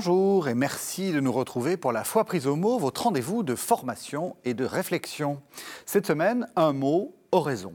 Bonjour 0.00 0.46
et 0.48 0.54
merci 0.54 1.12
de 1.12 1.18
nous 1.18 1.32
retrouver 1.32 1.76
pour 1.76 1.92
la 1.92 2.04
foi 2.04 2.24
prise 2.24 2.46
au 2.46 2.54
mot, 2.56 2.78
votre 2.78 3.02
rendez-vous 3.02 3.42
de 3.42 3.54
formation 3.54 4.36
et 4.44 4.54
de 4.54 4.64
réflexion. 4.64 5.42
Cette 5.84 6.06
semaine, 6.06 6.46
un 6.54 6.72
mot, 6.72 7.14
oraison. 7.32 7.74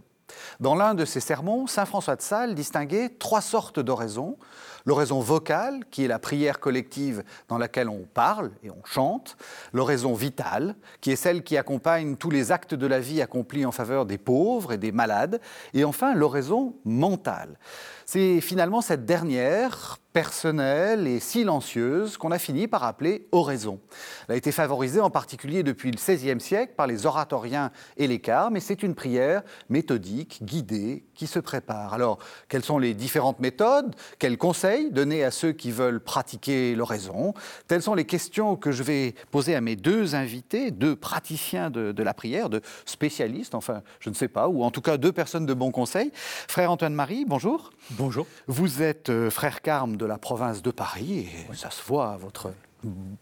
Dans 0.59 0.75
l'un 0.75 0.93
de 0.93 1.05
ses 1.05 1.20
sermons, 1.20 1.67
Saint 1.67 1.86
François 1.86 2.15
de 2.15 2.21
Sales 2.21 2.55
distinguait 2.55 3.09
trois 3.09 3.41
sortes 3.41 3.80
d'oraison. 3.80 4.38
L'oraison 4.85 5.20
vocale, 5.20 5.84
qui 5.89 6.05
est 6.05 6.07
la 6.07 6.20
prière 6.20 6.59
collective 6.59 7.23
dans 7.48 7.57
laquelle 7.57 7.89
on 7.89 8.05
parle 8.13 8.52
et 8.63 8.70
on 8.70 8.84
chante. 8.85 9.35
L'oraison 9.73 10.13
vitale, 10.13 10.75
qui 11.02 11.11
est 11.11 11.16
celle 11.16 11.44
qui 11.44 11.58
accompagne 11.58 12.16
tous 12.17 12.30
les 12.30 12.52
actes 12.52 12.75
de 12.75 12.88
la 12.88 12.99
vie 12.99 13.21
accomplis 13.21 13.66
en 13.66 13.71
faveur 13.71 14.05
des 14.05 14.17
pauvres 14.17 14.73
et 14.73 14.77
des 14.77 14.91
malades. 14.91 15.41
Et 15.73 15.84
enfin, 15.84 16.13
l'oraison 16.13 16.75
mentale. 16.85 17.58
C'est 18.05 18.39
finalement 18.41 18.81
cette 18.81 19.05
dernière 19.05 19.98
personnelle 20.13 21.08
et 21.08 21.20
silencieuse 21.20 22.16
qu'on 22.17 22.31
a 22.31 22.39
fini 22.39 22.67
par 22.67 22.83
appeler 22.83 23.27
oraison. 23.31 23.81
Elle 24.27 24.36
a 24.36 24.38
été 24.38 24.52
favorisée 24.52 25.02
en 25.02 25.09
particulier 25.09 25.63
depuis 25.63 25.91
le 25.91 25.97
XVIe 25.97 26.39
siècle 26.39 26.73
par 26.77 26.88
les 26.88 27.05
oratoriens 27.05 27.72
et 27.97 28.08
les 28.08 28.20
carmes, 28.20 28.53
mais 28.53 28.59
c'est 28.61 28.83
une 28.83 28.95
prière 28.95 29.41
méthodique, 29.67 30.39
guidée, 30.44 31.03
qui 31.16 31.27
se 31.27 31.39
prépare. 31.39 31.94
Alors, 31.94 32.20
quelles 32.47 32.63
sont 32.63 32.77
les 32.77 32.94
différentes 32.94 33.39
méthodes? 33.39 33.94
Quels 34.20 34.38
conseils 34.38 34.75
donner 34.84 35.23
à 35.23 35.31
ceux 35.31 35.52
qui 35.52 35.72
veulent 35.72 36.00
pratiquer 36.00 36.76
l'oraison 36.76 37.34
Telles 37.68 37.81
sont 37.81 37.95
les 37.95 38.06
questions 38.06 38.56
que 38.56 38.72
je 38.72 38.84
vais 38.84 39.16
poser 39.31 39.56
à 39.56 39.62
mes 39.62 39.76
deux 39.76 40.16
invités, 40.16 40.72
deux 40.72 40.95
praticiens 40.95 41.70
de, 41.70 41.92
de 41.92 42.04
la 42.04 42.14
prière, 42.14 42.50
de 42.50 42.62
spécialistes, 42.86 43.56
enfin, 43.56 43.81
je 44.00 44.09
ne 44.09 44.16
sais 44.16 44.28
pas, 44.28 44.48
ou 44.48 44.64
en 44.64 44.72
tout 44.72 44.81
cas 44.81 44.98
deux 44.98 45.12
personnes 45.12 45.46
de 45.46 45.53
bon 45.53 45.72
conseil. 45.72 46.12
Frère 46.14 46.72
Antoine-Marie, 46.72 47.26
bonjour. 47.26 47.72
Bonjour. 47.92 48.28
Vous 48.48 48.81
êtes 48.81 49.09
euh, 49.09 49.30
frère 49.30 49.62
carme 49.62 49.98
de 49.98 50.06
la 50.06 50.18
province 50.18 50.62
de 50.62 50.72
Paris, 50.72 51.28
et 51.52 51.56
ça 51.56 51.72
se 51.72 51.84
voit 51.84 52.12
à 52.12 52.18
votre 52.18 52.52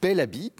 bel 0.02 0.20
habit. 0.20 0.52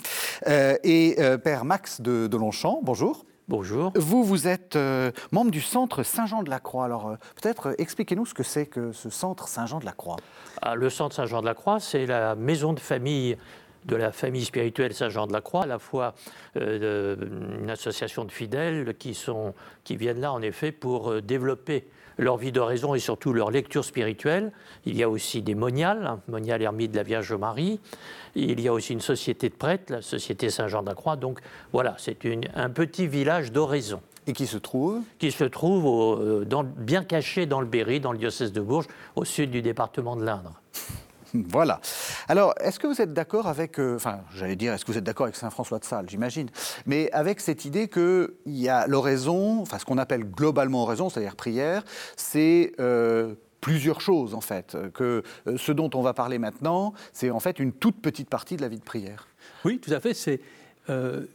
Euh, 0.48 0.78
et 0.84 1.16
euh, 1.20 1.38
Père 1.38 1.66
Max 1.66 2.02
de, 2.02 2.28
de 2.28 2.38
Longchamp, 2.38 2.80
bonjour. 2.84 3.26
Bonjour. 3.50 3.92
Vous, 3.96 4.24
vous 4.24 4.48
êtes 4.48 4.78
euh, 4.78 5.12
membre 5.32 5.52
du 5.52 5.60
centre 5.60 6.04
Saint-Jean 6.04 6.44
de 6.44 6.50
la 6.50 6.60
Croix. 6.60 6.86
Alors, 6.86 7.10
euh, 7.10 7.16
peut-être 7.42 7.72
euh, 7.72 7.76
expliquez-nous 7.78 8.26
ce 8.26 8.34
que 8.34 8.44
c'est 8.44 8.66
que 8.66 8.94
ce 8.94 9.10
centre 9.10 9.50
Saint-Jean 9.50 9.80
de 9.80 9.86
la 9.86 9.92
Croix. 9.92 10.16
Ah, 10.62 10.76
le 10.76 10.90
centre 10.90 11.14
Saint-Jean 11.14 11.42
de 11.42 11.46
la 11.46 11.54
Croix, 11.54 11.82
c'est 11.82 12.06
la 12.06 12.36
maison 12.36 12.72
de 12.72 12.80
famille 12.80 13.38
de 13.86 13.96
la 13.96 14.12
famille 14.12 14.46
spirituelle 14.46 14.94
Saint-Jean 14.94 15.28
de 15.28 15.34
la 15.34 15.42
Croix, 15.42 15.64
à 15.64 15.68
la 15.68 15.80
fois 15.80 16.14
euh, 16.58 17.16
une 17.62 17.70
association 17.70 18.26
de 18.26 18.32
fidèles 18.32 18.96
qui, 18.98 19.14
sont, 19.14 19.54
qui 19.84 19.96
viennent 19.98 20.22
là 20.22 20.32
en 20.32 20.42
effet 20.42 20.72
pour 20.72 21.12
euh, 21.12 21.22
développer 21.22 21.86
leur 22.20 22.38
vie 22.38 22.52
d'oraison 22.52 22.94
et 22.94 23.00
surtout 23.00 23.34
leur 23.34 23.50
lecture 23.50 23.84
spirituelle. 23.84 24.52
Il 24.86 24.96
y 24.96 25.02
a 25.02 25.10
aussi 25.10 25.42
des 25.42 25.56
moniales, 25.56 26.06
hein, 26.06 26.20
moniales 26.28 26.62
ermite 26.62 26.92
de 26.92 26.98
la 26.98 27.04
Vierge 27.04 27.34
Marie. 27.34 27.80
Il 28.36 28.62
y 28.62 28.68
a 28.68 28.74
aussi 28.74 28.94
une 28.94 29.02
société 29.02 29.50
de 29.50 29.56
prêtres, 29.56 29.92
la 29.92 30.02
société 30.04 30.50
Saint-Jean 30.52 30.84
de 30.84 30.90
la 30.90 30.94
Croix. 30.96 31.16
Donc 31.16 31.40
voilà, 31.72 31.96
c'est 31.98 32.18
un 32.54 32.70
petit 32.70 33.08
village 33.08 33.52
d'oraison 33.52 34.00
Et 34.28 34.34
qui 34.34 34.46
se 34.46 34.58
trouve 34.60 35.02
qui 35.18 35.32
se 35.32 35.44
trouve 35.44 35.86
au- 35.86 36.16
euh, 36.22 36.46
dans- 36.46 36.64
bien 36.64 37.04
caché 37.04 37.48
dans 37.48 37.62
le 37.62 37.68
Berry, 37.68 38.00
dans 38.00 38.12
le 38.12 38.20
diocèse 38.20 38.54
de 38.54 38.62
Bourges, 38.62 38.88
au 39.16 39.26
sud 39.26 39.50
du 39.50 39.64
département 39.64 40.16
de 40.16 40.24
l'Indre. 40.24 40.54
Voilà. 41.50 41.80
Alors, 42.28 42.54
est-ce 42.60 42.80
que 42.80 42.88
vous 42.88 43.02
êtes 43.02 43.14
d'accord 43.14 43.48
avec, 43.48 43.80
euh, 43.80 43.96
enfin, 43.96 44.22
j'allais 44.36 44.56
dire, 44.56 44.74
est-ce 44.74 44.86
que 44.86 44.92
vous 44.92 44.98
êtes 44.98 45.04
d'accord 45.04 45.26
avec 45.26 45.36
Saint 45.36 45.50
François 45.50 45.80
de 45.80 45.86
Sales, 45.86 46.10
j'imagine, 46.10 46.50
mais 46.86 47.12
avec 47.12 47.40
cette 47.40 47.66
idée 47.66 47.88
qu'il 47.88 48.30
y 48.46 48.70
a 48.70 48.88
l'oraison, 48.88 49.62
enfin, 49.62 49.80
ce 49.80 49.86
qu'on 49.86 49.98
appelle 49.98 50.24
globalement 50.24 50.84
oraison, 50.84 51.10
c'est-à-dire 51.10 51.36
prière, 51.36 51.84
c'est 52.16 52.74
euh, 52.80 53.36
plusieurs 53.62 54.02
choses 54.02 54.34
en 54.34 54.42
fait, 54.42 54.78
que 54.94 55.24
euh, 55.48 55.58
ce 55.58 55.72
dont 55.72 55.90
on 55.94 56.02
va 56.02 56.14
parler 56.14 56.38
maintenant, 56.38 56.94
c'est 57.14 57.30
en 57.30 57.40
fait 57.40 57.60
une 57.60 57.74
toute 57.74 58.02
petite 58.02 58.30
partie 58.30 58.56
de 58.56 58.62
la 58.62 58.68
vie 58.68 58.80
de 58.80 58.84
prière. 58.84 59.28
Oui, 59.66 59.80
tout 59.80 59.94
à 59.94 60.00
fait. 60.00 60.14
C'est 60.14 60.42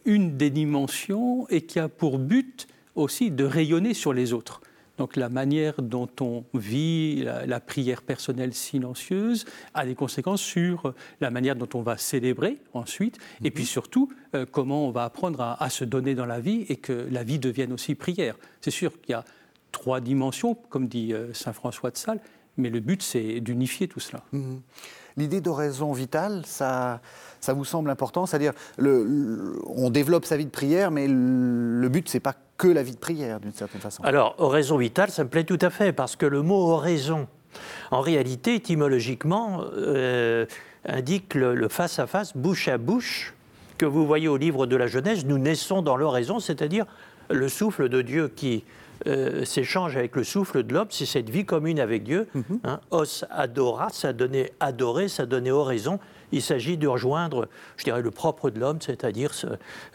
une 0.05 0.37
des 0.37 0.51
dimensions 0.51 1.47
et 1.49 1.63
qui 1.63 1.79
a 1.79 1.89
pour 1.89 2.19
but 2.19 2.69
aussi 2.95 3.31
de 3.31 3.45
rayonner 3.45 3.95
sur 3.95 4.13
les 4.13 4.35
autres. 4.35 4.61
Donc 4.99 5.17
la 5.17 5.29
manière 5.29 5.81
dont 5.81 6.09
on 6.21 6.45
vit 6.55 7.23
la, 7.23 7.47
la 7.47 7.61
prière 7.61 8.03
personnelle 8.03 8.53
silencieuse 8.53 9.47
a 9.75 9.87
des 9.87 9.95
conséquences 9.95 10.43
sur 10.43 10.93
la 11.21 11.31
manière 11.31 11.57
dont 11.57 11.69
on 11.75 11.83
va 11.83 11.97
célébrer 11.97 12.59
ensuite, 12.75 13.19
et 13.43 13.51
puis 13.51 13.65
surtout 13.65 14.11
euh, 14.35 14.45
comment 14.51 14.87
on 14.87 14.91
va 14.91 15.05
apprendre 15.05 15.41
à, 15.41 15.63
à 15.63 15.71
se 15.71 15.85
donner 15.85 16.15
dans 16.15 16.27
la 16.27 16.41
vie 16.41 16.67
et 16.69 16.77
que 16.77 17.07
la 17.11 17.23
vie 17.23 17.39
devienne 17.39 17.73
aussi 17.73 17.95
prière. 17.95 18.37
C'est 18.61 18.71
sûr 18.71 19.01
qu'il 19.01 19.13
y 19.13 19.15
a 19.15 19.25
trois 19.73 20.01
dimensions, 20.01 20.55
comme 20.55 20.89
dit 20.89 21.13
euh, 21.13 21.33
Saint 21.33 21.53
François 21.53 21.91
de 21.91 21.97
Sales, 21.97 22.21
mais 22.57 22.71
le 22.71 22.81
but 22.81 23.03
c'est 23.03 23.41
d'unifier 23.41 23.87
tout 23.87 24.01
cela. 24.01 24.25
L'idée 25.19 25.41
d'oraison 25.41 25.93
vitale, 25.93 26.43
ça, 26.47 27.01
ça 27.41 27.53
vous 27.53 27.65
semble 27.65 27.91
important? 27.91 28.25
C'est-à-dire, 28.25 28.53
on 28.79 29.91
développe 29.91 30.25
sa 30.25 30.37
vie 30.37 30.47
de 30.47 30.51
prière, 30.51 30.91
mais 30.91 31.09
le, 31.09 31.81
le 31.81 31.89
but, 31.89 32.09
c'est 32.09 32.21
pas 32.21 32.35
que 32.57 32.69
la 32.69 32.83
vie 32.83 32.93
de 32.93 32.99
prière, 32.99 33.41
d'une 33.41 33.53
certaine 33.53 33.81
façon. 33.81 34.03
Alors, 34.05 34.37
oraison 34.39 34.79
vitale, 34.79 35.11
ça 35.11 35.25
me 35.25 35.29
plaît 35.29 35.45
tout 35.45 35.59
à 35.61 35.71
fait, 35.71 35.93
parce 35.93 36.17
que 36.17 36.25
le 36.25 36.43
mot 36.43 36.71
oraison, 36.71 37.27
en 37.91 38.01
réalité, 38.01 38.55
étymologiquement, 38.55 39.63
euh, 39.77 40.47
indique 40.85 41.35
le, 41.35 41.69
face-à-face, 41.69 42.37
bouche 42.37 42.69
à 42.69 42.79
bouche, 42.79 43.35
que 43.77 43.87
vous 43.87 44.07
voyez 44.07 44.29
au 44.29 44.37
livre 44.37 44.67
de 44.67 44.77
la 44.77 44.87
Genèse, 44.87 45.25
nous 45.25 45.39
naissons 45.39 45.83
dans 45.83 45.97
l'oraison, 45.97 46.41
c'est-à-dire 46.41 46.87
le 47.31 47.49
souffle 47.49 47.89
de 47.89 48.03
Dieu 48.03 48.29
qui 48.29 48.65
euh, 49.09 49.45
s'échange 49.45 49.97
avec 49.97 50.15
le 50.17 50.23
souffle 50.25 50.63
de 50.63 50.73
l'homme, 50.75 50.89
c'est 50.91 51.07
cette 51.07 51.31
vie 51.31 51.45
commune 51.45 51.81
avec 51.81 52.05
Dieu. 52.05 52.29
hein. 52.65 52.81
os 52.91 53.25
adora, 53.31 53.89
ça 53.91 54.13
donnait 54.13 54.53
adorer, 54.61 55.09
ça 55.09 55.27
donnait 55.27 55.51
oraison. 55.51 55.99
Il 56.31 56.43
s'agit 56.43 56.77
de 56.77 56.87
rejoindre, 56.87 57.49
je 57.79 57.85
dirais, 57.85 58.03
le 58.03 58.11
propre 58.11 58.51
de 58.51 58.61
l'homme, 58.61 58.83
c'est-à-dire 58.83 59.33
ce- 59.33 59.47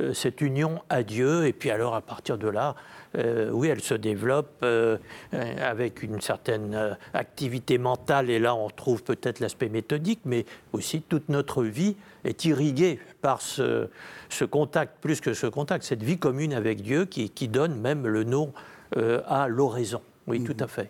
euh, 0.02 0.14
cette 0.14 0.42
union 0.42 0.82
à 0.90 1.04
Dieu. 1.04 1.46
Et 1.46 1.54
puis 1.54 1.70
alors, 1.70 1.94
à 1.94 2.02
partir 2.02 2.40
de 2.40 2.48
là, 2.48 2.76
euh, 3.16 3.52
oui, 3.52 3.68
elle 3.68 3.82
se 3.82 3.94
développe 3.94 4.50
euh, 4.64 4.98
avec 5.32 6.02
une 6.02 6.20
certaine 6.22 6.98
activité 7.14 7.78
mentale. 7.78 8.32
Et 8.32 8.40
là, 8.40 8.56
on 8.56 8.66
retrouve 8.66 9.04
peut-être 9.04 9.40
l'aspect 9.42 9.70
méthodique, 9.70 10.22
mais 10.26 10.46
aussi 10.72 11.02
toute 11.04 11.30
notre 11.30 11.64
vie 11.64 11.96
est 12.24 12.46
irriguée 12.46 13.00
par 13.22 13.42
ce, 13.42 13.90
ce 14.30 14.44
contact, 14.46 14.96
plus 15.02 15.22
que 15.22 15.36
ce 15.36 15.46
contact, 15.46 15.84
cette 15.84 16.02
vie 16.02 16.18
commune 16.18 16.54
avec 16.56 16.82
Dieu 16.82 17.06
qui, 17.06 17.30
qui 17.30 17.48
donne 17.48 17.80
même 17.80 18.08
le 18.08 18.24
nom 18.24 18.54
à 19.28 19.48
l'oraison. 19.48 20.02
Oui, 20.28 20.44
tout 20.44 20.56
à 20.60 20.68
fait. 20.68 20.90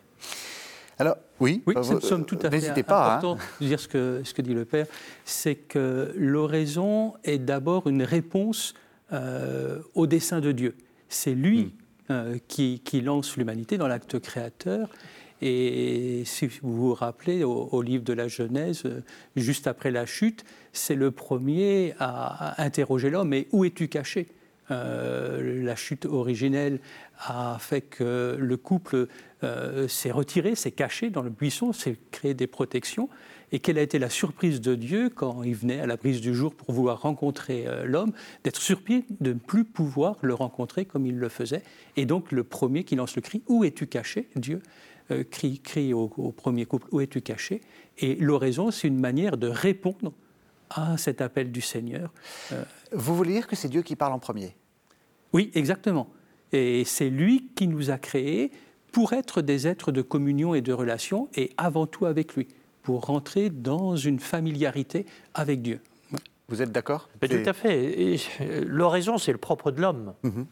Alors, 0.99 1.15
oui, 1.39 1.63
Oui, 1.65 1.73
euh, 1.75 1.79
me 1.79 1.83
vous- 1.95 2.01
semble 2.01 2.25
tout 2.25 2.37
à 2.43 2.49
fait 2.51 2.57
N'hésitez 2.57 2.83
pas. 2.83 3.13
hein. 3.13 3.17
important 3.17 3.37
de 3.59 3.65
dire 3.65 3.79
ce 3.79 3.87
que, 3.87 4.21
ce 4.23 4.33
que 4.33 4.41
dit 4.43 4.53
le 4.53 4.63
Père, 4.65 4.85
c'est 5.25 5.55
que 5.55 6.13
l'oraison 6.15 7.13
est 7.23 7.39
d'abord 7.39 7.87
une 7.87 8.03
réponse 8.03 8.75
euh, 9.11 9.79
au 9.95 10.05
dessein 10.05 10.39
de 10.39 10.51
Dieu. 10.51 10.75
C'est 11.09 11.33
lui 11.33 11.73
euh, 12.11 12.37
qui, 12.47 12.79
qui 12.85 13.01
lance 13.01 13.37
l'humanité 13.37 13.77
dans 13.79 13.87
l'acte 13.87 14.19
créateur. 14.19 14.87
Et 15.41 16.23
si 16.25 16.47
vous 16.61 16.73
vous 16.75 16.93
rappelez, 16.93 17.43
au, 17.43 17.69
au 17.71 17.81
livre 17.81 18.03
de 18.03 18.13
la 18.13 18.27
Genèse, 18.27 18.83
euh, 18.85 19.01
juste 19.35 19.65
après 19.67 19.89
la 19.91 20.05
chute, 20.05 20.45
c'est 20.73 20.95
le 20.95 21.11
premier 21.11 21.95
à, 21.99 22.51
à 22.61 22.63
interroger 22.63 23.09
l'homme, 23.09 23.29
mais 23.29 23.47
où 23.51 23.65
es-tu 23.65 23.87
caché? 23.87 24.27
Euh, 24.29 24.42
la 24.69 25.75
chute 25.75 26.05
originelle 26.05 26.79
a 27.19 27.57
fait 27.59 27.81
que 27.81 28.37
le 28.39 28.57
couple 28.57 29.07
euh, 29.43 29.87
s'est 29.87 30.11
retiré, 30.11 30.55
s'est 30.55 30.71
caché 30.71 31.09
dans 31.09 31.21
le 31.21 31.29
buisson, 31.29 31.73
s'est 31.73 31.97
créé 32.11 32.33
des 32.33 32.47
protections. 32.47 33.09
Et 33.51 33.59
quelle 33.59 33.77
a 33.77 33.81
été 33.81 33.99
la 33.99 34.09
surprise 34.09 34.61
de 34.61 34.73
Dieu 34.75 35.09
quand 35.09 35.43
il 35.43 35.55
venait 35.55 35.79
à 35.79 35.85
la 35.85 35.97
brise 35.97 36.21
du 36.21 36.33
jour 36.33 36.55
pour 36.55 36.71
vouloir 36.73 37.01
rencontrer 37.01 37.67
euh, 37.67 37.85
l'homme, 37.85 38.13
d'être 38.43 38.61
surpris 38.61 39.05
de 39.19 39.33
ne 39.33 39.39
plus 39.39 39.65
pouvoir 39.65 40.17
le 40.21 40.33
rencontrer 40.33 40.85
comme 40.85 41.05
il 41.05 41.17
le 41.17 41.29
faisait. 41.29 41.61
Et 41.97 42.05
donc 42.05 42.31
le 42.31 42.43
premier 42.43 42.83
qui 42.83 42.95
lance 42.95 43.15
le 43.15 43.21
cri, 43.21 43.43
Où 43.47 43.63
es-tu 43.63 43.85
caché? 43.87 44.29
Dieu 44.35 44.61
euh, 45.11 45.23
crie, 45.23 45.59
crie 45.59 45.93
au, 45.93 46.11
au 46.17 46.31
premier 46.31 46.65
couple, 46.65 46.87
Où 46.91 47.01
es-tu 47.01 47.21
caché? 47.21 47.61
Et 47.99 48.15
l'oraison, 48.15 48.71
c'est 48.71 48.87
une 48.87 48.99
manière 48.99 49.37
de 49.37 49.47
répondre 49.47 50.13
à 50.75 50.97
cet 50.97 51.21
appel 51.21 51.51
du 51.51 51.61
Seigneur. 51.61 52.11
Euh, 52.51 52.63
Vous 52.91 53.15
voulez 53.15 53.33
dire 53.33 53.47
que 53.47 53.55
c'est 53.55 53.69
Dieu 53.69 53.81
qui 53.81 53.95
parle 53.95 54.13
en 54.13 54.19
premier? 54.19 54.55
Oui, 55.31 55.51
exactement. 55.55 56.07
Et 56.51 56.83
c'est 56.85 57.09
lui 57.09 57.49
qui 57.55 57.67
nous 57.67 57.89
a 57.89 57.97
créés 57.97 58.51
pour 58.91 59.13
être 59.13 59.41
des 59.41 59.67
êtres 59.67 59.91
de 59.91 60.01
communion 60.01 60.53
et 60.53 60.61
de 60.61 60.71
relation, 60.71 61.27
et 61.35 61.51
avant 61.57 61.87
tout 61.87 62.05
avec 62.05 62.35
lui, 62.35 62.47
pour 62.83 63.05
rentrer 63.05 63.49
dans 63.49 63.95
une 63.95 64.19
familiarité 64.19 65.05
avec 65.33 65.61
Dieu. 65.61 65.79
Vous 66.49 66.61
êtes 66.61 66.71
d'accord? 66.71 67.09
Tout 67.21 67.27
à 67.45 67.53
fait. 67.53 68.17
L'oraison, 68.65 69.17
c'est 69.17 69.31
le 69.31 69.39
propre 69.39 69.71
de 69.71 69.81
l'homme. 69.81 70.13
Mhm. 70.21 70.45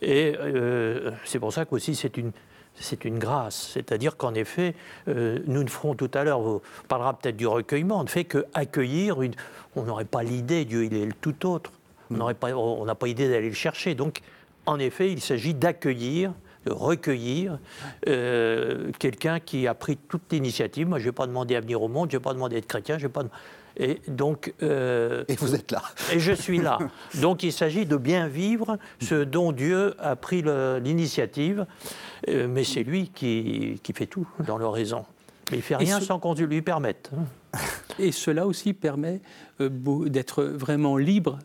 Et 0.00 0.34
euh, 0.38 1.10
c'est 1.24 1.38
pour 1.38 1.52
ça 1.52 1.64
qu'aussi 1.64 1.94
c'est 1.94 2.16
une 2.16 2.32
c'est 2.74 3.04
une 3.04 3.18
grâce. 3.18 3.70
C'est-à-dire 3.72 4.16
qu'en 4.16 4.34
effet, 4.34 4.74
euh, 5.08 5.38
nous 5.46 5.62
ne 5.62 5.68
ferons 5.68 5.94
tout 5.94 6.10
à 6.14 6.24
l'heure, 6.24 6.40
on 6.40 6.60
parlera 6.88 7.18
peut-être 7.18 7.36
du 7.36 7.46
recueillement, 7.46 8.00
on 8.00 8.04
ne 8.04 8.08
fait 8.08 8.24
qu'accueillir 8.24 9.22
une. 9.22 9.34
On 9.76 9.82
n'aurait 9.82 10.04
pas 10.04 10.22
l'idée, 10.22 10.64
Dieu 10.64 10.84
il 10.84 10.94
est 10.94 11.06
le 11.06 11.12
tout 11.12 11.46
autre. 11.46 11.70
On 12.10 12.84
n'a 12.84 12.94
pas, 12.94 13.08
idée 13.08 13.28
d'aller 13.30 13.48
le 13.48 13.54
chercher. 13.54 13.94
Donc, 13.94 14.20
en 14.66 14.78
effet, 14.78 15.10
il 15.10 15.20
s'agit 15.20 15.54
d'accueillir 15.54 16.32
de 16.66 16.70
recueillir 16.70 17.58
euh, 18.06 18.92
quelqu'un 18.98 19.40
qui 19.40 19.66
a 19.66 19.74
pris 19.74 19.96
toute 19.96 20.30
l'initiative. 20.30 20.86
Moi, 20.86 20.98
je 21.00 21.06
n'ai 21.06 21.12
pas 21.12 21.26
demandé 21.26 21.56
à 21.56 21.60
venir 21.60 21.82
au 21.82 21.88
monde, 21.88 22.10
je 22.12 22.16
n'ai 22.16 22.22
pas 22.22 22.34
demandé 22.34 22.54
d'être 22.54 22.68
chrétien, 22.68 22.98
je 22.98 23.08
pas. 23.08 23.24
Et 23.76 24.00
donc. 24.08 24.52
Euh, 24.62 25.24
et 25.28 25.36
vous 25.36 25.54
êtes 25.54 25.70
là. 25.72 25.82
Et 26.12 26.18
je 26.18 26.32
suis 26.32 26.58
là. 26.58 26.78
Donc, 27.20 27.42
il 27.42 27.52
s'agit 27.52 27.86
de 27.86 27.96
bien 27.96 28.28
vivre 28.28 28.78
ce 29.00 29.24
dont 29.24 29.52
Dieu 29.52 29.94
a 29.98 30.16
pris 30.16 30.42
l'initiative, 30.42 31.66
euh, 32.28 32.48
mais 32.48 32.64
c'est 32.64 32.82
lui 32.82 33.08
qui, 33.08 33.80
qui, 33.82 33.92
fait 33.92 34.06
tout 34.06 34.26
dans 34.46 34.58
l'oraison. 34.58 35.04
Mais 35.50 35.58
il 35.58 35.62
fait 35.62 35.76
rien 35.76 36.00
sans 36.00 36.18
qu'on 36.18 36.34
lui 36.34 36.62
permette. 36.62 37.10
Et 37.98 38.12
cela 38.12 38.46
aussi 38.46 38.72
permet 38.72 39.20
d'être 39.58 40.44
vraiment 40.44 40.96
libre 40.96 41.38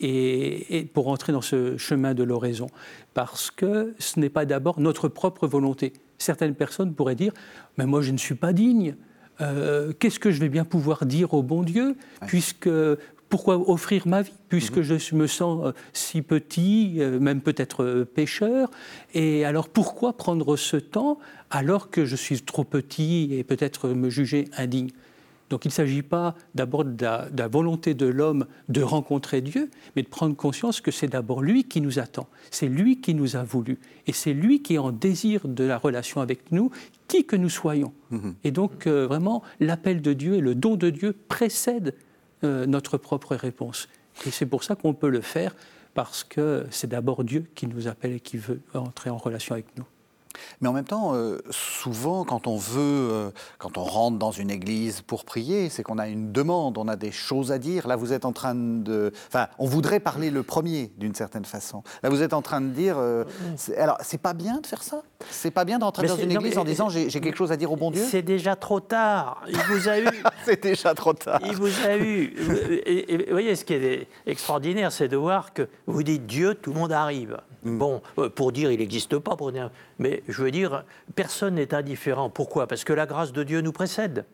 et, 0.00 0.90
pour 0.94 1.08
entrer 1.08 1.32
dans 1.32 1.40
ce 1.40 1.76
chemin 1.76 2.14
de 2.14 2.22
l'oraison. 2.22 2.68
Parce 3.14 3.50
que 3.50 3.94
ce 3.98 4.18
n'est 4.18 4.30
pas 4.30 4.44
d'abord 4.46 4.80
notre 4.80 5.08
propre 5.08 5.46
volonté. 5.46 5.92
Certaines 6.18 6.54
personnes 6.54 6.94
pourraient 6.94 7.14
dire 7.14 7.32
Mais 7.78 7.86
moi, 7.86 8.02
je 8.02 8.12
ne 8.12 8.18
suis 8.18 8.34
pas 8.34 8.52
digne. 8.52 8.94
Euh, 9.40 9.92
qu'est-ce 9.98 10.18
que 10.18 10.30
je 10.30 10.40
vais 10.40 10.48
bien 10.48 10.64
pouvoir 10.64 11.06
dire 11.06 11.34
au 11.34 11.42
bon 11.42 11.62
Dieu 11.62 11.96
puisque 12.26 12.68
pourquoi 13.28 13.70
offrir 13.70 14.08
ma 14.08 14.22
vie 14.22 14.32
puisque 14.48 14.78
mhm. 14.78 14.98
je 14.98 15.14
me 15.14 15.26
sens 15.26 15.66
euh, 15.66 15.72
si 15.92 16.22
petit, 16.22 16.96
euh, 16.98 17.20
même 17.20 17.40
peut-être 17.40 18.04
pécheur. 18.14 18.70
Et 19.14 19.44
alors 19.44 19.68
pourquoi 19.68 20.12
prendre 20.12 20.56
ce 20.56 20.76
temps 20.76 21.18
alors 21.50 21.90
que 21.90 22.04
je 22.04 22.16
suis 22.16 22.40
trop 22.42 22.64
petit 22.64 23.28
et 23.32 23.44
peut-être 23.44 23.88
me 23.88 24.10
juger 24.10 24.46
indigne? 24.56 24.90
Donc 25.50 25.64
il 25.64 25.68
ne 25.68 25.72
s'agit 25.72 26.02
pas 26.02 26.36
d'abord 26.54 26.84
de, 26.84 27.04
la 27.04 27.48
volonté 27.48 27.92
de 27.94 28.06
l'homme 28.06 28.46
de 28.68 28.82
rencontrer 28.82 29.40
Dieu, 29.40 29.68
mais 29.94 30.02
de 30.02 30.08
prendre 30.08 30.36
conscience 30.36 30.80
que 30.80 30.92
c'est 30.92 31.08
d'abord 31.08 31.42
lui 31.42 31.64
qui 31.64 31.80
nous 31.80 31.98
attend, 31.98 32.28
c'est 32.50 32.68
lui 32.68 33.00
qui 33.00 33.14
nous 33.14 33.36
a 33.36 33.42
voulu, 33.42 33.78
et 34.06 34.12
c'est 34.12 34.32
lui 34.32 34.62
qui 34.62 34.74
est 34.74 34.78
en 34.78 34.92
désir 34.92 35.46
de 35.46 35.64
la 35.64 35.76
relation 35.76 36.20
avec 36.20 36.52
nous, 36.52 36.70
qui 37.08 37.26
que 37.26 37.36
nous 37.36 37.50
soyons. 37.50 37.92
Mhm. 38.10 38.34
Et 38.44 38.52
donc 38.52 38.86
euh, 38.86 39.06
vraiment, 39.06 39.42
l'appel 39.58 40.00
de 40.00 40.12
Dieu 40.12 40.34
et 40.34 40.40
le 40.40 40.54
don 40.54 40.76
de 40.76 40.88
Dieu 40.88 41.14
précèdent 41.28 41.94
euh, 42.44 42.64
notre 42.66 42.96
propre 42.96 43.34
réponse. 43.34 43.88
Et 44.26 44.30
c'est 44.30 44.46
pour 44.46 44.62
ça 44.62 44.76
qu'on 44.76 44.94
peut 44.94 45.10
le 45.10 45.20
faire, 45.20 45.54
parce 45.94 46.22
que 46.22 46.64
c'est 46.70 46.88
d'abord 46.88 47.24
Dieu 47.24 47.44
qui 47.56 47.66
nous 47.66 47.88
appelle 47.88 48.12
et 48.12 48.20
qui 48.20 48.36
veut 48.36 48.60
entrer 48.74 49.10
en 49.10 49.18
relation 49.18 49.54
avec 49.54 49.66
nous. 49.76 49.84
Mais 50.60 50.68
en 50.68 50.72
même 50.72 50.84
temps, 50.84 51.14
euh, 51.14 51.38
souvent, 51.50 52.24
quand 52.24 52.46
on 52.46 52.56
veut, 52.56 52.80
euh, 52.80 53.30
quand 53.58 53.78
on 53.78 53.84
rentre 53.84 54.18
dans 54.18 54.30
une 54.30 54.50
église 54.50 55.00
pour 55.00 55.24
prier, 55.24 55.68
c'est 55.68 55.82
qu'on 55.82 55.98
a 55.98 56.08
une 56.08 56.32
demande, 56.32 56.78
on 56.78 56.88
a 56.88 56.96
des 56.96 57.12
choses 57.12 57.52
à 57.52 57.58
dire. 57.58 57.88
Là, 57.88 57.96
vous 57.96 58.12
êtes 58.12 58.24
en 58.24 58.32
train 58.32 58.54
de. 58.54 59.12
Enfin, 59.28 59.48
on 59.58 59.66
voudrait 59.66 60.00
parler 60.00 60.30
le 60.30 60.42
premier, 60.42 60.92
d'une 60.98 61.14
certaine 61.14 61.44
façon. 61.44 61.82
Là, 62.02 62.10
vous 62.10 62.22
êtes 62.22 62.34
en 62.34 62.42
train 62.42 62.60
de 62.60 62.68
dire. 62.68 62.96
Euh, 62.98 63.24
alors, 63.76 63.98
c'est 64.02 64.20
pas 64.20 64.34
bien 64.34 64.60
de 64.60 64.66
faire 64.66 64.82
ça? 64.82 65.02
C'est 65.30 65.50
pas 65.50 65.64
bien 65.64 65.78
d'entrer 65.78 66.06
dans 66.06 66.16
une 66.16 66.30
église 66.30 66.58
en 66.58 66.64
disant 66.64 66.88
j'ai 66.88 67.08
quelque 67.08 67.36
chose 67.36 67.52
à 67.52 67.56
dire 67.56 67.72
au 67.72 67.76
bon 67.76 67.90
Dieu? 67.90 68.04
C'est 68.08 68.22
déjà 68.22 68.56
trop 68.56 68.80
tard. 68.80 69.42
Il 69.48 69.58
vous 69.58 69.88
a 69.88 69.98
eu. 69.98 70.08
c'est 70.44 70.62
déjà 70.62 70.94
trop 70.94 71.12
tard. 71.12 71.40
Il 71.44 71.54
vous 71.56 71.86
a 71.86 71.96
eu. 71.96 72.34
Et, 72.86 73.16
vous 73.26 73.32
voyez, 73.32 73.56
ce 73.56 73.64
qui 73.64 73.74
est 73.74 74.08
extraordinaire, 74.26 74.92
c'est 74.92 75.08
de 75.08 75.16
voir 75.16 75.52
que 75.52 75.68
vous 75.86 76.02
dites 76.02 76.26
Dieu, 76.26 76.54
tout 76.54 76.72
le 76.72 76.78
monde 76.78 76.92
arrive. 76.92 77.38
Mm. 77.64 77.78
Bon, 77.78 78.02
pour 78.34 78.52
dire 78.52 78.70
il 78.70 78.78
n'existe 78.78 79.18
pas, 79.18 79.36
mais 79.98 80.22
je 80.28 80.42
veux 80.42 80.50
dire, 80.50 80.84
personne 81.14 81.54
n'est 81.54 81.74
indifférent. 81.74 82.30
Pourquoi? 82.30 82.66
Parce 82.66 82.84
que 82.84 82.92
la 82.92 83.06
grâce 83.06 83.32
de 83.32 83.42
Dieu 83.42 83.60
nous 83.60 83.72
précède. 83.72 84.24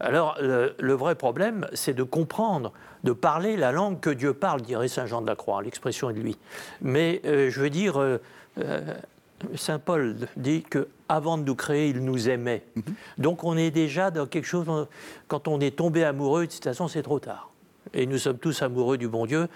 Alors, 0.00 0.36
le, 0.40 0.92
vrai 0.92 1.14
problème, 1.14 1.66
c'est 1.72 1.94
de 1.94 2.02
comprendre, 2.02 2.72
de 3.04 3.12
parler 3.12 3.56
la 3.56 3.72
langue 3.72 4.00
que 4.00 4.10
Dieu 4.10 4.34
parle, 4.34 4.62
dirait 4.62 4.88
Saint 4.88 5.06
Jean 5.06 5.22
de 5.22 5.26
la 5.26 5.36
Croix. 5.36 5.62
L'expression 5.62 6.10
est 6.10 6.14
de 6.14 6.20
lui. 6.20 6.36
Mais 6.80 7.20
euh, 7.24 7.50
je 7.50 7.60
veux 7.60 7.70
dire, 7.70 8.00
euh, 8.00 8.18
euh, 8.58 8.80
Saint 9.54 9.78
Paul 9.78 10.16
dit 10.36 10.62
que 10.62 10.88
avant 11.08 11.38
de 11.38 11.44
nous 11.44 11.54
créer, 11.54 11.88
il 11.88 12.04
nous 12.04 12.28
aimait. 12.28 12.64
Mhm. 12.76 12.82
Donc, 13.18 13.44
on 13.44 13.56
est 13.56 13.70
déjà 13.70 14.10
dans 14.10 14.26
quelque 14.26 14.46
chose. 14.46 14.66
Quand 15.28 15.48
on 15.48 15.60
est 15.60 15.76
tombé 15.76 16.04
amoureux, 16.04 16.46
de 16.46 16.52
toute 16.52 16.64
façon, 16.64 16.88
c'est 16.88 17.02
trop 17.02 17.18
tard. 17.18 17.50
Et 17.94 18.06
nous 18.06 18.18
sommes 18.18 18.38
tous 18.38 18.62
amoureux 18.62 18.96
du 18.96 19.08
bon 19.08 19.26
Dieu 19.26 19.40
euh, 19.42 19.46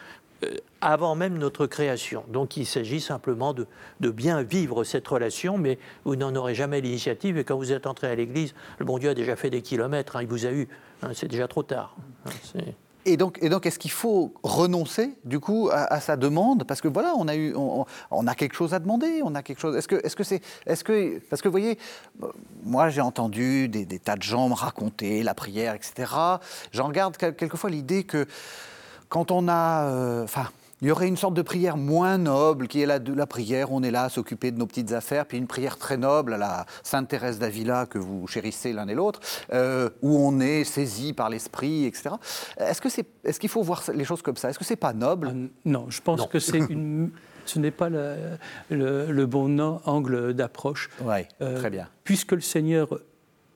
avant 0.80 1.14
même 1.14 1.38
notre 1.38 1.66
création. 1.66 2.24
Donc 2.28 2.56
il 2.56 2.66
s'agit 2.66 3.00
simplement 3.00 3.54
de, 3.54 3.66
bien 4.10 4.42
vivre 4.42 4.84
cette 4.84 5.06
relation, 5.08 5.58
mais 5.58 5.78
vous 6.04 6.16
n'en 6.16 6.34
aurez 6.36 6.54
jamais 6.54 6.80
l'initiative. 6.80 7.38
Et 7.38 7.44
quand 7.44 7.56
vous 7.56 7.72
êtes 7.72 7.86
entré 7.86 8.08
à 8.08 8.14
l'Église, 8.14 8.54
le 8.78 8.84
bon 8.84 8.98
Dieu 8.98 9.10
a 9.10 9.14
déjà 9.14 9.36
fait 9.36 9.50
des 9.50 9.62
kilomètres, 9.62 10.16
hein, 10.16 10.22
il 10.22 10.28
vous 10.28 10.46
a 10.46 10.50
eu, 10.50 10.68
hein, 11.02 11.10
c'est 11.14 11.28
déjà 11.28 11.48
trop 11.48 11.62
tard. 11.62 11.96
Hein, 12.26 12.60
et 13.08 13.16
donc, 13.16 13.38
et 13.40 13.48
donc 13.48 13.66
est-ce 13.66 13.78
qu'il 13.78 13.92
faut 13.92 14.34
renoncer 14.42 15.12
du 15.24 15.38
coup 15.38 15.70
à, 15.72 16.00
sa 16.00 16.16
demande? 16.16 16.64
Parce 16.64 16.80
que 16.80 16.88
voilà, 16.88 17.14
on 17.16 17.28
a 17.28 17.36
eu, 17.36 17.54
on, 17.54 18.26
a 18.26 18.34
quelque 18.34 18.54
chose 18.54 18.74
à 18.74 18.80
demander, 18.80 19.20
on 19.22 19.36
a 19.36 19.44
quelque 19.44 19.60
chose. 19.60 19.76
Est-ce 19.76 19.86
que, 19.86 20.04
est-ce 20.04 20.16
que 20.16 20.24
c'est, 20.24 20.42
est-ce 20.66 20.82
que, 20.82 21.20
parce 21.30 21.40
que 21.40 21.46
vous 21.46 21.52
voyez, 21.52 21.78
moi 22.64 22.88
j'ai 22.88 23.00
entendu 23.00 23.68
des, 23.68 23.86
tas 24.00 24.16
de 24.16 24.24
gens 24.24 24.48
me 24.48 24.54
raconter 24.54 25.22
la 25.22 25.34
prière, 25.34 25.74
etc. 25.74 26.12
J'en 26.72 26.90
garde 26.90 27.16
quelquefois 27.16 27.70
l'idée 27.70 28.02
que 28.02 28.26
quand 29.08 29.30
on 29.30 29.48
a, 29.48 29.88
euh, 29.88 30.24
enfin. 30.24 30.48
il 30.82 30.88
y 30.88 30.90
aurait 30.90 31.08
une 31.08 31.16
sorte 31.16 31.34
de 31.34 31.42
prière 31.42 31.76
moins 31.76 32.18
noble 32.18 32.68
qui 32.68 32.80
est 32.80 32.86
la, 32.86 32.98
la 32.98 33.26
prière, 33.26 33.72
on 33.72 33.82
est 33.82 33.90
là 33.90 34.04
à 34.04 34.08
s'occuper 34.08 34.50
de 34.50 34.58
nos 34.58 34.66
petites 34.66 34.92
affaires, 34.92 35.26
puis 35.26 35.38
une 35.38 35.46
prière 35.46 35.78
très 35.78 35.96
noble 35.96 36.34
à 36.34 36.38
la 36.38 36.66
Sainte 36.82 37.08
Thérèse 37.08 37.38
d'Avila 37.38 37.86
que 37.86 37.98
vous 37.98 38.26
chérissez 38.26 38.72
l'un 38.72 38.88
et 38.88 38.94
l'autre, 38.94 39.20
euh, 39.52 39.88
où 40.02 40.16
on 40.16 40.40
est 40.40 40.64
saisi 40.64 41.12
par 41.12 41.30
l'esprit, 41.30 41.84
etc. 41.86 42.10
Est-ce 42.58 42.80
que 42.80 42.88
c'est, 42.88 43.06
est-ce 43.24 43.40
qu'il 43.40 43.50
faut 43.50 43.62
voir 43.62 43.82
les 43.94 44.04
choses 44.04 44.22
comme 44.22 44.36
ça? 44.36 44.50
Est-ce 44.50 44.58
que 44.58 44.64
c'est 44.64 44.76
pas 44.76 44.92
noble? 44.92 45.30
Ah, 45.32 45.48
Non, 45.64 45.86
je 45.88 46.00
pense 46.00 46.26
que 46.26 46.38
c'est 46.38 46.58
une, 46.58 47.10
ce 47.46 47.58
n'est 47.58 47.70
pas 47.70 47.88
le, 47.88 48.36
le, 48.70 49.26
bon 49.26 49.60
angle 49.84 50.34
d'approche. 50.34 50.90
Oui, 51.00 51.20
euh, 51.40 51.58
très 51.58 51.70
bien. 51.70 51.88
Puisque 52.04 52.32
le 52.32 52.40
Seigneur, 52.40 52.98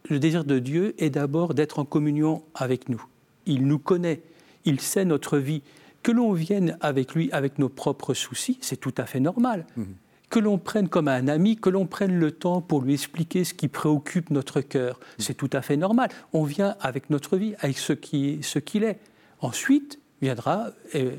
le 0.08 0.18
désir 0.18 0.44
de 0.44 0.58
Dieu 0.58 0.94
est 0.98 1.10
d'abord 1.10 1.54
d'être 1.54 1.78
en 1.78 1.84
communion 1.84 2.42
avec 2.54 2.88
nous. 2.88 3.04
Il 3.46 3.66
nous 3.66 3.78
connaît 3.78 4.22
il 4.64 4.80
sait 4.80 5.04
notre 5.04 5.38
vie. 5.38 5.62
Que 6.02 6.12
l'on 6.12 6.32
vienne 6.32 6.78
avec 6.80 7.14
lui 7.14 7.30
avec 7.32 7.58
nos 7.58 7.68
propres 7.68 8.14
soucis, 8.14 8.58
c'est 8.60 8.78
tout 8.78 8.94
à 8.96 9.04
fait 9.04 9.20
normal. 9.20 9.66
Mhm. 9.76 9.94
Que 10.30 10.38
l'on 10.38 10.58
prenne 10.58 10.88
comme 10.88 11.08
un 11.08 11.28
ami, 11.28 11.56
que 11.56 11.68
l'on 11.68 11.86
prenne 11.86 12.18
le 12.18 12.30
temps 12.30 12.60
pour 12.60 12.82
lui 12.82 12.94
expliquer 12.94 13.44
ce 13.44 13.52
qui 13.52 13.68
préoccupe 13.68 14.30
notre 14.30 14.60
cœur, 14.60 14.98
mhm. 14.98 15.04
c'est 15.18 15.34
tout 15.34 15.50
à 15.52 15.60
fait 15.60 15.76
normal. 15.76 16.08
On 16.32 16.44
vient 16.44 16.76
avec 16.80 17.10
notre 17.10 17.36
vie, 17.36 17.54
avec 17.60 17.78
ce 17.78 17.92
qu'il 17.92 18.42
ce 18.44 18.58
qu'il 18.58 18.84
est. 18.84 18.98
Ensuite 19.40 19.98
viendra, 20.22 20.68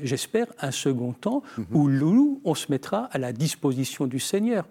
j'espère, 0.04 0.46
un 0.60 0.70
second 0.70 1.12
temps 1.12 1.42
mhm. 1.58 1.66
où 1.72 1.88
nous, 1.88 2.40
on 2.44 2.54
se 2.54 2.70
mettra 2.70 3.04
à 3.12 3.18
la 3.18 3.32
disposition 3.32 4.06
du 4.06 4.20
Seigneur. 4.20 4.64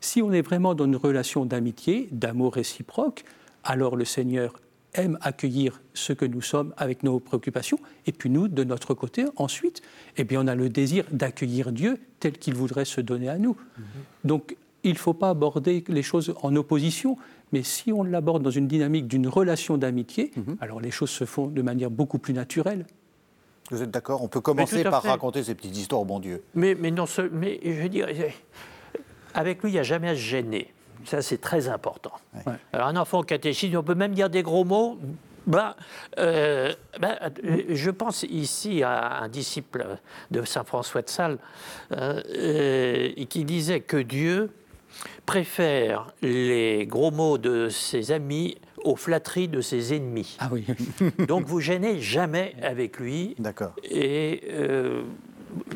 Si 0.00 0.22
on 0.22 0.30
est 0.32 0.42
vraiment 0.42 0.74
dans 0.74 0.84
une 0.84 0.96
relation 0.96 1.46
d'amitié, 1.46 2.08
d'amour 2.12 2.54
réciproque, 2.54 3.24
alors 3.64 3.96
le 3.96 4.04
Seigneur 4.04 4.52
aime 4.98 5.18
accueillir 5.22 5.80
ce 5.94 6.12
que 6.12 6.24
nous 6.24 6.42
sommes 6.42 6.74
avec 6.76 7.02
nos 7.02 7.20
préoccupations, 7.20 7.78
et 8.06 8.12
puis 8.12 8.28
nous, 8.28 8.48
de 8.48 8.64
notre 8.64 8.94
côté, 8.94 9.24
ensuite, 9.36 9.80
eh 10.16 10.24
bien, 10.24 10.42
on 10.42 10.46
a 10.46 10.54
le 10.54 10.68
désir 10.68 11.04
d'accueillir 11.10 11.72
Dieu 11.72 11.98
tel 12.20 12.32
qu'il 12.32 12.54
voudrait 12.54 12.84
se 12.84 13.00
donner 13.00 13.28
à 13.28 13.38
nous. 13.38 13.56
Mhm. 13.78 13.84
Donc, 14.24 14.56
il 14.84 14.92
ne 14.92 14.98
faut 14.98 15.14
pas 15.14 15.30
aborder 15.30 15.84
les 15.88 16.02
choses 16.02 16.34
en 16.42 16.54
opposition, 16.56 17.16
mais 17.52 17.62
si 17.62 17.92
on 17.92 18.02
l'aborde 18.02 18.42
dans 18.42 18.50
une 18.50 18.68
dynamique 18.68 19.08
d'une 19.08 19.28
relation 19.28 19.78
d'amitié, 19.78 20.32
mhm. 20.36 20.56
alors 20.60 20.80
les 20.80 20.90
choses 20.90 21.10
se 21.10 21.24
font 21.24 21.46
de 21.46 21.62
manière 21.62 21.90
beaucoup 21.90 22.18
plus 22.18 22.34
naturelle. 22.34 22.86
Vous 23.70 23.82
êtes 23.82 23.90
d'accord? 23.90 24.22
On 24.22 24.28
peut 24.28 24.40
commencer 24.40 24.82
par 24.82 25.02
raconter 25.02 25.42
ces 25.42 25.54
petites 25.54 25.76
histoires 25.76 26.00
au 26.00 26.04
bon 26.04 26.20
Dieu. 26.20 26.42
Mais, 26.54 26.74
mais, 26.74 26.90
non, 26.90 27.04
mais 27.32 27.60
je 27.62 27.82
veux 27.82 27.88
dire, 27.88 28.08
avec 29.34 29.62
lui, 29.62 29.70
il 29.70 29.74
n'y 29.74 29.78
a 29.78 29.82
jamais 29.82 30.08
à 30.08 30.14
se 30.14 30.20
gêner. 30.20 30.72
Ça, 31.04 31.22
c'est 31.22 31.38
très 31.38 31.68
important. 31.68 32.12
Alors, 32.72 32.88
un 32.88 32.96
enfant 32.96 33.20
au 33.20 33.22
catéchisme, 33.22 33.76
on 33.76 33.82
peut 33.82 33.94
même 33.94 34.14
dire 34.14 34.30
des 34.30 34.42
gros 34.42 34.64
mots. 34.64 34.98
Ben, 35.48 35.74
euh, 36.18 36.74
ben, 37.00 37.16
je 37.70 37.90
pense 37.90 38.22
ici 38.24 38.82
à 38.82 39.22
un 39.22 39.28
disciple 39.28 39.98
de 40.30 40.42
Saint 40.44 40.64
François 40.64 41.00
de 41.00 41.08
Sales 41.08 41.38
euh, 41.92 42.22
euh, 42.28 43.24
qui 43.30 43.44
disait 43.44 43.80
que 43.80 43.96
Dieu 43.96 44.50
préfère 45.24 46.12
les 46.20 46.86
gros 46.86 47.10
mots 47.10 47.38
de 47.38 47.70
ses 47.70 48.12
amis 48.12 48.58
aux 48.84 48.96
flatteries 48.96 49.48
de 49.48 49.62
ses 49.62 49.94
ennemis. 49.94 50.36
Ah 50.38 50.50
oui. 50.52 50.66
Donc 51.26 51.46
vous 51.46 51.60
gênez 51.60 51.98
jamais 51.98 52.54
avec 52.62 52.98
lui. 52.98 53.34
D'accord. 53.38 53.72
Et 53.84 54.42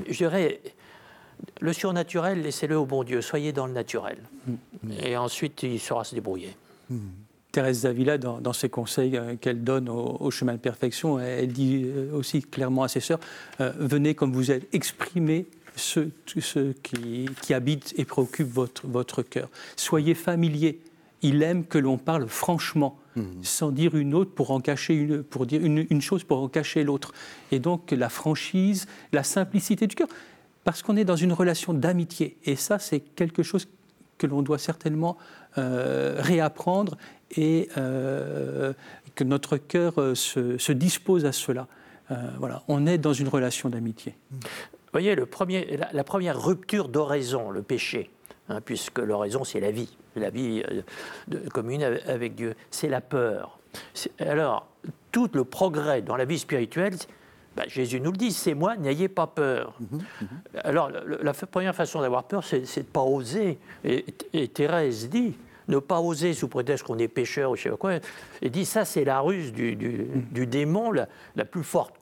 je 0.06 0.16
dirais, 0.16 0.60
le 1.60 1.72
surnaturel, 1.72 2.42
laissez-le 2.42 2.76
au 2.76 2.86
bon 2.86 3.04
Dieu, 3.04 3.20
soyez 3.20 3.52
dans 3.52 3.66
le 3.66 3.72
naturel. 3.72 4.18
Mm. 4.46 4.54
Et 5.04 5.16
ensuite, 5.16 5.62
il 5.62 5.80
saura 5.80 6.04
se 6.04 6.14
débrouiller. 6.14 6.56
Mm. 6.90 6.98
Thérèse 7.52 7.82
Davila, 7.82 8.16
dans, 8.16 8.52
ses 8.54 8.70
conseils 8.70 9.16
euh, 9.16 9.36
qu'elle 9.36 9.62
donne 9.62 9.88
au, 9.90 10.30
chemin 10.30 10.54
de 10.54 10.58
perfection, 10.58 11.20
elle 11.20 11.52
dit 11.52 11.84
euh, 11.84 12.10
aussi 12.14 12.40
clairement 12.40 12.82
à 12.82 12.88
ses 12.88 13.00
sœurs 13.00 13.20
euh, 13.60 13.72
venez 13.78 14.14
comme 14.14 14.32
vous 14.32 14.50
êtes, 14.50 14.66
exprimez 14.74 15.46
ceux, 15.76 16.10
qui, 16.82 17.54
habitent 17.54 17.94
et 17.96 18.04
préoccupent 18.04 18.52
votre, 18.52 18.86
votre 18.86 19.22
cœur. 19.22 19.48
Soyez 19.76 20.14
familiers. 20.14 20.80
Il 21.24 21.42
aime 21.42 21.64
que 21.64 21.78
l'on 21.78 21.98
parle 21.98 22.26
franchement, 22.26 22.98
mhm. 23.16 23.24
sans 23.42 23.70
dire 23.70 23.94
une 23.94 24.12
autre 24.14 24.32
pour 24.32 24.50
en 24.50 24.60
cacher 24.60 24.94
une, 24.94 25.22
pour 25.22 25.46
dire 25.46 25.64
une, 25.64 26.00
chose 26.00 26.24
pour 26.24 26.42
en 26.42 26.48
cacher 26.48 26.82
l'autre. 26.82 27.12
Et 27.52 27.58
donc 27.58 27.92
la 27.92 28.08
franchise, 28.08 28.86
la 29.12 29.22
simplicité 29.22 29.86
du 29.86 29.94
cœur, 29.94 30.08
parce 30.64 30.82
qu'on 30.82 30.96
est 30.96 31.04
dans 31.04 31.16
une 31.16 31.32
relation 31.32 31.74
d'amitié. 31.74 32.36
Et 32.44 32.56
ça, 32.56 32.78
c'est 32.78 33.00
quelque 33.00 33.42
chose 33.42 33.66
que 34.18 34.26
l'on 34.26 34.42
doit 34.42 34.58
certainement 34.58 35.16
euh, 35.58 36.14
réapprendre 36.18 36.96
et 37.36 37.68
euh, 37.76 38.72
que 39.14 39.24
notre 39.24 39.56
cœur 39.56 40.00
euh, 40.00 40.14
se, 40.14 40.72
dispose 40.72 41.24
à 41.24 41.32
cela. 41.32 41.66
voilà, 42.38 42.62
on 42.68 42.86
est 42.86 42.98
dans 42.98 43.14
une 43.14 43.28
relation 43.28 43.68
d'amitié. 43.70 44.14
Vous 44.30 44.38
voyez, 44.92 45.16
la, 45.16 46.04
première 46.04 46.42
rupture 46.42 46.88
d'oraison, 46.88 47.50
le 47.50 47.62
péché, 47.62 48.10
hein, 48.48 48.60
puisque 48.60 48.98
l'oraison, 48.98 49.44
c'est 49.44 49.60
la 49.60 49.70
vie, 49.70 49.88
la 50.14 50.28
vie 50.28 50.62
commune 51.54 51.82
avec 52.06 52.34
Dieu, 52.34 52.54
c'est 52.70 52.88
la 52.88 53.00
peur. 53.00 53.58
Alors, 54.18 54.66
tout 55.10 55.30
le 55.32 55.44
progrès 55.44 56.02
dans 56.02 56.16
la 56.16 56.26
vie 56.26 56.38
spirituelle, 56.38 56.96
bah, 57.56 57.64
Jésus 57.66 58.00
nous 58.00 58.12
le 58.12 58.16
dit, 58.16 58.32
c'est 58.32 58.54
moi, 58.54 58.76
n'ayez 58.76 59.08
pas 59.08 59.26
peur. 59.26 59.74
Mhm, 59.80 59.98
mhm. 60.20 60.28
Alors, 60.64 60.90
la, 60.90 61.32
première 61.32 61.74
façon 61.74 62.00
d'avoir 62.00 62.24
peur, 62.24 62.44
c'est 62.44 62.60
de 62.60 62.78
ne 62.78 62.82
pas 62.84 63.02
oser. 63.02 63.58
Et, 63.84 64.48
Thérèse 64.48 65.08
dit, 65.10 65.34
ne 65.68 65.78
pas 65.78 66.00
oser 66.00 66.32
sous 66.32 66.48
prétexte 66.48 66.84
qu'on 66.84 66.98
est 66.98 67.08
pécheur 67.08 67.50
ou 67.50 67.56
je 67.56 67.62
sais 67.62 67.70
pas 67.70 67.76
quoi. 67.76 67.94
Et 68.40 68.50
dit, 68.50 68.64
ça, 68.64 68.84
c'est 68.84 69.04
la 69.04 69.20
ruse 69.20 69.52
du, 69.52 69.76
mhm. 69.76 70.46
démon 70.46 70.92
la, 70.92 71.06
plus 71.44 71.62
forte. 71.62 71.94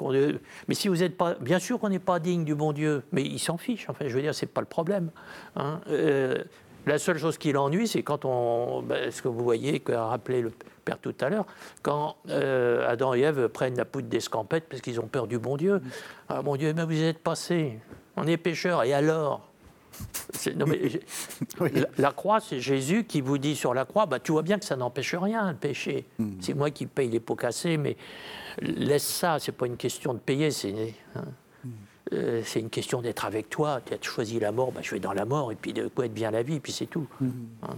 Mais 0.68 0.74
si 0.74 0.88
vous 0.88 0.96
n'êtes 0.96 1.16
pas. 1.16 1.34
Bien 1.34 1.58
sûr 1.58 1.80
qu'on 1.80 1.88
n'est 1.88 1.98
pas 1.98 2.20
digne 2.20 2.44
du 2.44 2.54
bon 2.54 2.72
Dieu, 2.72 3.02
mais 3.12 3.22
il 3.22 3.38
s'en 3.38 3.56
fiche. 3.56 3.86
Enfin, 3.88 4.06
je 4.06 4.14
veux 4.14 4.22
dire, 4.22 4.34
ce 4.34 4.44
n'est 4.44 4.50
pas 4.50 4.60
le 4.60 4.66
problème. 4.66 5.10
Hein. 5.56 5.80
Euh, 5.88 6.44
la 6.86 6.98
seule 6.98 7.18
chose 7.18 7.38
qui 7.38 7.52
l'ennuie, 7.52 7.88
c'est 7.88 8.02
quand 8.02 8.24
on. 8.24 8.82
Ben, 8.82 9.10
ce 9.10 9.22
que 9.22 9.28
vous 9.28 9.44
voyez, 9.44 9.80
qu'a 9.80 10.06
rappelé 10.06 10.40
le 10.42 10.52
Père 10.84 10.98
tout 10.98 11.14
à 11.20 11.28
l'heure, 11.28 11.46
quand 11.82 12.16
euh, 12.28 12.88
Adam 12.88 13.14
et 13.14 13.20
Ève 13.20 13.48
prennent 13.48 13.76
la 13.76 13.84
poudre 13.84 14.08
d'escampette 14.08 14.64
parce 14.68 14.80
qu'ils 14.80 14.98
ont 15.00 15.06
peur 15.06 15.26
du 15.26 15.38
bon 15.38 15.56
Dieu. 15.56 15.82
Ah, 16.28 16.42
mon 16.42 16.56
Dieu, 16.56 16.72
mais 16.72 16.84
vous 16.84 17.02
êtes 17.02 17.18
passé. 17.18 17.78
On 18.16 18.26
est 18.26 18.36
pécheurs, 18.36 18.82
et 18.84 18.92
alors? 18.92 19.46
Non, 20.56 20.64
mais, 20.66 20.80
la, 21.98 22.12
croix, 22.12 22.40
c'est 22.40 22.60
Jésus 22.60 23.04
qui 23.04 23.20
vous 23.20 23.36
dit 23.36 23.54
sur 23.54 23.74
la 23.74 23.84
croix, 23.84 24.06
bah, 24.06 24.18
tu 24.18 24.32
vois 24.32 24.42
bien 24.42 24.58
que 24.58 24.64
ça 24.64 24.76
n'empêche 24.76 25.14
rien, 25.14 25.50
le 25.50 25.56
péché. 25.56 26.06
Hmm. 26.18 26.32
C'est 26.40 26.54
moi 26.54 26.70
qui 26.70 26.86
paye 26.86 27.10
les 27.10 27.20
pots 27.20 27.36
cassés, 27.36 27.76
mais 27.76 27.96
laisse 28.60 29.06
ça, 29.06 29.38
c'est 29.38 29.52
pas 29.52 29.66
une 29.66 29.76
question 29.76 30.14
de 30.14 30.18
payer, 30.18 30.50
c'est 30.50 30.94
hein. 31.14 31.24
Euh, 32.12 32.42
c'est 32.44 32.60
une 32.60 32.70
question 32.70 33.02
d'être 33.02 33.24
avec 33.24 33.50
toi. 33.50 33.80
Tu 33.84 33.94
as 33.94 34.02
choisi 34.02 34.40
la 34.40 34.52
mort, 34.52 34.72
bah, 34.72 34.80
je 34.82 34.90
vais 34.90 35.00
dans 35.00 35.12
la 35.12 35.24
mort, 35.24 35.52
et 35.52 35.54
puis 35.54 35.72
de 35.72 35.88
quoi 35.88 36.06
être 36.06 36.14
bien 36.14 36.30
la 36.30 36.42
vie, 36.42 36.60
puis 36.60 36.72
c'est 36.72 36.86
tout. 36.86 37.06
Mm-hmm. 37.22 37.30
Hein, 37.62 37.76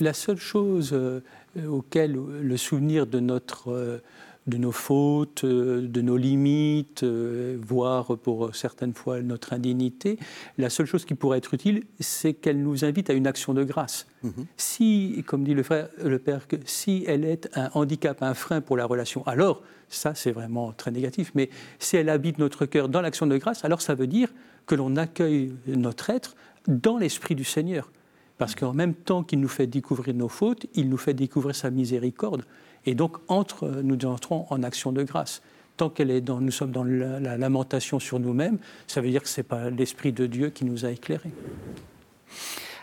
la 0.00 0.12
seule 0.12 0.38
chose 0.38 0.92
euh, 0.92 1.22
auquel 1.66 2.12
le 2.12 2.56
souvenir 2.56 3.06
de 3.06 3.20
notre 3.20 3.70
euh, 3.70 4.02
de 4.46 4.56
nos 4.56 4.72
fautes, 4.72 5.44
euh, 5.44 5.86
de 5.86 6.00
nos 6.00 6.16
limites, 6.16 7.04
euh, 7.04 7.56
voire 7.60 8.16
pour 8.18 8.54
certaines 8.54 8.92
fois 8.92 9.22
notre 9.22 9.52
indignité, 9.52 10.18
la 10.58 10.68
seule 10.68 10.86
chose 10.86 11.04
qui 11.04 11.14
pourrait 11.14 11.38
être 11.38 11.54
utile, 11.54 11.84
c'est 12.00 12.34
qu'elle 12.34 12.62
nous 12.62 12.84
invite 12.84 13.08
à 13.10 13.12
une 13.12 13.26
action 13.26 13.54
de 13.54 13.62
grâce. 13.62 14.06
Mhm. 14.22 14.46
Si, 14.56 15.24
comme 15.26 15.44
dit 15.44 15.54
le, 15.54 15.62
frère, 15.62 15.88
le 16.02 16.18
Père, 16.18 16.48
que 16.48 16.56
si 16.64 17.04
elle 17.06 17.24
est 17.24 17.48
un 17.54 17.70
handicap, 17.74 18.22
un 18.22 18.34
frein 18.34 18.60
pour 18.60 18.76
la 18.76 18.84
relation, 18.84 19.24
alors 19.26 19.62
ça 19.88 20.14
c'est 20.14 20.32
vraiment 20.32 20.72
très 20.72 20.90
négatif, 20.90 21.32
mais 21.34 21.50
si 21.78 21.96
elle 21.96 22.08
habite 22.08 22.38
notre 22.38 22.66
cœur 22.66 22.88
dans 22.88 23.00
l'action 23.00 23.26
de 23.26 23.36
grâce, 23.36 23.64
alors 23.64 23.82
ça 23.82 23.94
veut 23.94 24.06
dire 24.06 24.28
que 24.66 24.74
l'on 24.74 24.96
accueille 24.96 25.52
notre 25.66 26.10
être 26.10 26.34
dans 26.66 26.98
l'esprit 26.98 27.34
du 27.34 27.44
Seigneur. 27.44 27.90
Parce 28.38 28.54
qu'en 28.56 28.72
même 28.72 28.94
temps 28.94 29.22
qu'il 29.22 29.38
nous 29.38 29.48
fait 29.48 29.68
découvrir 29.68 30.14
nos 30.14 30.28
fautes, 30.28 30.66
il 30.74 30.88
nous 30.88 30.96
fait 30.96 31.14
découvrir 31.14 31.54
sa 31.54 31.70
miséricorde. 31.70 32.44
Et 32.86 32.94
donc, 32.94 33.16
entre, 33.28 33.68
nous 33.68 33.98
entrons 34.06 34.46
en 34.50 34.62
action 34.62 34.92
de 34.92 35.02
grâce. 35.02 35.42
Tant 35.76 35.88
qu'elle 35.88 36.10
est 36.10 36.20
dans, 36.20 36.40
nous 36.40 36.50
sommes 36.50 36.72
dans 36.72 36.84
la, 36.84 37.36
lamentation 37.36 37.98
sur 37.98 38.18
nous-mêmes, 38.18 38.58
ça 38.86 39.00
veut 39.00 39.10
dire 39.10 39.22
que 39.22 39.28
ce 39.28 39.40
n'est 39.40 39.44
pas 39.44 39.70
l'Esprit 39.70 40.12
de 40.12 40.26
Dieu 40.26 40.50
qui 40.50 40.64
nous 40.64 40.84
a 40.84 40.90
éclairés. 40.90 41.32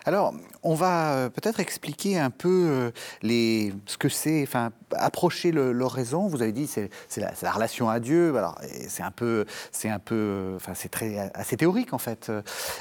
Alors, 0.05 0.33
on 0.63 0.73
va 0.73 1.13
euh, 1.13 1.29
peut-être 1.29 1.59
expliquer 1.59 2.17
un 2.17 2.29
peu 2.29 2.67
euh, 2.69 2.91
les, 3.21 3.73
ce 3.85 3.97
que 3.97 4.09
c'est, 4.09 4.43
enfin, 4.43 4.71
approcher 4.95 5.51
l'oraison. 5.51 6.27
Vous 6.27 6.41
avez 6.41 6.51
dit 6.51 6.67
c'est 6.67 6.89
la, 7.17 7.31
la, 7.41 7.51
relation 7.51 7.89
à 7.89 7.99
Dieu. 7.99 8.35
Alors, 8.37 8.59
c'est 8.87 9.03
un 9.03 9.11
peu, 9.11 9.45
c'est 9.71 9.89
un 9.89 9.99
peu, 9.99 10.53
enfin, 10.55 10.73
c'est 10.73 10.89
très 10.89 11.31
assez 11.33 11.57
théorique 11.57 11.93
en 11.93 11.97
fait. 11.97 12.31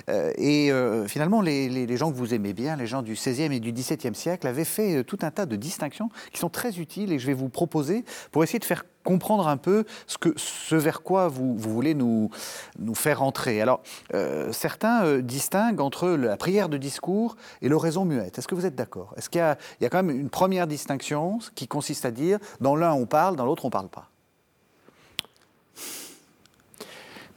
Euh, 0.08 0.32
et 0.36 0.70
finalement, 1.08 1.40
les, 1.40 1.96
gens 1.96 2.10
que 2.10 2.16
vous 2.16 2.34
aimez 2.34 2.52
bien, 2.52 2.76
les 2.76 2.86
gens 2.86 3.02
du 3.02 3.14
XVIe 3.14 3.54
et 3.54 3.60
du 3.60 3.72
XVIIe 3.72 4.14
siècle, 4.14 4.46
avaient 4.46 4.64
fait 4.64 5.04
tout 5.04 5.18
un 5.22 5.30
tas 5.30 5.46
de 5.46 5.56
distinctions 5.56 6.10
qui 6.32 6.38
sont 6.38 6.50
très 6.50 6.78
utiles 6.78 7.12
et 7.12 7.18
je 7.18 7.26
vais 7.26 7.34
vous 7.34 7.48
proposer 7.48 8.04
pour 8.30 8.44
essayer 8.44 8.58
de 8.58 8.64
faire 8.64 8.84
comprendre 9.08 9.48
un 9.48 9.56
peu 9.56 9.86
ce, 10.06 10.18
que, 10.18 10.34
ce 10.36 10.76
vers 10.76 11.00
quoi 11.00 11.28
vous, 11.28 11.56
vous 11.56 11.72
voulez 11.72 11.94
nous, 11.94 12.30
nous 12.78 12.94
faire 12.94 13.22
entrer. 13.22 13.62
Alors, 13.62 13.80
euh, 14.12 14.52
certains 14.52 15.02
euh, 15.02 15.22
distinguent 15.22 15.80
entre 15.80 16.10
la 16.10 16.36
prière 16.36 16.68
de 16.68 16.76
discours 16.76 17.34
et 17.62 17.70
l'oraison 17.70 18.04
muette. 18.04 18.36
Est-ce 18.36 18.46
que 18.46 18.54
vous 18.54 18.66
êtes 18.66 18.74
d'accord? 18.74 19.14
Est-ce 19.16 19.30
qu'il 19.30 19.40
y, 19.40 19.82
y, 19.82 19.86
a 19.86 19.88
quand 19.88 20.02
même 20.02 20.14
une 20.14 20.28
première 20.28 20.66
distinction 20.66 21.38
qui 21.54 21.66
consiste 21.66 22.04
à 22.04 22.10
dire, 22.10 22.38
dans 22.60 22.76
l'un 22.76 22.92
on 22.92 23.06
parle, 23.06 23.34
dans 23.36 23.46
l'autre 23.46 23.64
on 23.64 23.68
ne 23.68 23.72
parle 23.72 23.88
pas? 23.88 24.10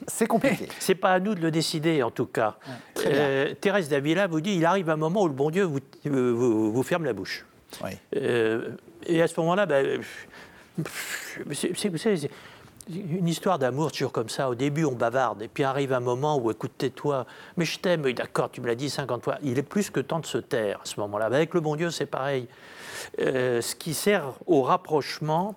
C'est 0.07 0.27
compliqué. 0.27 0.67
C'est 0.79 0.95
pas 0.95 1.13
à 1.13 1.19
nous 1.21 1.35
de 1.35 1.39
le 1.39 1.51
décider, 1.51 2.03
en 2.03 2.11
tout 2.11 2.25
cas. 2.25 2.57
Euh, 3.05 3.53
Thérèse 3.61 3.87
d'Avila 3.87 4.27
vous 4.27 4.41
dit 4.41 4.55
il 4.55 4.65
arrive 4.65 4.89
un 4.89 4.97
moment 4.97 5.23
où 5.23 5.27
le 5.29 5.33
bon 5.33 5.49
Dieu 5.51 5.63
vous, 5.63 5.79
vous, 6.03 6.73
vous 6.73 6.83
ferme 6.83 7.05
la 7.05 7.13
bouche. 7.13 7.45
Oui. 7.81 7.91
et 8.11 9.21
à 9.21 9.27
ce 9.29 9.39
moment-là, 9.39 9.65
ben, 9.65 10.01
c'est 11.53 12.29
une 12.89 13.27
histoire 13.27 13.59
d'amour 13.59 13.91
toujours 13.91 14.11
comme 14.11 14.29
ça. 14.29 14.49
Au 14.49 14.55
début, 14.55 14.85
on 14.85 14.93
bavarde, 14.93 15.41
et 15.41 15.47
puis 15.47 15.63
arrive 15.63 15.93
un 15.93 15.99
moment 15.99 16.37
où, 16.37 16.51
écoute, 16.51 16.71
tais-toi, 16.77 17.25
mais 17.57 17.65
je 17.65 17.79
t'aime, 17.79 18.11
d'accord, 18.13 18.49
tu 18.51 18.61
me 18.61 18.67
l'as 18.67 18.75
dit 18.75 18.89
50 18.89 19.23
fois. 19.23 19.37
Il 19.43 19.57
est 19.59 19.63
plus 19.63 19.89
que 19.89 19.99
temps 19.99 20.19
de 20.19 20.25
se 20.25 20.37
taire 20.37 20.79
à 20.81 20.85
ce 20.85 20.99
moment-là. 21.01 21.25
Avec 21.25 21.53
le 21.53 21.61
bon 21.61 21.75
Dieu, 21.75 21.91
c'est 21.91 22.05
pareil. 22.05 22.47
Euh, 23.19 23.61
ce 23.61 23.75
qui 23.75 23.93
sert 23.93 24.33
au 24.47 24.63
rapprochement 24.63 25.55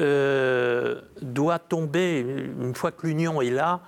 euh, 0.00 1.00
doit 1.22 1.58
tomber, 1.58 2.20
une 2.20 2.74
fois 2.74 2.92
que 2.92 3.06
l'union 3.06 3.40
est 3.40 3.50
là, 3.50 3.80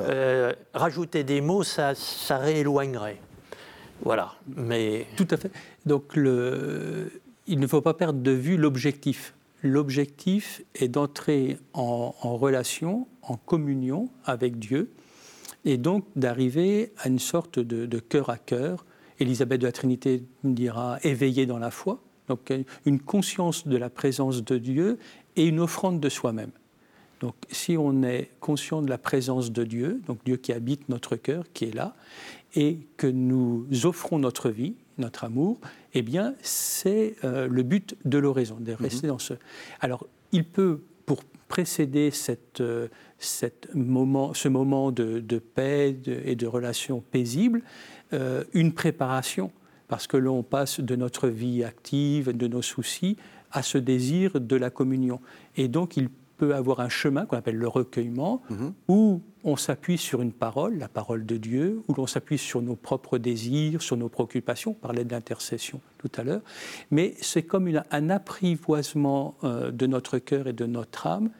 euh, 0.00 0.52
rajouter 0.74 1.24
des 1.24 1.40
mots, 1.40 1.62
ça, 1.62 1.94
ça 1.94 2.38
rééloignerait. 2.38 3.20
Voilà. 4.02 4.34
Mais... 4.54 5.06
Tout 5.16 5.28
à 5.30 5.36
fait. 5.36 5.50
Donc, 5.86 6.16
le... 6.16 7.20
il 7.46 7.58
ne 7.58 7.66
faut 7.66 7.80
pas 7.80 7.94
perdre 7.94 8.20
de 8.20 8.30
vue 8.32 8.56
l'objectif 8.56 9.35
l'objectif 9.66 10.62
est 10.74 10.88
d'entrer 10.88 11.58
en, 11.72 12.10
relation, 12.36 13.06
en 13.22 13.36
communion 13.36 14.08
avec 14.24 14.58
Dieu, 14.58 14.92
et 15.64 15.76
donc 15.76 16.04
d'arriver 16.16 16.92
à 16.98 17.08
une 17.08 17.18
sorte 17.18 17.58
de, 17.58 17.98
cœur 17.98 18.30
à 18.30 18.38
cœur. 18.38 18.86
Élisabeth 19.18 19.60
de 19.60 19.66
la 19.66 19.72
Trinité 19.72 20.22
dira 20.44 20.98
éveillé 21.02 21.46
dans 21.46 21.58
la 21.58 21.70
foi, 21.70 22.00
donc 22.28 22.52
une 22.84 23.00
conscience 23.00 23.66
de 23.66 23.76
la 23.76 23.90
présence 23.90 24.44
de 24.44 24.58
Dieu 24.58 24.98
et 25.36 25.46
une 25.46 25.60
offrande 25.60 26.00
de 26.00 26.08
soi-même. 26.08 26.50
Donc 27.20 27.34
si 27.50 27.76
on 27.76 28.02
est 28.02 28.30
conscient 28.40 28.82
de 28.82 28.90
la 28.90 28.98
présence 28.98 29.50
de 29.50 29.64
Dieu, 29.64 30.00
donc 30.06 30.18
Dieu 30.24 30.36
qui 30.36 30.52
habite 30.52 30.88
notre 30.88 31.16
cœur, 31.16 31.44
qui 31.54 31.64
est 31.64 31.74
là, 31.74 31.96
et 32.54 32.80
que 32.96 33.06
nous 33.06 33.66
offrons 33.84 34.18
notre 34.18 34.50
vie, 34.50 34.74
notre 34.98 35.24
amour, 35.24 35.58
eh 35.94 36.02
bien, 36.02 36.34
c'est 36.42 37.16
euh, 37.24 37.48
le 37.48 37.62
but 37.62 37.96
de 38.04 38.18
l'oraison, 38.18 38.56
de 38.60 38.72
rester 38.72 39.06
mhm. 39.06 39.12
dans 39.12 39.18
ce. 39.18 39.34
Alors, 39.80 40.06
il 40.32 40.44
peut, 40.44 40.80
pour 41.04 41.22
précéder 41.48 42.10
cette, 42.10 42.60
euh, 42.60 42.88
cette 43.18 43.72
moment, 43.74 44.34
ce 44.34 44.48
moment 44.48 44.90
de, 44.92 45.38
paix 45.38 45.96
et 46.24 46.34
de 46.34 46.46
relation 46.46 47.02
paisible, 47.10 47.62
euh, 48.12 48.44
une 48.52 48.72
préparation, 48.72 49.52
parce 49.88 50.06
que 50.06 50.16
l'on 50.16 50.42
passe 50.42 50.80
de 50.80 50.96
notre 50.96 51.28
vie 51.28 51.62
active, 51.62 52.36
de 52.36 52.46
nos 52.48 52.62
soucis, 52.62 53.16
à 53.52 53.62
ce 53.62 53.78
désir 53.78 54.40
de 54.40 54.56
la 54.56 54.70
communion. 54.70 55.20
Et 55.56 55.68
donc, 55.68 55.96
il 55.96 56.08
peut 56.36 56.54
avoir 56.54 56.80
un 56.80 56.88
chemin 56.88 57.26
qu'on 57.26 57.36
appelle 57.36 57.56
le 57.56 57.68
recueillement, 57.68 58.42
mhm. 58.50 58.72
où 58.88 59.22
on 59.44 59.56
s'appuie 59.56 59.98
sur 59.98 60.22
une 60.22 60.32
parole, 60.32 60.76
la 60.76 60.88
parole 60.88 61.24
de 61.24 61.36
Dieu, 61.36 61.82
où 61.88 61.94
l'on 61.94 62.06
s'appuie 62.06 62.38
sur 62.38 62.62
nos 62.62 62.76
propres 62.76 63.18
désirs, 63.18 63.80
sur 63.80 63.96
nos 63.96 64.08
préoccupations, 64.08 64.72
on 64.72 64.74
parlait 64.74 65.04
d'intercession 65.04 65.80
tout 65.98 66.10
à 66.16 66.24
l'heure, 66.24 66.42
mais 66.90 67.14
c'est 67.20 67.42
comme 67.42 67.70
un 67.90 68.10
apprivoisement 68.10 69.36
euh, 69.44 69.70
de 69.70 69.86
notre 69.86 70.18
cœur 70.18 70.48
et 70.48 70.52
de 70.52 70.66
notre 70.66 71.06
âme 71.06 71.30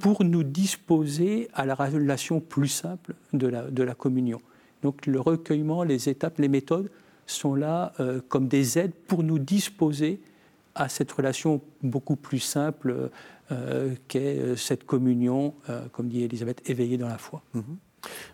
pour 0.00 0.24
nous 0.24 0.42
disposer 0.42 1.48
à 1.54 1.64
la 1.64 1.74
relation 1.74 2.40
plus 2.40 2.68
simple 2.68 3.14
de 3.32 3.46
la, 3.46 3.62
de 3.70 3.82
la 3.82 3.94
communion. 3.94 4.40
Donc 4.82 5.06
le 5.06 5.20
recueillement, 5.20 5.84
les 5.84 6.08
étapes, 6.08 6.38
les 6.38 6.48
méthodes 6.48 6.90
sont 7.26 7.54
là 7.54 7.92
euh, 8.00 8.20
comme 8.28 8.48
des 8.48 8.78
aides 8.78 8.94
pour 9.06 9.22
nous 9.22 9.38
disposer 9.38 10.20
à 10.74 10.88
cette 10.88 11.12
relation 11.12 11.60
beaucoup 11.82 12.16
plus 12.16 12.40
simple 12.40 13.10
qu'est 14.08 14.38
euh, 14.38 14.56
cette 14.56 14.84
communion, 14.84 15.54
euh, 15.68 15.86
comme 15.92 16.08
dit 16.08 16.24
Elisabeth, 16.24 16.68
éveillée 16.68 16.98
dans 16.98 17.08
la 17.08 17.18
foi. 17.18 17.42
Mhm. 17.54 17.76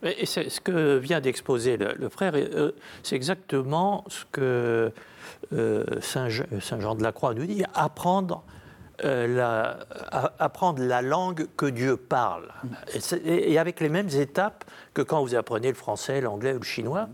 Et 0.02 0.26
ce 0.26 0.60
que 0.60 0.98
vient 0.98 1.20
d'exposer 1.20 1.76
le, 1.76 2.08
frère, 2.08 2.32
euh, 2.34 2.72
c'est 3.02 3.16
exactement 3.16 4.04
ce 4.08 4.24
que 4.32 4.92
euh, 5.52 5.84
Saint, 6.00 6.28
Jean 6.28 6.94
de 6.94 7.02
la 7.02 7.12
Croix 7.12 7.34
nous 7.34 7.46
dit, 7.46 7.62
apprendre 7.74 8.42
euh, 9.04 9.26
la, 9.26 9.78
apprendre 10.38 10.82
la 10.82 11.02
langue 11.02 11.46
que 11.56 11.66
Dieu 11.66 11.96
parle. 11.96 12.48
Et, 13.24 13.58
avec 13.58 13.80
les 13.80 13.88
mêmes 13.88 14.08
étapes 14.08 14.64
que 14.94 15.02
quand 15.02 15.22
vous 15.22 15.34
apprenez 15.34 15.68
le 15.68 15.74
français, 15.74 16.20
l'anglais 16.20 16.52
ou 16.52 16.58
le 16.58 16.64
chinois. 16.64 17.08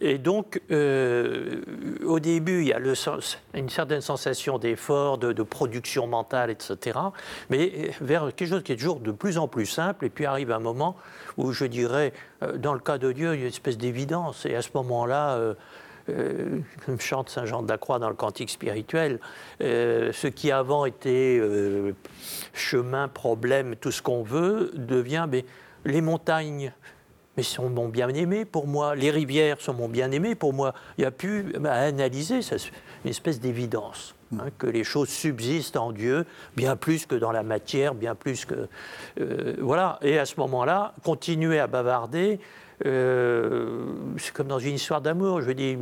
Et 0.00 0.18
donc, 0.18 0.60
euh, 0.70 1.62
au 2.04 2.18
début, 2.20 2.62
il 2.62 2.68
y 2.68 2.72
a 2.72 2.78
le, 2.78 2.94
une 3.54 3.68
certaine 3.68 4.00
sensation 4.00 4.58
d'effort, 4.58 5.18
de, 5.18 5.42
production 5.42 6.06
mentale, 6.06 6.50
etc. 6.50 6.98
Mais 7.48 7.90
vers 8.00 8.34
quelque 8.34 8.48
chose 8.48 8.62
qui 8.62 8.72
est 8.72 8.76
toujours 8.76 9.00
de 9.00 9.12
plus 9.12 9.38
en 9.38 9.48
plus 9.48 9.66
simple. 9.66 10.06
Et 10.06 10.10
puis 10.10 10.26
arrive 10.26 10.52
un 10.52 10.58
moment 10.58 10.96
où, 11.36 11.52
je 11.52 11.64
dirais, 11.64 12.12
euh, 12.42 12.56
dans 12.56 12.74
le 12.74 12.80
cas 12.80 12.98
de 12.98 13.12
Dieu, 13.12 13.34
il 13.34 13.40
y 13.40 13.42
a 13.42 13.46
une 13.46 13.52
espèce 13.52 13.78
d'évidence. 13.78 14.46
Et 14.46 14.54
à 14.54 14.62
ce 14.62 14.70
moment-là, 14.74 15.34
euh, 15.34 15.54
comme 16.84 17.00
chante 17.00 17.28
Saint 17.30 17.46
Jean 17.46 17.62
de 17.62 17.68
la 17.68 17.78
Croix 17.78 17.98
dans 17.98 18.08
le 18.08 18.14
Cantique 18.14 18.50
spirituel, 18.50 19.20
euh, 19.62 20.12
ce 20.12 20.26
qui 20.26 20.50
avant 20.50 20.84
était 20.84 21.38
euh, 21.40 21.92
chemin, 22.52 23.08
problème, 23.08 23.76
tout 23.76 23.90
ce 23.90 24.02
qu'on 24.02 24.22
veut, 24.22 24.70
devient 24.74 25.26
mais, 25.30 25.44
les 25.84 26.00
montagnes. 26.00 26.72
Mais 27.36 27.42
sont 27.44 27.70
mon 27.70 27.88
bien-aimé 27.88 28.44
pour 28.44 28.66
moi, 28.66 28.96
les 28.96 29.10
rivières 29.10 29.60
sont 29.60 29.72
mon 29.72 29.88
bien-aimé 29.88 30.34
pour 30.34 30.52
moi. 30.52 30.74
Il 30.98 31.02
n'y 31.02 31.06
a 31.06 31.10
plus 31.12 31.54
à 31.64 31.74
analyser, 31.74 32.42
c'est 32.42 32.56
une 33.04 33.10
espèce 33.10 33.40
d'évidence. 33.40 34.14
Hein, 34.32 34.46
que 34.58 34.66
les 34.66 34.84
choses 34.84 35.08
subsistent 35.08 35.76
en 35.76 35.92
Dieu, 35.92 36.26
bien 36.56 36.76
plus 36.76 37.06
que 37.06 37.14
dans 37.14 37.32
la 37.32 37.42
matière, 37.42 37.94
bien 37.94 38.14
plus 38.14 38.44
que... 38.44 38.68
voilà, 39.60 39.98
et 40.02 40.18
à 40.18 40.26
ce 40.26 40.34
moment-là, 40.38 40.94
continuer 41.02 41.58
à 41.58 41.66
bavarder, 41.66 42.40
euh, 42.86 43.84
c'est 44.18 44.32
comme 44.32 44.48
dans 44.48 44.58
une 44.58 44.74
histoire 44.74 45.00
d'amour. 45.00 45.42
Je 45.42 45.52
dis, 45.52 45.76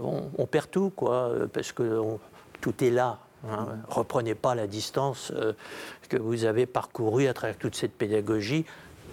on, 0.00 0.46
perd 0.46 0.70
tout, 0.70 0.90
quoi, 0.90 1.32
parce 1.52 1.72
que 1.72 2.00
tout 2.60 2.84
est 2.84 2.90
là. 2.90 3.18
Hein. 3.48 3.66
Reprenez 3.88 4.34
pas 4.34 4.54
la 4.54 4.66
distance 4.66 5.32
euh, 5.34 5.52
que 6.08 6.16
vous 6.16 6.44
avez 6.44 6.66
parcourue 6.66 7.26
à 7.26 7.34
travers 7.34 7.56
toute 7.56 7.74
cette 7.74 7.92
pédagogie. 7.92 8.64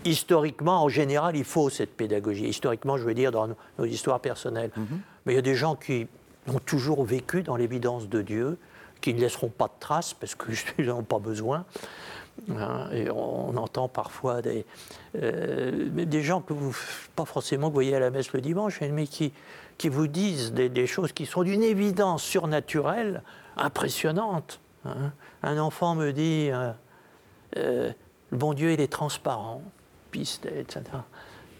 Historiquement, 0.06 0.84
en 0.84 0.90
général, 0.90 1.36
il 1.36 1.44
faut 1.44 1.70
cette 1.70 1.96
pédagogie. 1.96 2.46
Historiquement, 2.46 2.98
je 2.98 3.04
veux 3.04 3.14
dire, 3.14 3.32
dans 3.32 3.50
nos, 3.78 3.86
histoires 3.86 4.20
personnelles. 4.20 4.72
Mm-hmm. 4.78 4.98
Mais 5.26 5.34
il 5.34 5.36
y 5.36 5.40
a 5.40 5.44
des 5.44 5.56
gens 5.56 5.76
qui 5.76 6.08
ont 6.48 6.60
toujours 6.60 7.04
vécu 7.04 7.44
dans 7.44 7.56
l'évidence 7.56 8.10
de 8.10 8.22
Dieu, 8.22 8.58
qui 9.02 9.14
ne 9.14 9.20
laisseront 9.20 9.50
pas 9.50 9.68
de 9.68 9.80
traces 9.80 10.14
parce 10.14 10.36
qu'ils 10.36 10.86
n'en 10.88 11.00
ont 11.00 11.04
pas 11.04 11.20
besoin. 11.20 11.66
Hein, 12.50 12.90
et 12.92 13.10
on, 13.12 13.56
entend 13.56 13.88
parfois 13.88 14.42
des, 14.42 14.66
euh, 15.16 15.90
des 15.90 16.22
gens 16.24 16.42
que 16.42 16.54
vous, 16.54 16.76
pas 17.16 17.26
forcément 17.26 17.68
vous 17.68 17.74
voyez 17.74 17.96
à 17.96 18.00
la 18.00 18.10
messe 18.10 18.34
le 18.34 18.42
dimanche, 18.42 18.82
mais 18.82 19.06
qui, 19.06 19.32
qui 19.78 19.90
vous 19.90 20.08
disent 20.08 20.52
des, 20.54 20.88
choses 20.88 21.12
qui 21.12 21.26
sont 21.26 21.44
d'une 21.44 21.64
évidence 21.64 22.24
surnaturelle 22.24 23.22
impressionnante. 23.58 24.60
Hein. 24.86 25.12
Un 25.44 25.58
enfant 25.60 25.96
me 25.96 26.12
dit 26.12 26.50
euh, 26.52 26.72
euh, 27.58 27.92
le 28.32 28.38
bon 28.38 28.54
Dieu, 28.54 28.72
il 28.72 28.82
est 28.82 28.92
transparent, 28.92 29.62
piste, 30.10 30.48
etc. 30.48 30.82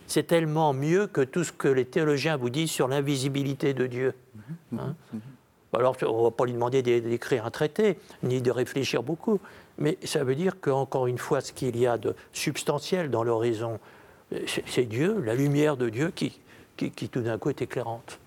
C'est 0.08 0.28
tellement 0.28 0.74
mieux 0.74 1.08
que 1.08 1.22
tout 1.22 1.44
ce 1.44 1.52
que 1.52 1.68
les 1.68 1.86
théologiens 1.86 2.38
vous 2.38 2.50
disent 2.50 2.72
sur 2.72 2.88
l'invisibilité 2.88 3.74
de 3.74 3.88
Dieu. 3.88 4.14
Hein. 4.78 4.96
Alors, 5.74 5.96
on 6.02 6.18
ne 6.18 6.24
va 6.24 6.32
pas 6.32 6.46
lui 6.46 6.54
demander 6.54 6.82
d'écrire 6.82 7.46
un 7.46 7.52
traité, 7.52 7.98
ni 8.24 8.42
de 8.42 8.52
réfléchir 8.52 9.04
beaucoup, 9.04 9.40
mais 9.78 9.98
ça 10.04 10.24
veut 10.24 10.36
dire 10.36 10.60
qu'encore 10.60 11.08
une 11.08 11.18
fois, 11.18 11.42
ce 11.42 11.54
qu'il 11.54 11.78
y 11.78 11.88
a 11.88 11.98
de 11.98 12.16
substantiel 12.34 13.10
dans 13.10 13.24
l'horizon, 13.24 13.80
c'est 14.46 14.86
Dieu, 14.86 15.22
la 15.24 15.36
lumière 15.36 15.78
de 15.78 15.90
Dieu 15.90 16.12
qui, 16.16 16.40
qui, 16.78 17.10
tout 17.10 17.22
d'un 17.22 17.38
coup 17.38 17.50
est 17.50 17.62
éclairante. 17.62 18.20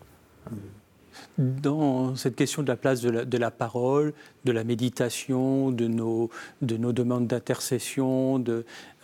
Dans 1.39 2.17
cette 2.17 2.37
question 2.37 2.63
de 2.63 2.69
la 2.69 2.77
place 2.77 3.01
de 3.01 3.39
la, 3.39 3.51
parole, 3.51 4.13
de 4.45 4.53
la 4.53 4.65
méditation, 4.65 5.71
de 5.71 5.87
nos, 5.87 6.31
de 6.61 6.77
nos 6.77 6.93
demandes 6.93 7.27
d'intercession, 7.27 8.43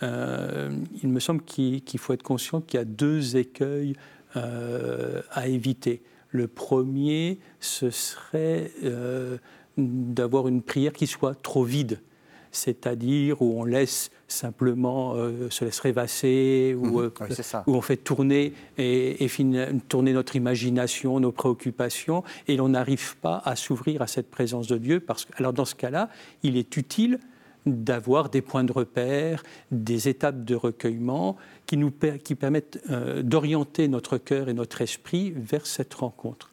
euh, 0.03 0.69
il 1.01 1.09
me 1.09 1.19
semble 1.19 1.41
qu'il 1.43 1.81
faut 1.97 2.13
être 2.13 2.23
conscient 2.23 2.61
qu'il 2.61 2.79
y 2.79 2.81
a 2.81 2.85
deux 2.85 3.37
écueils 3.37 3.95
euh, 4.35 5.21
à 5.31 5.47
éviter. 5.47 6.01
Le 6.29 6.47
premier, 6.47 7.39
ce 7.59 7.89
serait 7.89 8.71
euh, 8.83 9.37
d'avoir 9.77 10.47
une 10.47 10.61
prière 10.61 10.93
qui 10.93 11.07
soit 11.07 11.35
trop 11.41 11.63
vide 11.63 11.99
c'est-à-dire 12.51 13.41
où 13.41 13.59
on 13.59 13.63
laisse 13.63 14.11
simplement 14.27 15.15
euh, 15.15 15.49
se 15.49 15.65
laisse 15.65 15.79
rêvasser, 15.79 16.75
où, 16.77 16.99
mhm. 16.99 17.11
euh, 17.21 17.63
où, 17.67 17.75
on 17.75 17.81
fait 17.81 17.97
tourner 17.97 18.53
et, 18.77 19.27
tourner 19.89 20.13
notre 20.13 20.35
imagination, 20.35 21.19
nos 21.19 21.31
préoccupations, 21.31 22.23
et 22.47 22.59
on 22.59 22.69
n'arrive 22.69 23.17
pas 23.17 23.41
à 23.45 23.55
s'ouvrir 23.55 24.01
à 24.01 24.07
cette 24.07 24.29
présence 24.29 24.67
de 24.67 24.77
Dieu. 24.77 24.99
Parce 24.99 25.25
que, 25.25 25.31
alors 25.37 25.53
dans 25.53 25.65
ce 25.65 25.75
cas-là, 25.75 26.09
il 26.43 26.57
est 26.57 26.77
utile 26.77 27.19
d'avoir 27.65 28.29
des 28.29 28.41
points 28.41 28.63
de 28.63 28.71
repère, 28.71 29.43
des 29.71 30.07
étapes 30.09 30.43
de 30.43 30.55
recueillement 30.55 31.37
qui 31.67 31.77
nous 31.77 31.91
qui 32.23 32.35
permettent 32.35 32.81
euh, 32.89 33.21
d'orienter 33.21 33.87
notre 33.87 34.17
cœur 34.17 34.49
et 34.49 34.53
notre 34.53 34.81
esprit 34.81 35.31
vers 35.35 35.67
cette 35.67 35.93
rencontre. 35.93 36.49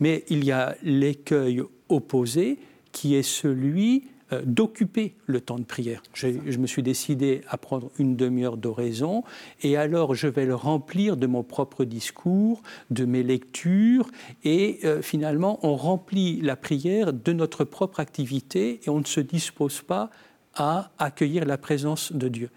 Mais 0.00 0.24
il 0.28 0.44
y 0.44 0.52
a 0.52 0.76
l'écueil 0.82 1.62
opposé 1.88 2.58
qui 2.92 3.14
est 3.14 3.22
celui 3.22 4.08
euh, 4.32 4.42
d'occuper 4.44 5.14
le 5.26 5.40
temps 5.40 5.58
de 5.58 5.64
prière. 5.64 6.02
Je, 6.14 6.28
me 6.58 6.66
suis 6.66 6.82
décidé 6.82 7.40
à 7.48 7.56
prendre 7.56 7.90
une 7.98 8.16
demi-heure 8.16 8.56
d'oraison 8.56 9.24
et 9.62 9.76
alors 9.76 10.14
je 10.14 10.28
vais 10.28 10.44
le 10.44 10.54
remplir 10.54 11.16
de 11.16 11.26
mon 11.26 11.42
propre 11.42 11.84
discours, 11.84 12.62
de 12.90 13.04
mes 13.04 13.22
lectures 13.22 14.08
et 14.44 14.80
euh, 14.84 15.02
finalement 15.02 15.58
on 15.62 15.74
remplit 15.74 16.40
la 16.40 16.56
prière 16.56 17.12
de 17.12 17.32
notre 17.32 17.64
propre 17.64 18.00
activité 18.00 18.80
et 18.84 18.90
on 18.90 19.00
ne 19.00 19.04
se 19.04 19.20
dispose 19.20 19.82
pas 19.82 20.10
à 20.54 20.90
accueillir 20.98 21.44
la 21.44 21.58
présence 21.58 22.12
de 22.12 22.28
Dieu. 22.28 22.50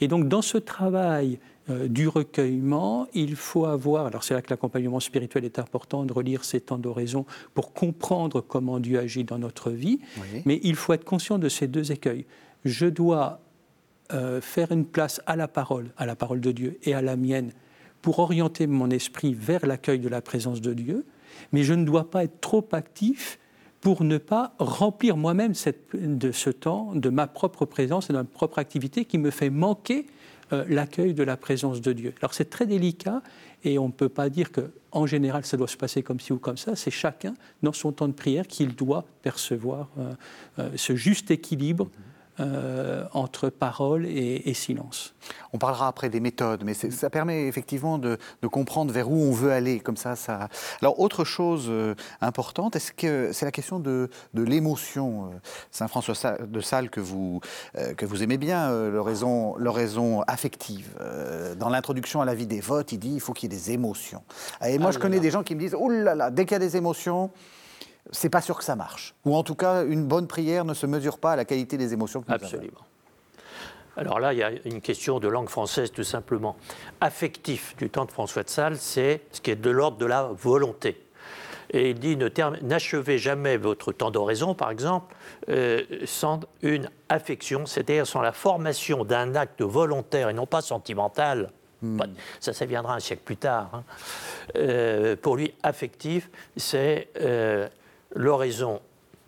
Et 0.00 0.08
donc 0.08 0.28
dans 0.28 0.42
ce 0.42 0.58
travail 0.58 1.38
euh, 1.68 1.88
du 1.88 2.08
recueillement, 2.08 3.06
il 3.12 3.36
faut 3.36 3.66
avoir, 3.66 4.06
alors 4.06 4.24
c'est 4.24 4.34
là 4.34 4.40
que 4.40 4.50
l'accompagnement 4.50 4.98
spirituel 4.98 5.44
est 5.44 5.58
important, 5.58 6.04
de 6.04 6.12
relire 6.12 6.44
ces 6.44 6.60
temps 6.60 6.78
d'oraison 6.78 7.26
pour 7.54 7.72
comprendre 7.72 8.40
comment 8.40 8.80
Dieu 8.80 8.98
agit 8.98 9.24
dans 9.24 9.38
notre 9.38 9.70
vie, 9.70 10.00
mais 10.46 10.58
il 10.62 10.74
faut 10.74 10.94
être 10.94 11.04
conscient 11.04 11.38
de 11.38 11.48
ces 11.48 11.68
deux 11.68 11.92
écueils. 11.92 12.24
Je 12.64 12.86
dois 12.86 13.40
euh, 14.12 14.40
faire 14.40 14.72
une 14.72 14.86
place 14.86 15.20
à 15.26 15.36
la 15.36 15.48
parole, 15.48 15.92
à 15.96 16.06
la 16.06 16.16
parole 16.16 16.40
de 16.40 16.50
Dieu 16.50 16.78
et 16.82 16.94
à 16.94 17.02
la 17.02 17.16
mienne, 17.16 17.52
pour 18.00 18.18
orienter 18.18 18.66
mon 18.66 18.90
esprit 18.90 19.34
vers 19.34 19.66
l'accueil 19.66 19.98
de 19.98 20.08
la 20.08 20.22
présence 20.22 20.62
de 20.62 20.72
Dieu, 20.72 21.04
mais 21.52 21.62
je 21.62 21.74
ne 21.74 21.84
dois 21.84 22.10
pas 22.10 22.24
être 22.24 22.40
trop 22.40 22.66
actif 22.72 23.38
pour 23.80 24.02
ne 24.02 24.18
pas 24.18 24.54
remplir 24.58 25.16
moi-même 25.16 25.52
de 25.94 26.32
ce 26.32 26.50
temps, 26.50 26.94
de 26.94 27.08
ma 27.08 27.26
propre 27.26 27.64
présence 27.64 28.10
et 28.10 28.12
de 28.12 28.18
ma 28.18 28.24
propre 28.24 28.58
activité 28.58 29.04
qui 29.04 29.18
me 29.18 29.30
fait 29.30 29.50
manquer 29.50 30.06
euh, 30.52 30.64
l'accueil 30.68 31.14
de 31.14 31.22
la 31.22 31.36
présence 31.36 31.80
de 31.80 31.92
Dieu. 31.92 32.14
Alors 32.20 32.34
c'est 32.34 32.50
très 32.50 32.66
délicat 32.66 33.22
et 33.64 33.78
on 33.78 33.86
ne 33.86 33.92
peut 33.92 34.08
pas 34.08 34.28
dire 34.28 34.52
que 34.52 34.70
en 34.92 35.06
général 35.06 35.44
ça 35.44 35.56
doit 35.56 35.68
se 35.68 35.76
passer 35.76 36.02
comme 36.02 36.20
ci 36.20 36.32
ou 36.32 36.38
comme 36.38 36.56
ça. 36.56 36.76
C'est 36.76 36.90
chacun 36.90 37.34
dans 37.62 37.72
son 37.72 37.92
temps 37.92 38.08
de 38.08 38.12
prière 38.12 38.46
qu'il 38.46 38.74
doit 38.74 39.04
percevoir 39.22 39.88
euh, 39.98 40.12
euh, 40.58 40.70
ce 40.76 40.96
juste 40.96 41.30
équilibre 41.30 41.88
euh, 42.38 43.04
entre 43.12 43.50
parole 43.50 44.06
et, 44.06 44.54
silence. 44.54 45.14
On 45.52 45.58
parlera 45.58 45.88
après 45.88 46.08
des 46.08 46.20
méthodes, 46.20 46.62
mais 46.64 46.74
ça 46.74 47.10
permet 47.10 47.46
effectivement 47.46 47.98
de, 47.98 48.18
comprendre 48.50 48.92
vers 48.92 49.10
où 49.10 49.16
on 49.16 49.32
veut 49.32 49.52
aller. 49.52 49.80
Comme 49.80 49.96
ça, 49.96 50.16
ça. 50.16 50.48
Alors, 50.80 51.00
autre 51.00 51.24
chose 51.24 51.66
euh, 51.68 51.94
importante, 52.20 52.76
est-ce 52.76 52.92
que 52.92 53.32
c'est 53.32 53.44
la 53.44 53.52
question 53.52 53.78
de, 53.78 54.08
l'émotion 54.34 55.26
euh, 55.26 55.28
Saint 55.70 55.88
François 55.88 56.14
de 56.40 56.60
Sales 56.60 56.88
que 56.90 57.00
vous 57.00 57.40
que 57.96 58.06
vous 58.06 58.22
aimez 58.22 58.38
bien, 58.38 58.70
l'oraison 58.88 59.52
raison 59.52 60.22
affective. 60.22 60.96
dans 61.58 61.68
l'introduction 61.68 62.20
à 62.20 62.24
la 62.24 62.34
vie 62.34 62.46
des 62.46 62.60
votes, 62.60 62.92
il 62.92 62.98
dit 62.98 63.12
il 63.14 63.20
faut 63.20 63.32
qu'il 63.32 63.52
y 63.52 63.54
ait 63.54 63.58
des 63.58 63.72
émotions. 63.72 64.22
Et 64.66 64.78
moi, 64.78 64.88
ah 64.88 64.92
je 64.92 64.98
connais 64.98 65.20
des 65.20 65.30
gens 65.30 65.42
qui 65.42 65.54
me 65.54 65.60
disent 65.60 65.76
oh 65.78 65.88
là 65.88 66.14
là, 66.14 66.30
dès 66.30 66.44
qu'il 66.44 66.52
y 66.52 66.56
a 66.56 66.58
des 66.58 66.76
émotions 66.76 67.30
c'est 68.12 68.30
pas 68.30 68.40
sûr 68.40 68.56
que 68.58 68.64
ça 68.64 68.76
marche. 68.76 69.14
Ou 69.24 69.36
en 69.36 69.42
tout 69.42 69.54
cas, 69.54 69.84
une 69.84 70.06
bonne 70.06 70.26
prière 70.26 70.64
ne 70.64 70.74
se 70.74 70.86
mesure 70.86 71.18
pas 71.18 71.32
à 71.32 71.36
la 71.36 71.44
qualité 71.44 71.76
des 71.76 71.92
émotions 71.92 72.22
que 72.22 72.28
nous 72.28 72.34
Absolument. 72.34 72.80
Alors 73.96 74.20
là, 74.20 74.32
il 74.32 74.38
y 74.38 74.42
a 74.42 74.50
une 74.64 74.80
question 74.80 75.18
de 75.18 75.28
langue 75.28 75.48
française 75.48 75.92
tout 75.92 76.04
simplement. 76.04 76.56
Affectif 77.00 77.76
du 77.76 77.90
temps 77.90 78.04
de 78.04 78.12
François 78.12 78.42
de 78.42 78.48
Sales, 78.48 78.76
c'est 78.76 79.22
ce 79.32 79.40
qui 79.40 79.50
est 79.50 79.56
de 79.56 79.70
l'ordre 79.70 79.98
de 79.98 80.06
la 80.06 80.30
volonté. 80.32 81.04
Et 81.72 81.90
il 81.90 81.98
dit 81.98 82.16
n'achevez 82.62 83.18
jamais 83.18 83.56
votre 83.56 83.92
temps 83.92 84.10
d'oraison, 84.10 84.54
par 84.54 84.70
exemple, 84.70 85.14
euh, 85.48 85.82
sans 86.04 86.40
une 86.62 86.90
affection, 87.08 87.66
c'est-à-dire 87.66 88.06
sans 88.06 88.22
la 88.22 88.32
formation 88.32 89.04
d'un 89.04 89.34
acte 89.36 89.62
volontaire 89.62 90.28
et 90.30 90.32
non 90.32 90.46
pas 90.46 90.62
sentimental. 90.62 91.52
Hmm. 91.82 92.00
Ça, 92.40 92.52
ça 92.52 92.66
viendra 92.66 92.94
un 92.94 93.00
siècle 93.00 93.22
plus 93.24 93.36
tard. 93.36 93.70
Hein. 93.72 93.84
Euh, 94.56 95.16
pour 95.16 95.36
lui, 95.36 95.54
affectif, 95.62 96.28
c'est 96.56 97.08
euh, 97.20 97.68
l'oraison, 98.14 98.80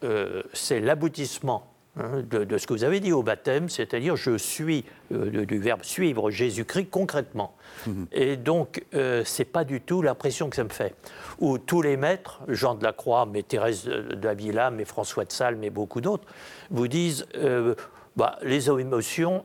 euh, 0.05 0.43
c'est 0.53 0.81
l'aboutissement 0.81 1.73
hein, 1.97 2.23
de, 2.29 2.59
ce 2.59 2.67
que 2.67 2.73
vous 2.73 2.85
avez 2.85 3.01
dit 3.01 3.13
au 3.13 3.23
baptême, 3.23 3.69
c'est-à-dire 3.69 4.17
je 4.17 4.37
suis, 4.37 4.85
euh, 5.13 5.45
du 5.45 5.59
verbe 5.59 5.83
suivre 5.83 6.31
Jésus-Christ 6.31 6.89
concrètement. 6.91 7.55
Mhm. 7.87 8.07
Et 8.13 8.37
donc, 8.37 8.85
euh, 8.95 9.23
c'est 9.25 9.45
pas 9.45 9.65
du 9.65 9.81
tout 9.81 10.03
l'impression 10.03 10.51
que 10.51 10.57
ça 10.57 10.65
me 10.65 10.71
fait. 10.71 10.95
Où 11.39 11.59
tous 11.59 11.83
les 11.83 11.97
maîtres, 11.97 12.41
Jean 12.49 12.75
de 12.75 12.83
la 12.83 12.93
Croix, 12.93 13.27
mais 13.27 13.43
Thérèse 13.43 13.87
d'Avila, 13.87 14.71
mais 14.71 14.85
François 14.85 15.25
de 15.25 15.33
Sales, 15.33 15.57
mais 15.57 15.71
beaucoup 15.71 16.01
d'autres, 16.01 16.27
vous 16.71 16.89
disent 16.89 17.27
euh, 17.37 17.75
bah, 18.17 18.39
les 18.43 18.69
émotions, 18.69 19.45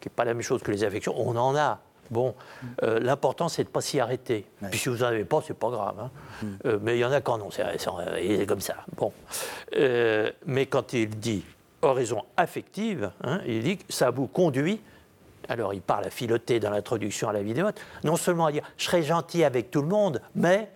qui 0.00 0.08
n'est 0.08 0.14
pas 0.14 0.24
la 0.24 0.34
même 0.34 0.42
chose 0.42 0.62
que 0.62 0.70
les 0.70 0.84
affections, 0.84 1.14
on 1.16 1.36
en 1.36 1.56
a. 1.56 1.80
Bon, 2.10 2.34
euh, 2.82 3.00
l'important, 3.00 3.48
c'est 3.48 3.62
de 3.62 3.68
ne 3.68 3.72
pas 3.72 3.80
s'y 3.80 4.00
arrêter. 4.00 4.46
Puis 4.70 4.78
si 4.78 4.88
vous 4.88 4.98
n'en 4.98 5.06
avez 5.06 5.24
pas, 5.24 5.42
c'est 5.46 5.56
pas 5.56 5.70
grave. 5.70 5.96
Hein. 6.00 6.10
Mm. 6.42 6.46
Euh, 6.66 6.78
mais 6.82 6.96
il 6.96 7.00
y 7.00 7.04
en 7.04 7.12
a 7.12 7.20
quand 7.20 7.38
non, 7.38 7.50
c'est 7.50 8.46
comme 8.46 8.60
ça. 8.60 8.76
Bon. 8.96 9.12
Euh, 9.76 10.30
mais 10.46 10.66
quand 10.66 10.92
il 10.92 11.10
dit 11.10 11.44
oraison 11.82 12.22
affective, 12.36 13.10
hein, 13.22 13.40
il 13.46 13.62
dit 13.62 13.78
que 13.78 13.92
ça 13.92 14.10
vous 14.10 14.26
conduit. 14.26 14.80
Alors, 15.48 15.74
il 15.74 15.80
parle 15.80 16.06
à 16.06 16.10
filoter 16.10 16.58
dans 16.58 16.70
l'introduction 16.70 17.28
à 17.28 17.32
la 17.32 17.42
vidéo, 17.42 17.68
non 18.02 18.16
seulement 18.16 18.46
à 18.46 18.52
dire 18.52 18.64
je 18.76 18.84
serai 18.84 19.02
gentil 19.02 19.44
avec 19.44 19.70
tout 19.70 19.80
le 19.80 19.88
monde, 19.88 20.20
mais 20.34 20.70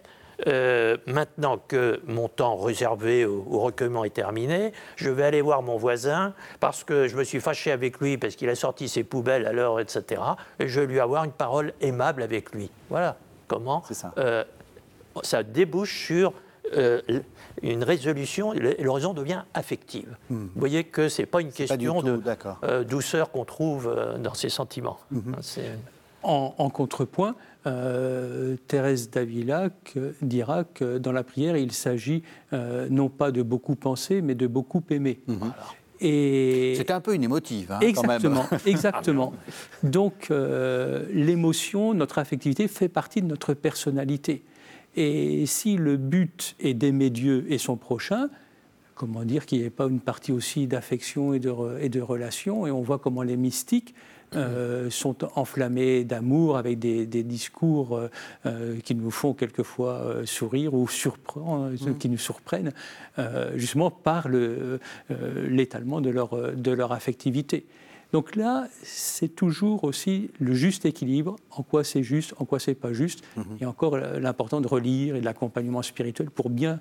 euh, 0.46 0.96
maintenant 1.06 1.58
que 1.58 2.00
mon 2.06 2.28
temps 2.28 2.56
réservé 2.56 3.24
au, 3.24 3.42
recueillement 3.42 4.04
est 4.04 4.14
terminé, 4.14 4.72
je 4.96 5.10
vais 5.10 5.24
aller 5.24 5.42
voir 5.42 5.62
mon 5.62 5.76
voisin 5.76 6.34
parce 6.60 6.84
que 6.84 7.08
je 7.08 7.16
me 7.16 7.24
suis 7.24 7.40
fâché 7.40 7.70
avec 7.70 8.00
lui 8.00 8.16
parce 8.18 8.36
qu'il 8.36 8.48
a 8.48 8.54
sorti 8.54 8.88
ses 8.88 9.04
poubelles 9.04 9.46
à 9.46 9.52
l'heure, 9.52 9.80
etc. 9.80 10.22
Et 10.58 10.68
je 10.68 10.80
vais 10.80 10.86
lui 10.86 11.00
avoir 11.00 11.24
une 11.24 11.32
parole 11.32 11.72
aimable 11.80 12.22
avec 12.22 12.52
lui. 12.52 12.70
Voilà 12.88 13.16
comment 13.48 13.82
ça. 13.90 14.12
Euh, 14.18 14.44
ça. 15.22 15.42
débouche 15.42 16.06
sur 16.06 16.32
euh, 16.76 17.00
une 17.62 17.82
résolution 17.82 18.54
et 18.54 18.82
l'horizon 18.82 19.12
devient 19.12 19.42
affective. 19.54 20.16
Hmm. 20.30 20.46
Vous 20.54 20.60
voyez 20.60 20.84
que 20.84 21.08
ce 21.08 21.22
n'est 21.22 21.26
pas 21.26 21.40
une 21.40 21.52
question 21.52 22.02
de 22.02 22.82
douceur 22.84 23.30
qu'on 23.30 23.44
trouve 23.44 23.94
dans 24.18 24.34
ses 24.34 24.48
sentiments. 24.48 24.98
En, 26.22 26.54
en, 26.58 26.68
contrepoint, 26.68 27.34
euh, 27.66 28.56
Thérèse 28.68 29.10
d'Avila 29.10 29.68
dira 30.22 30.64
que 30.64 30.98
dans 30.98 31.12
la 31.12 31.22
prière, 31.22 31.56
il 31.56 31.72
s'agit 31.72 32.22
euh, 32.52 32.88
non 32.90 33.08
pas 33.08 33.30
de 33.30 33.42
beaucoup 33.42 33.74
penser, 33.74 34.22
mais 34.22 34.34
de 34.34 34.46
beaucoup 34.46 34.82
aimer. 34.90 35.20
Et 36.00 36.74
c'est 36.78 36.90
un 36.90 37.00
peu 37.00 37.14
une 37.14 37.24
émotive, 37.24 37.72
hein, 37.72 37.80
exactement, 37.80 38.46
exactement. 38.66 39.34
Donc 39.82 40.28
euh, 40.30 41.04
l'émotion, 41.12 41.92
notre 41.92 42.18
affectivité 42.18 42.68
fait 42.68 42.88
partie 42.88 43.20
de 43.20 43.26
notre 43.26 43.52
personnalité. 43.52 44.42
Et 44.96 45.44
si 45.44 45.76
le 45.76 45.98
but 45.98 46.56
est 46.58 46.72
d'aimer 46.72 47.10
Dieu 47.10 47.44
et 47.50 47.58
son 47.58 47.76
prochain, 47.76 48.30
comment 48.94 49.24
dire 49.24 49.44
qu'il 49.44 49.58
n'y 49.58 49.64
ait 49.64 49.70
pas 49.70 49.86
une 49.86 50.00
partie 50.00 50.32
aussi 50.32 50.66
d'affection 50.66 51.34
et 51.34 51.38
de, 51.38 51.52
et 51.80 51.90
de 51.90 52.00
relation 52.00 52.66
Et 52.66 52.70
on 52.70 52.80
voit 52.80 52.98
comment 52.98 53.22
les 53.22 53.36
mystiques 53.36 53.94
euh, 54.36 54.90
sont 54.90 55.16
enflammés 55.36 56.04
d'amour 56.04 56.56
avec 56.56 56.78
des, 56.78 57.04
discours 57.24 57.96
euh, 57.96 58.08
euh, 58.46 58.78
qui 58.78 58.94
nous 58.94 59.10
font 59.10 59.34
quelquefois 59.34 60.24
sourire 60.24 60.72
ou 60.72 60.84
mm. 60.84 61.98
qui 61.98 62.08
nous 62.08 62.18
surprennent, 62.18 62.72
justement 63.56 63.90
par 63.90 64.28
l'étalement 65.48 66.00
de 66.00 66.10
leur, 66.10 66.54
de 66.54 66.70
leur 66.70 66.92
affectivité. 66.92 67.66
Donc 68.12 68.36
là, 68.36 68.68
c'est 68.82 69.34
toujours 69.34 69.82
aussi 69.84 70.30
le 70.38 70.54
juste 70.54 70.84
équilibre, 70.84 71.36
en 71.50 71.62
quoi 71.62 71.82
c'est 71.82 72.02
juste, 72.02 72.34
en 72.38 72.44
quoi 72.44 72.60
c'est 72.60 72.74
pas 72.74 72.92
juste, 72.92 73.24
mm-hmm. 73.36 73.62
et 73.62 73.66
encore 73.66 73.96
l'important 73.96 74.60
de 74.60 74.68
relire 74.68 75.16
et 75.16 75.20
de 75.20 75.24
l'accompagnement 75.24 75.82
spirituel 75.82 76.30
pour 76.30 76.50
bien 76.50 76.80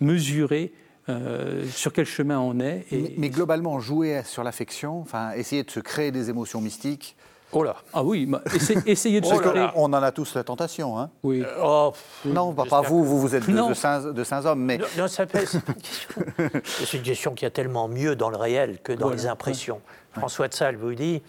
mesurer 0.00 0.72
euh, 1.08 1.66
sur 1.68 1.92
quel 1.92 2.06
chemin 2.06 2.38
on 2.38 2.60
est. 2.60 2.86
Mais, 3.16 3.30
globalement, 3.30 3.80
jouer 3.80 4.22
sur 4.24 4.44
l'affection, 4.44 5.00
enfin, 5.00 5.32
essayer 5.32 5.62
de 5.62 5.70
se 5.70 5.80
créer 5.80 6.10
des 6.10 6.30
émotions 6.30 6.60
mystiques. 6.60 7.16
Oh 7.52 7.62
là 7.62 7.76
Ah 7.94 8.04
oui, 8.04 8.30
essayer 8.86 9.22
de 9.22 9.26
se 9.26 9.34
créer. 9.34 9.68
On 9.74 9.86
en 9.86 10.02
a 10.02 10.12
tous 10.12 10.34
la 10.34 10.44
tentation, 10.44 10.98
hein 10.98 11.10
Oui. 11.22 11.42
Euh, 11.42 11.62
oh, 11.62 11.92
non, 12.26 12.52
pas, 12.52 12.82
vous, 12.82 13.04
vous, 13.04 13.20
vous 13.20 13.34
êtes 13.34 13.48
de, 13.48 13.74
saints, 13.74 14.44
hommes, 14.44 14.62
mais. 14.62 14.78
Non, 14.98 15.06
c'est 15.08 16.94
une 16.94 17.02
question 17.02 17.34
qui 17.34 17.46
a 17.46 17.50
tellement 17.50 17.88
mieux 17.88 18.14
dans 18.16 18.28
le 18.28 18.36
réel 18.36 18.78
que 18.82 18.92
dans 18.92 19.08
les 19.08 19.26
impressions. 19.26 19.80
François 20.12 20.48
de 20.48 20.54
Sales 20.54 20.76
vous 20.76 20.94
dit. 20.94 21.22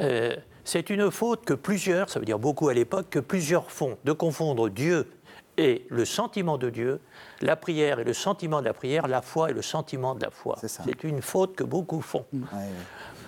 Euh, 0.00 0.34
c'est 0.64 0.88
une 0.88 1.10
faute 1.10 1.44
que 1.44 1.52
plusieurs, 1.52 2.08
ça 2.08 2.18
veut 2.18 2.24
dire 2.24 2.38
beaucoup 2.38 2.68
à 2.68 2.74
l'époque, 2.74 3.06
que 3.10 3.18
plusieurs 3.18 3.70
font, 3.70 3.98
de 4.04 4.12
confondre 4.12 4.70
Dieu 4.70 5.06
et 5.56 5.86
le 5.88 6.04
sentiment 6.04 6.58
de 6.58 6.70
Dieu, 6.70 7.00
la 7.40 7.56
prière 7.56 8.00
et 8.00 8.04
le 8.04 8.12
sentiment 8.12 8.60
de 8.60 8.66
la 8.66 8.74
prière, 8.74 9.06
la 9.06 9.22
foi 9.22 9.50
et 9.50 9.52
le 9.52 9.62
sentiment 9.62 10.14
de 10.14 10.22
la 10.22 10.30
foi. 10.30 10.56
C'est 10.66 11.04
une 11.04 11.22
faute 11.22 11.56
que 11.56 11.64
beaucoup 11.64 12.00
font. 12.00 12.24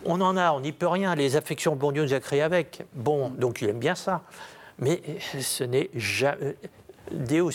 On 0.05 0.21
en 0.21 0.37
a, 0.37 0.53
on 0.53 0.61
n'y 0.61 0.73
peut 0.73 0.87
rien. 0.87 1.15
Les 1.15 1.37
affections, 1.37 1.75
bon 1.77 1.93
Dieu 1.93 2.03
nous 2.03 2.15
a 2.15 2.21
créés 2.21 2.43
avec. 2.43 2.85
Bon, 2.95 3.31
donc 3.31 3.63
il 3.63 3.69
aime 3.69 3.79
bien 3.79 3.95
ça. 3.95 4.23
Mais 4.79 5.01
ce 5.21 5.65
n'est 5.65 5.91
jamais. 5.95 6.57
Deus 7.11 7.51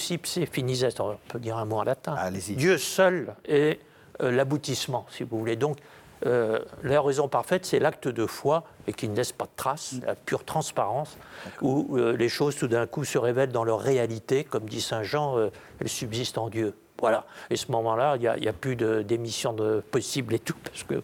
finis 0.49 0.84
on 0.99 1.17
peut 1.27 1.39
dire 1.39 1.57
un 1.57 1.65
mot 1.65 1.77
en 1.77 1.84
latin. 1.84 2.15
Dieu 2.31 2.77
seul 2.77 3.36
est 3.45 3.79
euh, 4.21 4.31
l'aboutissement, 4.31 5.05
si 5.10 5.23
vous 5.23 5.39
voulez. 5.39 5.55
Donc, 5.55 5.77
euh, 6.25 6.60
la 6.84 7.01
raison 7.01 7.27
parfaite, 7.27 7.65
c'est 7.65 7.79
l'acte 7.79 8.07
de 8.07 8.25
foi 8.25 8.63
et 8.88 8.93
qui 8.93 9.07
ne 9.07 9.15
laisse 9.15 9.31
pas 9.31 9.45
de 9.45 9.51
traces, 9.55 9.95
la 10.05 10.15
pure 10.15 10.43
transparence, 10.43 11.17
où 11.62 11.97
euh, 11.97 12.15
les 12.15 12.29
choses 12.29 12.55
tout 12.55 12.67
d'un 12.67 12.86
coup 12.88 13.03
se 13.03 13.17
révèlent 13.17 13.51
dans 13.51 13.63
leur 13.63 13.79
réalité, 13.79 14.43
comme 14.43 14.65
dit 14.65 14.81
Saint 14.81 15.03
Jean, 15.03 15.38
euh, 15.38 15.49
elles 15.79 15.89
subsistent 15.89 16.38
en 16.38 16.49
Dieu. 16.49 16.75
Voilà. 16.99 17.25
Et 17.49 17.55
ce 17.55 17.71
moment-là, 17.71 18.17
il 18.17 18.41
n'y 18.41 18.47
a, 18.47 18.53
plus 18.53 18.75
d'émission 18.75 19.53
de, 19.53 19.84
possible 19.91 20.36
et 20.36 20.39
tout, 20.39 20.55
parce 20.63 20.84
que, 20.84 21.01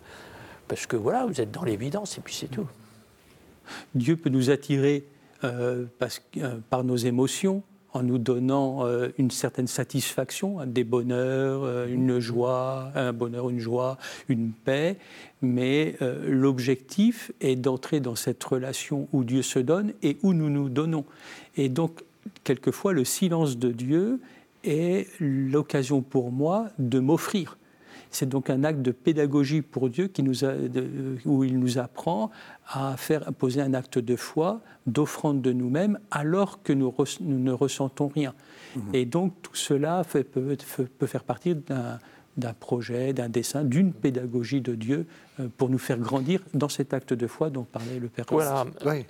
parce 0.67 0.85
que 0.85 0.95
voilà, 0.95 1.25
vous 1.25 1.41
êtes 1.41 1.51
dans 1.51 1.63
l'évidence 1.63 2.17
et 2.19 2.21
puis 2.21 2.35
c'est 2.35 2.47
tout. 2.47 2.67
Dieu 3.95 4.15
peut 4.15 4.29
nous 4.29 4.51
attirer 4.51 5.07
parce, 5.97 6.21
par 6.69 6.83
nos 6.83 6.95
émotions, 6.95 7.63
en 7.93 8.03
nous 8.03 8.17
donnant 8.17 8.85
euh, 8.85 9.09
une 9.17 9.31
certaine 9.31 9.67
satisfaction, 9.67 10.65
des 10.65 10.83
bonheurs, 10.83 11.63
euh, 11.63 11.87
une 11.87 12.19
joie, 12.19 12.91
un 12.95 13.13
bonheur, 13.13 13.49
une 13.49 13.59
joie, 13.59 13.97
une 14.29 14.51
paix. 14.51 14.97
Mais 15.41 15.95
euh, 16.01 16.25
l'objectif 16.27 17.31
est 17.41 17.55
d'entrer 17.55 17.99
dans 17.99 18.15
cette 18.15 18.43
relation 18.43 19.07
où 19.13 19.23
Dieu 19.23 19.41
se 19.41 19.59
donne 19.59 19.93
et 20.03 20.17
où 20.23 20.33
nous 20.33 20.49
nous 20.49 20.69
donnons. 20.69 21.05
Et 21.55 21.69
donc, 21.69 22.03
quelquefois, 22.43 22.93
le 22.93 23.05
silence 23.05 23.57
de 23.57 23.71
Dieu 23.71 24.19
est 24.63 25.07
l'occasion 25.19 26.01
pour 26.01 26.31
moi 26.31 26.67
de 26.79 26.99
m'offrir 26.99 27.57
c'est 28.11 28.27
donc 28.27 28.49
un 28.49 28.63
acte 28.63 28.81
de 28.81 28.91
pédagogie 28.91 29.61
pour 29.61 29.89
Dieu 29.89 30.07
qui 30.07 30.23
nous 30.23 30.45
a, 30.45 30.53
où 31.25 31.43
il 31.43 31.59
nous 31.59 31.77
apprend 31.77 32.31
à 32.67 32.97
faire 32.97 33.33
poser 33.33 33.61
un 33.61 33.73
acte 33.73 33.99
de 33.99 34.15
foi, 34.15 34.61
d'offrande 34.85 35.41
de 35.41 35.51
nous-mêmes, 35.51 35.99
alors 36.11 36.61
que 36.63 36.73
nous, 36.73 36.93
ne 37.21 37.51
ressentons 37.51 38.07
rien. 38.07 38.33
Mhm. 38.75 38.81
Et 38.93 39.05
donc 39.05 39.33
tout 39.41 39.55
cela 39.55 40.03
fait, 40.03 40.23
peut, 40.23 40.57
faire 41.05 41.23
partie 41.23 41.55
d'un 41.55 42.53
projet, 42.53 43.13
d'un 43.13 43.29
dessin, 43.29 43.63
d'une 43.63 43.93
pédagogie 43.93 44.61
de 44.61 44.75
Dieu 44.75 45.05
euh, 45.39 45.47
pour 45.57 45.69
nous 45.69 45.79
faire 45.79 45.97
grandir 45.97 46.41
dans 46.53 46.69
cet 46.69 46.93
acte 46.93 47.13
de 47.13 47.27
foi 47.27 47.49
dont 47.49 47.63
parlait 47.63 47.99
le 47.99 48.07
Père. 48.07 48.25
Voilà. 48.29 48.65
Oui. 48.85 49.05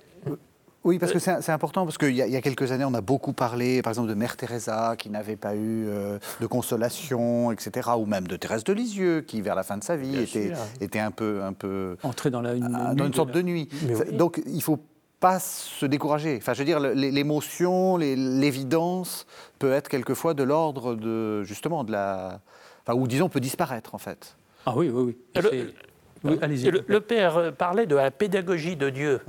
Oui, 0.84 0.98
parce 0.98 1.12
que 1.12 1.18
c'est 1.18 1.50
important, 1.50 1.84
parce 1.84 1.98
qu'il 1.98 2.12
y, 2.12 2.18
y, 2.18 2.36
a 2.36 2.40
quelques 2.40 2.70
années, 2.70 2.84
on 2.84 2.94
a 2.94 3.00
beaucoup 3.00 3.32
parlé, 3.32 3.82
par 3.82 3.90
exemple, 3.90 4.08
de 4.08 4.14
Mère 4.14 4.36
Teresa, 4.36 4.94
qui 4.96 5.10
n'avait 5.10 5.36
pas 5.36 5.54
eu 5.54 5.86
euh, 5.88 6.18
de 6.40 6.46
consolation, 6.46 7.50
etc., 7.50 7.90
ou 7.98 8.06
même 8.06 8.28
de 8.28 8.36
Thérèse 8.36 8.64
de 8.64 8.72
Lisieux, 8.72 9.22
qui, 9.22 9.40
vers 9.40 9.56
la 9.56 9.64
fin 9.64 9.76
de 9.76 9.84
sa 9.84 9.96
vie, 9.96 10.16
était, 10.16 10.52
était, 10.80 11.00
un 11.00 11.10
peu... 11.10 11.42
Un 11.42 11.52
peu 11.52 11.96
Entrée 12.02 12.30
dans, 12.30 12.40
la, 12.40 12.54
une, 12.54 12.94
dans 12.94 13.06
une 13.06 13.14
sorte 13.14 13.32
de 13.32 13.42
nuit. 13.42 13.68
Donc, 14.12 14.40
il 14.46 14.56
ne 14.56 14.60
faut 14.60 14.78
pas 15.18 15.40
se 15.40 15.84
décourager. 15.84 16.38
Enfin, 16.40 16.54
je 16.54 16.60
veux 16.60 16.64
dire, 16.64 16.78
l'émotion, 16.78 17.96
l'évidence 17.96 19.26
peut 19.58 19.72
être 19.72 19.88
quelquefois 19.88 20.34
de 20.34 20.44
l'ordre 20.44 20.94
de, 20.94 21.42
justement, 21.42 21.82
de 21.82 21.90
la... 21.90 22.40
Enfin, 22.86 22.98
ou 22.98 23.08
disons, 23.08 23.28
peut 23.28 23.40
disparaître, 23.40 23.94
en 23.96 23.98
fait. 23.98 24.36
Ah 24.64 24.74
oui, 24.76 24.90
oui, 24.90 25.16
oui. 25.34 25.74
Le, 26.24 26.98
Père 26.98 27.36
euh, 27.36 27.50
parlait 27.50 27.86
de 27.86 27.96
la 27.96 28.10
pédagogie 28.10 28.76
de 28.76 28.90
Dieu. 28.90 29.20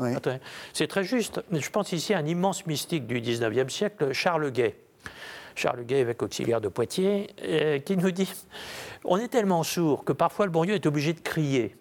C'est 0.74 0.88
très 0.88 1.04
juste. 1.04 1.42
Je 1.52 1.70
pense 1.70 1.92
ici 1.92 2.14
à 2.14 2.20
un 2.20 2.26
immense 2.26 2.66
mystique 2.66 3.08
du 3.08 3.22
19e 3.22 3.70
siècle, 3.70 4.12
Charles 4.14 4.52
Gay. 4.52 4.76
Charles 5.56 5.84
Gay, 5.86 6.00
évêque 6.00 6.24
auxiliaire 6.24 6.62
de 6.62 6.70
Poitiers, 6.70 7.30
euh, 7.44 7.80
qui 7.80 7.98
nous 7.98 8.12
dit 8.12 8.32
On 9.04 9.18
est 9.18 9.28
tellement 9.28 9.64
sourd 9.64 10.06
que 10.06 10.14
parfois 10.14 10.46
le 10.46 10.52
bon 10.52 10.64
Dieu 10.64 10.76
est 10.76 10.86
obligé 10.86 11.14
de 11.14 11.20
crier. 11.20 11.76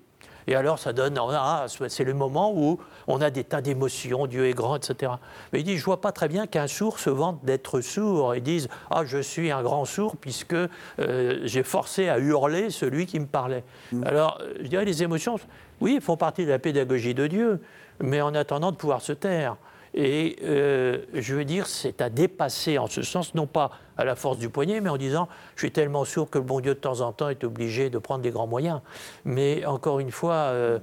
Et 0.49 0.55
alors, 0.55 0.79
ça 0.79 0.95
donne, 0.95 1.19
ah, 1.19 1.67
c'est 1.69 2.05
le 2.05 2.15
moment 2.15 2.55
où 2.57 2.81
on 3.07 3.21
a 3.21 3.29
des 3.29 3.45
tas 3.45 3.61
d'émotions, 3.61 4.27
Dieu 4.27 4.47
est 4.47 4.55
grand, 4.55 4.77
etc. 4.77 5.13
Mais 5.53 5.61
il 5.61 5.65
dit, 5.65 5.77
je 5.77 5.85
vois 5.85 6.01
pas 6.01 6.11
très 6.11 6.27
bien 6.27 6.47
qu'un 6.47 6.67
sourd 6.67 6.99
se 6.99 7.11
vante 7.11 7.45
d'être 7.45 7.83
sourd 7.83 8.35
et 8.35 8.41
dise, 8.41 8.69
ah, 8.91 9.05
je 9.05 9.19
suis 9.19 9.51
un 9.51 9.63
grand 9.63 9.85
sourd 9.85 10.17
puisque 10.17 10.55
euh, 10.55 11.41
j'ai 11.45 11.63
forcé 11.63 12.09
à 12.09 12.19
hurler 12.19 12.71
celui 12.71 13.05
qui 13.05 13.21
me 13.21 13.27
parlait. 13.27 13.63
Mm. 13.93 14.05
Alors, 14.05 14.41
je 14.59 14.69
dirais, 14.69 14.87
les 14.87 15.03
émotions, 15.03 15.37
oui, 15.83 15.99
font 16.01 16.17
partie 16.17 16.47
de 16.47 16.51
la 16.51 16.59
pédagogie 16.59 17.13
de 17.13 17.27
Dieu, 17.27 17.61
mais 18.01 18.23
en 18.23 18.35
attendant 18.35 18.73
de 18.73 18.77
pouvoir 18.77 19.03
se 19.03 19.13
taire. 19.13 19.57
Et 20.01 20.37
euh, 20.45 21.03
je 21.13 21.35
veux 21.35 21.45
dire, 21.45 21.67
c'est 21.67 22.01
à 22.01 22.09
dépasser 22.09 22.79
en 22.79 22.87
ce 22.87 23.03
sens, 23.03 23.35
non 23.35 23.49
pas 23.49 23.73
à 23.97 24.05
la 24.05 24.15
force 24.15 24.39
du 24.39 24.49
poignet, 24.49 24.81
mais 24.81 24.91
en 24.91 24.97
disant 24.97 25.29
je 25.57 25.63
suis 25.63 25.73
tellement 25.73 26.05
sourd 26.05 26.31
que 26.31 26.39
le 26.39 26.45
bon 26.45 26.61
Dieu 26.61 26.75
de 26.75 26.79
temps 26.79 27.01
en 27.01 27.13
temps 27.13 27.29
est 27.29 27.43
obligé 27.43 27.91
de 27.91 27.99
prendre 27.99 28.23
des 28.23 28.31
grands 28.31 28.47
moyens. 28.47 28.81
Mais 29.25 29.67
encore 29.67 29.99
une 29.99 30.13
fois, 30.13 30.35
euh, 30.35 30.79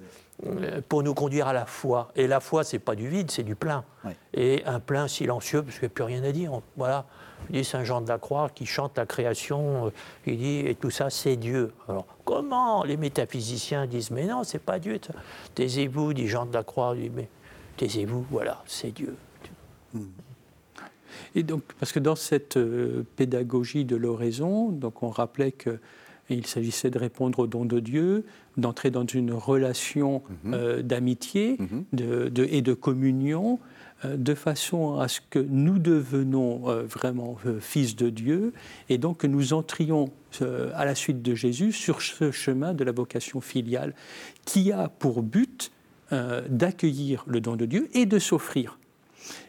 pour 0.89 1.01
nous 1.01 1.13
conduire 1.13 1.47
à 1.47 1.53
la 1.53 1.65
foi. 1.65 2.11
Et 2.17 2.27
la 2.27 2.41
foi, 2.41 2.65
c'est 2.65 2.79
pas 2.79 2.93
du 2.93 3.07
vide, 3.07 3.31
c'est 3.31 3.43
du 3.43 3.55
plein. 3.55 3.85
Et 4.33 4.63
un 4.65 4.81
plein 4.81 5.07
silencieux, 5.07 5.63
parce 5.63 5.75
qu'il 5.75 5.87
n'y 5.87 5.93
a 5.93 5.95
plus 5.95 6.03
rien 6.03 6.23
à 6.25 6.33
dire. 6.33 6.51
Voilà. 6.75 7.05
Il 7.49 7.55
dit 7.55 7.63
Saint 7.63 7.85
Jean 7.85 8.01
de 8.01 8.09
la 8.09 8.17
Croix 8.17 8.49
qui 8.53 8.65
chante 8.65 8.97
la 8.97 9.05
création, 9.05 9.85
euh, 9.85 9.89
il 10.25 10.37
dit 10.37 10.59
et 10.65 10.75
tout 10.75 10.89
ça 10.89 11.09
c'est 11.09 11.37
Dieu. 11.37 11.73
Alors 11.87 12.05
comment 12.25 12.83
les 12.83 12.97
métaphysiciens 12.97 13.85
disent 13.85 14.11
mais 14.11 14.25
non 14.25 14.43
c'est 14.43 14.59
pas 14.59 14.79
Dieu. 14.79 14.99
Taisez-vous, 15.53 16.13
dit 16.13 16.27
Jean 16.27 16.45
de 16.45 16.53
la 16.53 16.63
Croix, 16.63 16.95
dit 16.95 17.11
mais 17.13 17.29
taisez-vous, 17.77 18.25
voilà 18.29 18.63
c'est 18.65 18.91
Dieu. 18.91 19.15
Et 21.33 21.43
donc 21.43 21.63
parce 21.79 21.91
que 21.91 21.99
dans 21.99 22.15
cette 22.15 22.57
euh, 22.57 23.03
pédagogie 23.15 23.85
de 23.85 23.95
l'oraison, 23.95 24.69
donc 24.69 25.03
on 25.03 25.09
rappelait 25.09 25.51
que 25.51 25.79
il 26.29 26.47
s'agissait 26.47 26.89
de 26.89 26.97
répondre 26.97 27.37
au 27.37 27.47
don 27.47 27.65
de 27.65 27.79
Dieu, 27.79 28.25
d'entrer 28.57 28.89
dans 28.89 29.05
une 29.05 29.31
relation 29.31 30.23
mhm. 30.43 30.53
euh, 30.55 30.81
d'amitié 30.81 31.57
mhm. 31.59 31.85
et 32.35 32.61
de 32.63 32.73
communion, 32.73 33.59
euh, 34.03 34.17
de 34.17 34.33
façon 34.33 34.99
à 34.99 35.07
ce 35.07 35.21
que 35.29 35.39
nous 35.39 35.79
devenons 35.79 36.69
euh, 36.69 36.83
vraiment 36.83 37.37
euh, 37.45 37.59
fils 37.61 37.95
de 37.95 38.09
Dieu 38.09 38.51
et 38.89 38.97
donc 38.97 39.19
que 39.19 39.27
nous 39.27 39.53
entrions 39.53 40.09
à 40.73 40.83
la 40.83 40.95
suite 40.95 41.21
de 41.21 41.33
Jésus 41.33 41.71
sur 41.71 42.01
ce 42.01 42.29
chemin 42.29 42.73
de 42.73 42.83
la 42.83 42.91
vocation 42.91 43.39
filiale 43.39 43.93
qui 44.43 44.73
a 44.73 44.89
pour 44.89 45.21
but 45.23 45.71
d'accueillir 46.49 47.23
le 47.27 47.41
don 47.41 47.55
de 47.55 47.65
Dieu 47.65 47.89
et 47.93 48.05
de 48.05 48.19
s'offrir. 48.19 48.79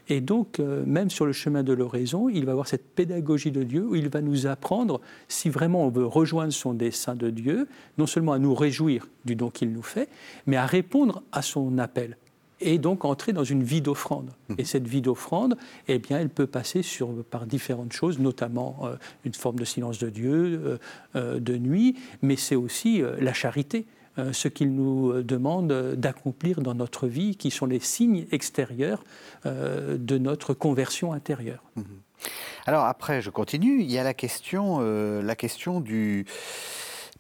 Et 0.09 0.21
donc, 0.21 0.59
même 0.59 1.11
sur 1.11 1.27
le 1.27 1.33
chemin 1.33 1.63
de 1.63 1.73
l'oraison, 1.73 2.29
il 2.29 2.47
va 2.47 2.53
avoir 2.53 2.69
cette 2.69 2.95
pédagogie 2.95 3.51
de 3.51 3.63
Dieu 3.63 3.85
où 3.85 3.95
il 3.95 4.09
va 4.09 4.21
nous 4.21 4.47
apprendre, 4.47 5.01
si 5.29 5.51
vraiment 5.51 5.85
on 5.85 5.91
veut 5.91 6.07
rejoindre 6.07 6.53
son 6.53 6.75
dessein 6.75 7.15
de 7.15 7.29
Dieu, 7.29 7.69
non 7.99 8.07
seulement 8.07 8.33
à 8.33 8.39
nous 8.39 8.55
réjouir 8.55 9.09
du 9.25 9.35
don 9.35 9.51
qu'il 9.51 9.73
nous 9.73 9.83
fait, 9.83 10.09
mais 10.47 10.57
à 10.57 10.65
répondre 10.65 11.23
à 11.33 11.43
son 11.43 11.79
appel 11.79 12.17
et 12.61 12.79
donc 12.79 13.05
entrer 13.05 13.33
dans 13.33 13.45
une 13.45 13.63
vie 13.63 13.81
d'offrande. 13.81 14.31
Et 14.59 14.65
cette 14.65 14.87
vie 14.87 15.03
d'offrande, 15.03 15.57
eh 15.89 15.99
bien, 15.99 16.19
elle 16.19 16.31
peut 16.31 16.47
passer 16.47 16.83
sur, 16.83 17.25
par 17.25 17.47
différentes 17.47 17.93
choses, 17.93 18.19
notamment 18.19 18.81
euh, 18.85 18.97
une 19.25 19.35
forme 19.35 19.59
de 19.59 19.65
silence 19.65 19.99
de 19.99 20.09
Dieu, 20.09 20.61
euh, 20.65 20.79
euh, 21.17 21.41
de 21.41 21.57
nuit, 21.57 21.97
mais 22.23 22.37
c'est 22.37 22.57
aussi 22.57 23.03
la 23.21 23.33
charité, 23.33 23.87
ce 24.33 24.49
qu'il 24.49 24.75
nous 24.75 25.23
demande 25.23 25.95
d'accomplir 25.97 26.61
dans 26.61 26.75
notre 26.75 27.07
vie, 27.07 27.37
qui 27.37 27.51
sont 27.51 27.67
les 27.67 27.81
signes 27.81 28.27
extérieurs 28.33 29.05
de 29.45 30.19
notre 30.19 30.55
conversion 30.55 31.13
intérieure. 31.13 31.63
Alors 32.67 32.85
après, 32.85 33.21
je 33.21 33.31
continue, 33.31 33.81
il 33.83 33.91
y 33.91 33.99
a 33.99 34.05
la 34.05 34.15
question, 34.15 34.81
la 34.81 35.37
question 35.37 35.81
du 35.81 36.27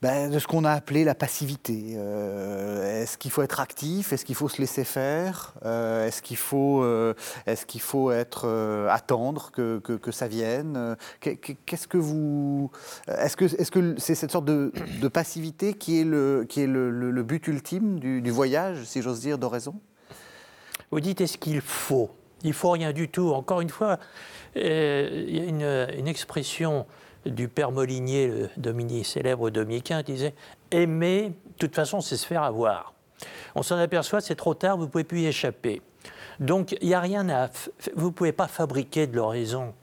ben, 0.03 0.31
de 0.31 0.39
ce 0.39 0.47
qu'on 0.47 0.65
a 0.65 0.73
appelé 0.73 1.05
la 1.05 1.15
passivité. 1.15 1.95
Euh, 1.97 3.03
est-ce 3.03 3.17
qu'il 3.17 3.31
faut 3.31 3.43
être 3.43 3.61
actif? 3.61 4.13
Est-ce 4.13 4.27
qu'il 4.27 4.35
faut 4.35 4.49
se 4.49 4.61
laisser 4.61 4.85
faire? 4.85 5.55
Euh, 5.65 6.07
Est-ce 6.07 6.21
qu'il 6.21 6.37
faut, 6.37 6.83
euh, 6.83 7.15
est-ce 7.47 7.65
faut 7.79 8.11
être 8.11 8.47
attendre 8.91 9.51
que, 9.53 9.79
que, 9.79 10.11
ça 10.11 10.29
vienne? 10.29 10.97
Qu'est-ce 11.21 11.89
que 11.89 11.97
vous 11.97 12.71
Est-ce 13.09 13.37
que 13.37 13.45
est-ce 13.45 13.71
que 13.71 13.95
c'est 13.99 14.15
cette 14.15 14.33
sorte 14.33 14.45
de, 14.45 14.73
de, 15.01 15.09
passivité 15.09 15.75
qui 15.75 16.01
est 16.01 16.05
le 16.05 16.45
qui 16.49 16.63
est 16.63 16.67
le, 16.67 17.23
but 17.23 17.47
ultime 17.49 17.99
du, 17.99 18.21
du, 18.21 18.31
voyage, 18.31 18.85
si 18.85 19.03
j'ose 19.03 19.21
dire, 19.21 19.39
d'oraison 19.39 19.75
Vous 20.91 21.01
dites 21.01 21.21
est-ce 21.21 21.39
qu'il 21.39 21.61
faut? 21.61 22.11
Il 22.43 22.53
faut 22.53 22.71
rien 22.71 22.93
du 22.93 23.09
tout. 23.09 23.31
Encore 23.33 23.61
une 23.61 23.71
fois, 23.71 23.99
il 24.55 24.63
y 24.63 25.41
a 25.41 25.45
une, 25.45 25.99
une 25.99 26.09
expression 26.09 26.87
du 27.27 27.49
père 27.49 27.73
Molinier, 27.73 28.29
le 28.57 29.03
célèbre 29.03 29.51
dominicain, 29.51 30.03
disait 30.03 30.35
Aimer, 30.71 31.29
de 31.29 31.59
toute 31.59 31.75
façon, 31.75 32.01
c'est 32.01 32.17
se 32.17 32.27
faire 32.27 32.43
avoir. 32.43 32.95
On 33.55 33.63
s'en 33.63 33.77
aperçoit, 33.77 34.21
c'est 34.21 34.35
trop 34.35 34.55
tard, 34.55 34.77
vous 34.77 34.85
ne 34.85 34.89
pouvez 34.89 35.05
plus 35.05 35.21
y 35.21 35.27
échapper. 35.27 35.83
Donc, 36.41 36.77
il 36.81 36.89
n'y 36.89 36.95
a 36.95 37.01
rien 37.01 37.29
à. 37.29 37.49
Vous 37.95 38.07
ne 38.07 38.13
pouvez 38.13 38.33
pas 38.33 38.47
fabriquer 38.47 39.07
de 39.07 39.17
l'horizon. 39.17 39.75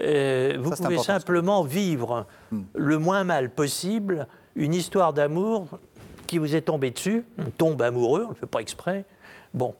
Euh, 0.00 0.56
vous 0.60 0.70
pouvez 0.72 0.98
simplement 0.98 1.62
vivre 1.62 2.26
hmm. 2.50 2.62
le 2.74 2.98
moins 2.98 3.22
mal 3.22 3.50
possible 3.50 4.26
une 4.56 4.74
histoire 4.74 5.12
d'amour 5.12 5.78
qui 6.26 6.38
vous 6.38 6.56
est 6.56 6.62
tombée 6.62 6.90
dessus. 6.90 7.24
On 7.38 7.50
tombe 7.50 7.80
amoureux, 7.80 8.22
on 8.22 8.30
ne 8.30 8.34
le 8.34 8.40
fait 8.40 8.46
pas 8.46 8.60
exprès. 8.60 9.04
Bon. 9.52 9.74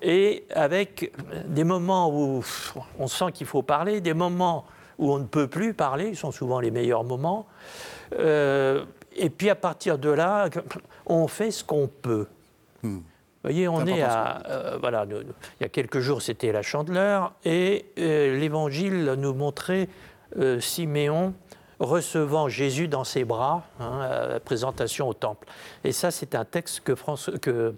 Et 0.00 0.44
avec 0.54 1.12
des 1.46 1.64
moments 1.64 2.10
où 2.10 2.42
on 2.98 3.06
sent 3.06 3.32
qu'il 3.34 3.46
faut 3.46 3.62
parler, 3.62 4.00
des 4.00 4.14
moments 4.14 4.64
où 4.98 5.12
on 5.12 5.18
ne 5.18 5.26
peut 5.26 5.46
plus 5.46 5.74
parler, 5.74 6.08
ils 6.08 6.16
sont 6.16 6.32
souvent 6.32 6.60
les 6.60 6.70
meilleurs 6.70 7.04
moments. 7.04 7.46
Euh, 8.18 8.84
et 9.14 9.30
puis 9.30 9.50
à 9.50 9.54
partir 9.54 9.98
de 9.98 10.10
là, 10.10 10.48
on 11.06 11.26
fait 11.28 11.50
ce 11.50 11.64
qu'on 11.64 11.88
peut. 11.88 12.26
Hmm. 12.82 12.98
Vous 12.98 13.50
voyez, 13.50 13.66
on 13.66 13.84
est, 13.86 14.02
à. 14.02 14.42
Euh, 14.48 14.78
voilà, 14.80 15.04
il 15.10 15.26
y 15.60 15.64
a 15.64 15.68
quelques 15.68 15.98
jours, 15.98 16.22
c'était 16.22 16.52
la 16.52 16.62
chandeleur, 16.62 17.32
et 17.44 17.86
euh, 17.98 18.38
l'évangile 18.38 19.16
nous 19.18 19.34
montrait 19.34 19.88
Siméon 20.60 21.34
recevant 21.80 22.48
Jésus 22.48 22.86
dans 22.86 23.02
ses 23.02 23.24
bras, 23.24 23.64
hein, 23.80 24.00
à 24.00 24.26
la 24.28 24.40
présentation 24.40 25.08
au 25.08 25.12
temple. 25.12 25.48
Et 25.82 25.90
ça, 25.90 26.12
c'est 26.12 26.36
un 26.36 26.44
texte 26.44 26.82
que, 26.84 26.94
François, 26.94 27.36
que 27.38 27.74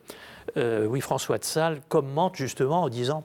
oui, 0.56 1.00
François 1.00 1.38
de 1.38 1.44
Sales 1.44 1.80
commente 1.88 2.36
justement 2.36 2.82
en 2.82 2.88
disant 2.90 3.24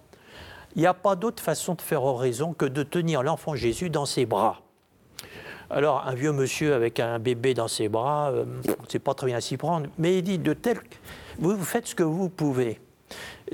il 0.79 0.83
n'y 0.83 0.87
a 0.87 0.93
pas 0.93 1.17
d'autre 1.17 1.43
façon 1.43 1.73
de 1.73 1.81
faire 1.81 2.05
oraison 2.05 2.53
que 2.53 2.63
de 2.63 2.83
tenir 2.83 3.21
l'enfant 3.21 3.53
Jésus 3.53 3.89
dans 3.89 4.05
ses 4.05 4.25
bras. 4.25 4.61
Alors, 5.69 6.07
un 6.07 6.13
vieux 6.13 6.31
monsieur 6.31 6.73
avec 6.73 7.01
un 7.01 7.19
bébé 7.19 7.53
dans 7.53 7.67
ses 7.67 7.89
bras, 7.89 8.31
euh, 8.31 8.45
c'est 8.87 8.99
pas 8.99 9.13
très 9.13 9.27
bien 9.27 9.41
s'y 9.41 9.57
prendre, 9.57 9.87
mais 9.97 10.19
il 10.19 10.21
dit 10.21 10.37
de 10.37 10.53
tel. 10.53 10.79
Vous 11.37 11.61
faites 11.65 11.87
ce 11.87 11.95
que 11.95 12.03
vous 12.03 12.29
pouvez. 12.29 12.79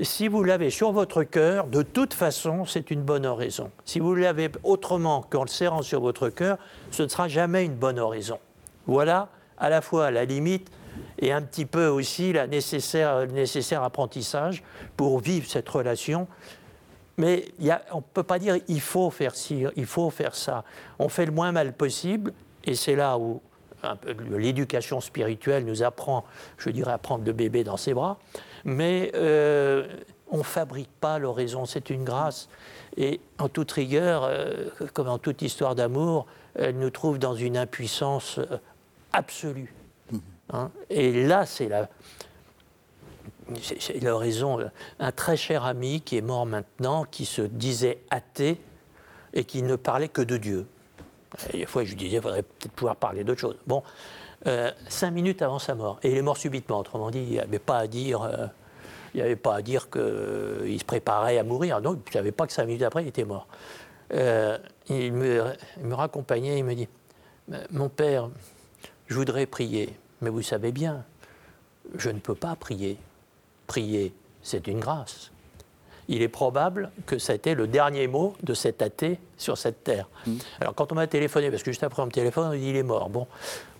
Si 0.02 0.28
vous 0.28 0.44
l'avez 0.44 0.70
sur 0.70 0.92
votre 0.92 1.24
cœur, 1.24 1.66
de 1.66 1.82
toute 1.82 2.14
façon, 2.14 2.64
c'est 2.64 2.92
une 2.92 3.02
bonne 3.02 3.26
oraison. 3.26 3.72
Si 3.84 3.98
vous 3.98 4.14
l'avez 4.14 4.48
autrement 4.62 5.22
qu'en 5.28 5.42
le 5.42 5.48
serrant 5.48 5.82
sur 5.82 6.00
votre 6.00 6.28
cœur, 6.28 6.58
ce 6.92 7.02
ne 7.02 7.08
sera 7.08 7.26
jamais 7.26 7.64
une 7.64 7.74
bonne 7.74 7.98
oraison. 7.98 8.38
Voilà, 8.86 9.30
à 9.58 9.68
la 9.68 9.80
fois 9.80 10.12
la 10.12 10.26
limite 10.26 10.70
et 11.18 11.32
un 11.32 11.42
petit 11.42 11.66
peu 11.66 11.88
aussi 11.88 12.32
la 12.32 12.46
nécessaire, 12.46 13.26
le 13.26 13.32
nécessaire 13.32 13.82
apprentissage 13.82 14.62
pour 14.96 15.18
vivre 15.18 15.50
cette 15.50 15.68
relation 15.68 16.28
mais 17.16 17.46
on 17.92 17.96
ne 17.96 18.02
peut 18.12 18.22
pas 18.22 18.38
dire 18.38 18.56
il 18.68 18.80
faut 18.80 19.10
faire 19.10 19.34
ci, 19.34 19.64
il 19.76 19.86
faut 19.86 20.10
faire 20.10 20.34
ça. 20.34 20.64
On 20.98 21.08
fait 21.08 21.26
le 21.26 21.32
moins 21.32 21.52
mal 21.52 21.72
possible, 21.72 22.32
et 22.64 22.74
c'est 22.74 22.96
là 22.96 23.18
où 23.18 23.40
l'éducation 24.30 25.00
spirituelle 25.00 25.64
nous 25.64 25.82
apprend, 25.82 26.24
je 26.58 26.70
dirais, 26.70 26.92
à 26.92 26.98
prendre 26.98 27.24
le 27.24 27.32
bébé 27.32 27.64
dans 27.64 27.76
ses 27.76 27.94
bras. 27.94 28.18
Mais 28.64 29.12
euh, 29.14 29.86
on 30.30 30.38
ne 30.38 30.42
fabrique 30.42 30.90
pas 31.00 31.18
l'oraison, 31.18 31.66
c'est 31.66 31.90
une 31.90 32.04
grâce. 32.04 32.48
Et 32.96 33.20
en 33.38 33.48
toute 33.48 33.70
rigueur, 33.72 34.24
euh, 34.24 34.68
comme 34.92 35.08
en 35.08 35.18
toute 35.18 35.42
histoire 35.42 35.74
d'amour, 35.74 36.26
elle 36.54 36.78
nous 36.78 36.90
trouve 36.90 37.18
dans 37.18 37.34
une 37.34 37.56
impuissance 37.56 38.38
euh, 38.38 38.58
absolue. 39.12 39.72
Mmh. 40.10 40.18
Hein. 40.52 40.70
et 40.90 41.26
là, 41.26 41.44
c'est 41.46 41.68
la, 41.68 41.88
il 43.94 44.08
a 44.08 44.16
raison, 44.16 44.58
un 44.98 45.12
très 45.12 45.36
cher 45.36 45.64
ami 45.64 46.00
qui 46.00 46.16
est 46.16 46.22
mort 46.22 46.46
maintenant, 46.46 47.04
qui 47.04 47.24
se 47.24 47.42
disait 47.42 47.98
athée 48.10 48.60
et 49.34 49.44
qui 49.44 49.62
ne 49.62 49.76
parlait 49.76 50.08
que 50.08 50.22
de 50.22 50.36
Dieu. 50.36 50.66
Et 51.52 51.58
des 51.58 51.66
fois, 51.66 51.84
je 51.84 51.90
lui 51.90 51.96
disais, 51.96 52.16
il 52.16 52.22
faudrait 52.22 52.42
peut-être 52.42 52.72
pouvoir 52.72 52.96
parler 52.96 53.24
d'autre 53.24 53.40
chose. 53.40 53.56
Bon, 53.66 53.82
euh, 54.46 54.70
cinq 54.88 55.10
minutes 55.10 55.42
avant 55.42 55.58
sa 55.58 55.74
mort. 55.74 55.98
Et 56.02 56.10
il 56.10 56.16
est 56.16 56.22
mort 56.22 56.36
subitement, 56.36 56.78
autrement 56.78 57.10
dit, 57.10 57.20
il 57.20 57.30
n'y 57.30 57.40
avait 57.40 57.58
pas 57.58 57.78
à 57.78 57.86
dire. 57.86 58.22
Euh, 58.22 58.46
qu'il 59.12 60.78
se 60.78 60.84
préparait 60.84 61.38
à 61.38 61.42
mourir. 61.42 61.80
Non, 61.80 61.94
il 61.94 62.06
ne 62.06 62.12
savait 62.12 62.32
pas 62.32 62.46
que 62.46 62.52
cinq 62.52 62.66
minutes 62.66 62.82
après, 62.82 63.02
il 63.02 63.08
était 63.08 63.24
mort. 63.24 63.46
Euh, 64.12 64.58
il, 64.90 65.12
me, 65.12 65.42
il 65.78 65.86
me 65.86 65.94
raccompagnait, 65.94 66.58
il 66.58 66.64
me 66.64 66.74
dit 66.74 66.86
Mon 67.70 67.88
père, 67.88 68.28
je 69.06 69.14
voudrais 69.14 69.46
prier, 69.46 69.96
mais 70.20 70.28
vous 70.28 70.42
savez 70.42 70.70
bien, 70.70 71.02
je 71.96 72.10
ne 72.10 72.18
peux 72.18 72.34
pas 72.34 72.54
prier 72.56 72.98
prier, 73.66 74.14
c'est 74.42 74.66
une 74.66 74.80
grâce. 74.80 75.30
Il 76.08 76.22
est 76.22 76.28
probable 76.28 76.90
que 77.06 77.18
ça 77.18 77.32
a 77.32 77.36
été 77.36 77.54
le 77.54 77.66
dernier 77.66 78.06
mot 78.06 78.34
de 78.42 78.54
cet 78.54 78.80
athée 78.80 79.18
sur 79.36 79.58
cette 79.58 79.82
terre. 79.82 80.08
Mm. 80.26 80.36
Alors 80.60 80.74
quand 80.74 80.92
on 80.92 80.94
m'a 80.94 81.06
téléphoné, 81.06 81.50
parce 81.50 81.62
que 81.62 81.72
juste 81.72 81.82
après 81.82 82.02
on 82.02 82.06
me 82.06 82.12
téléphone, 82.12 82.48
on 82.48 82.52
dit 82.52 82.70
il 82.70 82.76
est 82.76 82.84
mort. 82.84 83.10
Bon, 83.10 83.26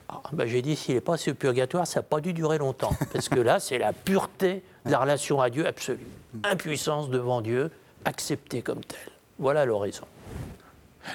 ah, 0.08 0.22
ben, 0.32 0.46
j'ai 0.46 0.62
dit 0.62 0.76
s'il 0.76 0.94
n'est 0.94 1.00
pas 1.00 1.16
sur 1.16 1.32
le 1.32 1.36
purgatoire, 1.36 1.86
ça 1.86 2.00
n'a 2.00 2.04
pas 2.04 2.20
dû 2.20 2.32
durer 2.32 2.58
longtemps. 2.58 2.92
Parce 3.12 3.28
que 3.28 3.40
là, 3.40 3.60
c'est 3.60 3.78
la 3.78 3.92
pureté 3.92 4.62
de 4.84 4.90
la 4.90 4.98
relation 4.98 5.40
à 5.40 5.50
Dieu 5.50 5.66
absolue. 5.66 6.06
Mm. 6.34 6.38
Impuissance 6.44 7.10
devant 7.10 7.40
Dieu, 7.40 7.70
acceptée 8.04 8.62
comme 8.62 8.84
telle. 8.84 9.12
Voilà 9.38 9.64
l'horizon. 9.64 10.06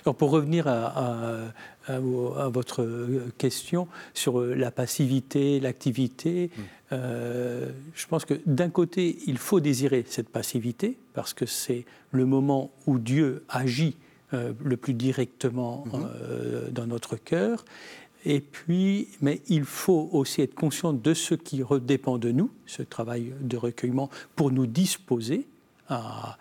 Alors 0.06 0.16
pour 0.16 0.32
revenir 0.32 0.68
à, 0.68 0.86
à, 0.86 1.34
votre 1.90 2.88
question 3.38 3.88
sur 4.14 4.42
la 4.42 4.72
passivité, 4.72 5.60
l'activité. 5.60 6.52
Mm. 6.56 6.96
je 7.96 8.08
pense 8.08 8.26
que 8.26 8.36
d'un 8.46 8.70
côté, 8.70 9.18
il 9.26 9.38
faut 9.38 9.60
désirer 9.60 10.06
cette 10.08 10.30
passivité, 10.30 10.98
parce 11.14 11.34
que 11.34 11.46
c'est 11.46 11.86
le 12.12 12.26
moment 12.26 12.72
où 12.86 13.00
Dieu 13.00 13.44
agit 13.50 13.96
le 14.32 14.78
plus 14.78 14.94
directement 14.94 15.86
mm-hmm. 15.88 16.72
dans 16.72 16.88
notre 16.88 17.16
cœur. 17.18 17.66
Et 18.26 18.40
puis, 18.40 19.08
mais 19.22 19.42
il 19.48 19.64
faut 19.64 20.10
aussi 20.12 20.42
être 20.42 20.54
conscient 20.54 20.94
de 20.94 21.14
ce 21.14 21.34
qui 21.34 21.64
dépend 21.82 22.18
de 22.18 22.32
nous, 22.32 22.52
ce 22.66 22.84
travail 22.84 23.34
de 23.42 23.58
recueillement, 23.58 24.10
pour 24.36 24.52
nous 24.52 24.68
disposer 24.68 25.48
à, 25.90 26.38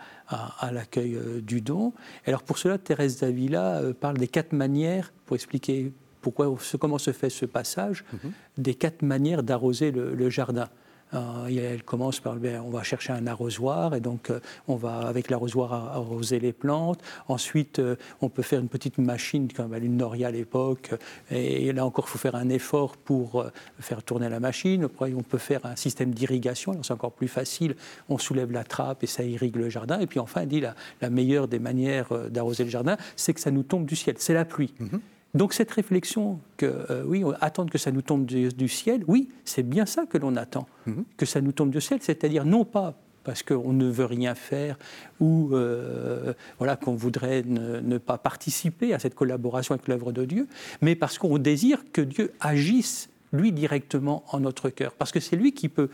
l'accueil 0.72 1.16
euh, 1.16 1.40
du 1.40 1.60
don. 1.60 1.92
Alors 2.26 2.42
pour 2.42 2.58
cela, 2.58 2.78
Thérèse 2.78 3.20
d'Avila 3.20 3.78
euh, 3.78 3.92
parle 3.92 4.18
des 4.18 4.28
quatre 4.28 4.52
manières, 4.52 5.12
pour 5.26 5.36
expliquer 5.36 5.92
pourquoi, 6.20 6.54
comment 6.78 6.98
se 6.98 7.12
fait 7.12 7.30
ce 7.30 7.46
passage, 7.46 8.04
mm-hmm. 8.14 8.30
des 8.58 8.74
quatre 8.74 9.02
manières 9.02 9.42
d'arroser 9.42 9.90
le, 9.90 10.30
jardin. 10.30 10.68
Euh, 11.14 11.46
elle 11.48 11.82
commence 11.82 12.20
par, 12.20 12.36
ben, 12.36 12.62
on 12.64 12.70
va 12.70 12.82
chercher 12.82 13.12
un 13.12 13.26
arrosoir 13.26 13.94
et 13.94 14.00
donc 14.00 14.30
euh, 14.30 14.40
on 14.68 14.76
va 14.76 15.00
avec 15.00 15.30
l'arrosoir 15.30 15.72
arroser 15.72 16.38
les 16.38 16.52
plantes. 16.52 17.00
Ensuite, 17.28 17.78
euh, 17.78 17.96
on 18.20 18.28
peut 18.28 18.42
faire 18.42 18.60
une 18.60 18.68
petite 18.68 18.98
machine 18.98 19.48
comme 19.52 19.74
une 19.74 19.96
Noria 19.96 20.28
à 20.28 20.30
l'époque. 20.30 20.90
Et, 21.30 21.72
là 21.72 21.84
encore, 21.84 22.06
il 22.08 22.10
faut 22.10 22.18
faire 22.18 22.34
un 22.34 22.48
effort 22.48 22.96
pour 22.96 23.44
faire 23.78 24.02
tourner 24.02 24.28
la 24.28 24.40
machine. 24.40 24.88
On 25.00 25.22
peut 25.22 25.38
faire 25.38 25.64
un 25.66 25.76
système 25.76 26.12
d'irrigation. 26.12 26.80
C'est 26.82 26.92
encore 26.92 27.12
plus 27.12 27.28
facile. 27.28 27.76
On 28.08 28.18
soulève 28.18 28.50
la 28.52 28.64
trappe 28.64 29.02
et 29.02 29.06
ça 29.06 29.22
irrigue 29.22 29.56
le 29.56 29.68
jardin. 29.68 30.00
Et 30.00 30.06
puis 30.06 30.20
enfin, 30.20 30.46
dit 30.46 30.60
la, 30.60 30.74
la 31.00 31.10
meilleure 31.10 31.48
des 31.48 31.58
manières 31.58 32.08
d'arroser 32.30 32.64
le 32.64 32.70
jardin, 32.70 32.96
c'est 33.16 33.34
que 33.34 33.40
ça 33.40 33.50
nous 33.50 33.62
tombe 33.62 33.86
du 33.86 33.96
ciel. 33.96 34.16
C'est 34.18 34.34
la 34.34 34.44
pluie. 34.44 34.74
Mm-hmm. 34.80 35.00
Donc 35.34 35.54
cette 35.54 35.70
réflexion 35.70 36.40
que, 36.56 36.66
euh, 36.66 37.04
oui, 37.06 37.24
attendre 37.40 37.70
que 37.70 37.78
ça 37.78 37.92
nous 37.92 38.02
tombe 38.02 38.24
du, 38.24 38.68
ciel, 38.68 39.04
oui, 39.06 39.28
c'est 39.44 39.62
bien 39.62 39.86
ça 39.86 40.06
que 40.06 40.18
l'on 40.18 40.36
attend, 40.36 40.66
mhm. 40.86 41.04
que 41.16 41.26
ça 41.26 41.40
nous 41.40 41.52
tombe 41.52 41.70
du 41.70 41.80
ciel, 41.80 42.00
c'est-à-dire 42.02 42.44
non 42.44 42.64
pas 42.64 42.94
parce 43.22 43.42
qu'on 43.42 43.74
ne 43.74 43.84
veut 43.84 44.06
rien 44.06 44.34
faire 44.34 44.78
ou 45.20 45.50
euh, 45.52 46.32
voilà, 46.58 46.76
qu'on 46.76 46.94
voudrait 46.94 47.42
ne, 47.42 47.98
pas 47.98 48.16
participer 48.18 48.94
à 48.94 48.98
cette 48.98 49.14
collaboration 49.14 49.74
avec 49.74 49.88
l'œuvre 49.88 50.10
de 50.10 50.24
Dieu, 50.24 50.48
mais 50.80 50.94
parce 50.96 51.18
qu'on 51.18 51.38
désire 51.38 51.84
que 51.92 52.00
Dieu 52.00 52.32
agisse 52.40 53.09
lui 53.32 53.52
directement 53.52 54.24
en 54.28 54.40
notre 54.40 54.70
cœur, 54.70 54.92
parce 54.92 55.12
que 55.12 55.20
c'est 55.20 55.36
lui 55.36 55.52
qui 55.52 55.68
peut 55.68 55.88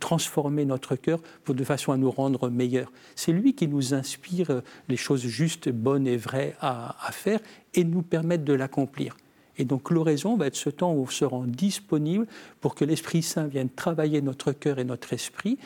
transformer 0.00 0.64
notre 0.64 0.96
cœur 0.96 1.20
pour, 1.44 1.54
de 1.54 1.64
façon 1.64 1.92
à 1.92 1.96
nous 1.96 2.10
rendre 2.10 2.50
meilleurs. 2.50 2.92
C'est 3.14 3.32
lui 3.32 3.54
qui 3.54 3.68
nous 3.68 3.94
inspire 3.94 4.50
euh, 4.50 4.60
les 4.88 4.96
choses 4.96 5.22
justes, 5.26 5.68
bonnes 5.68 6.06
et 6.06 6.16
vraies 6.16 6.56
à, 6.60 6.94
faire 7.12 7.40
et 7.74 7.84
nous 7.84 8.02
permettre 8.02 8.44
de 8.44 8.52
l'accomplir. 8.52 9.16
Et 9.58 9.64
donc 9.64 9.90
l'oraison 9.90 10.36
va 10.36 10.46
être 10.46 10.56
ce 10.56 10.70
temps 10.70 10.92
où 10.92 11.02
on 11.02 11.06
se 11.06 11.24
rend 11.24 11.44
disponible 11.44 12.26
pour 12.60 12.74
que 12.74 12.84
l'Esprit 12.84 13.22
Saint 13.22 13.46
vienne 13.46 13.68
travailler 13.68 14.22
notre 14.22 14.52
cœur 14.52 14.78
et 14.78 14.84
notre 14.84 15.12
esprit 15.12 15.58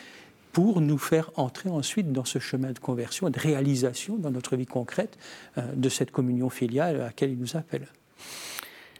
pour 0.51 0.81
nous 0.81 0.97
faire 0.97 1.31
entrer 1.35 1.69
ensuite 1.69 2.11
dans 2.11 2.25
ce 2.25 2.39
chemin 2.39 2.71
de 2.71 2.79
conversion 2.79 3.27
et 3.27 3.31
de 3.31 3.39
réalisation 3.39 4.17
dans 4.17 4.31
notre 4.31 4.55
vie 4.55 4.65
concrète 4.65 5.17
euh, 5.57 5.61
de 5.75 5.89
cette 5.89 6.11
communion 6.11 6.49
filiale 6.49 6.95
à 6.95 7.05
laquelle 7.05 7.31
il 7.31 7.37
nous 7.37 7.55
appelle. 7.55 7.87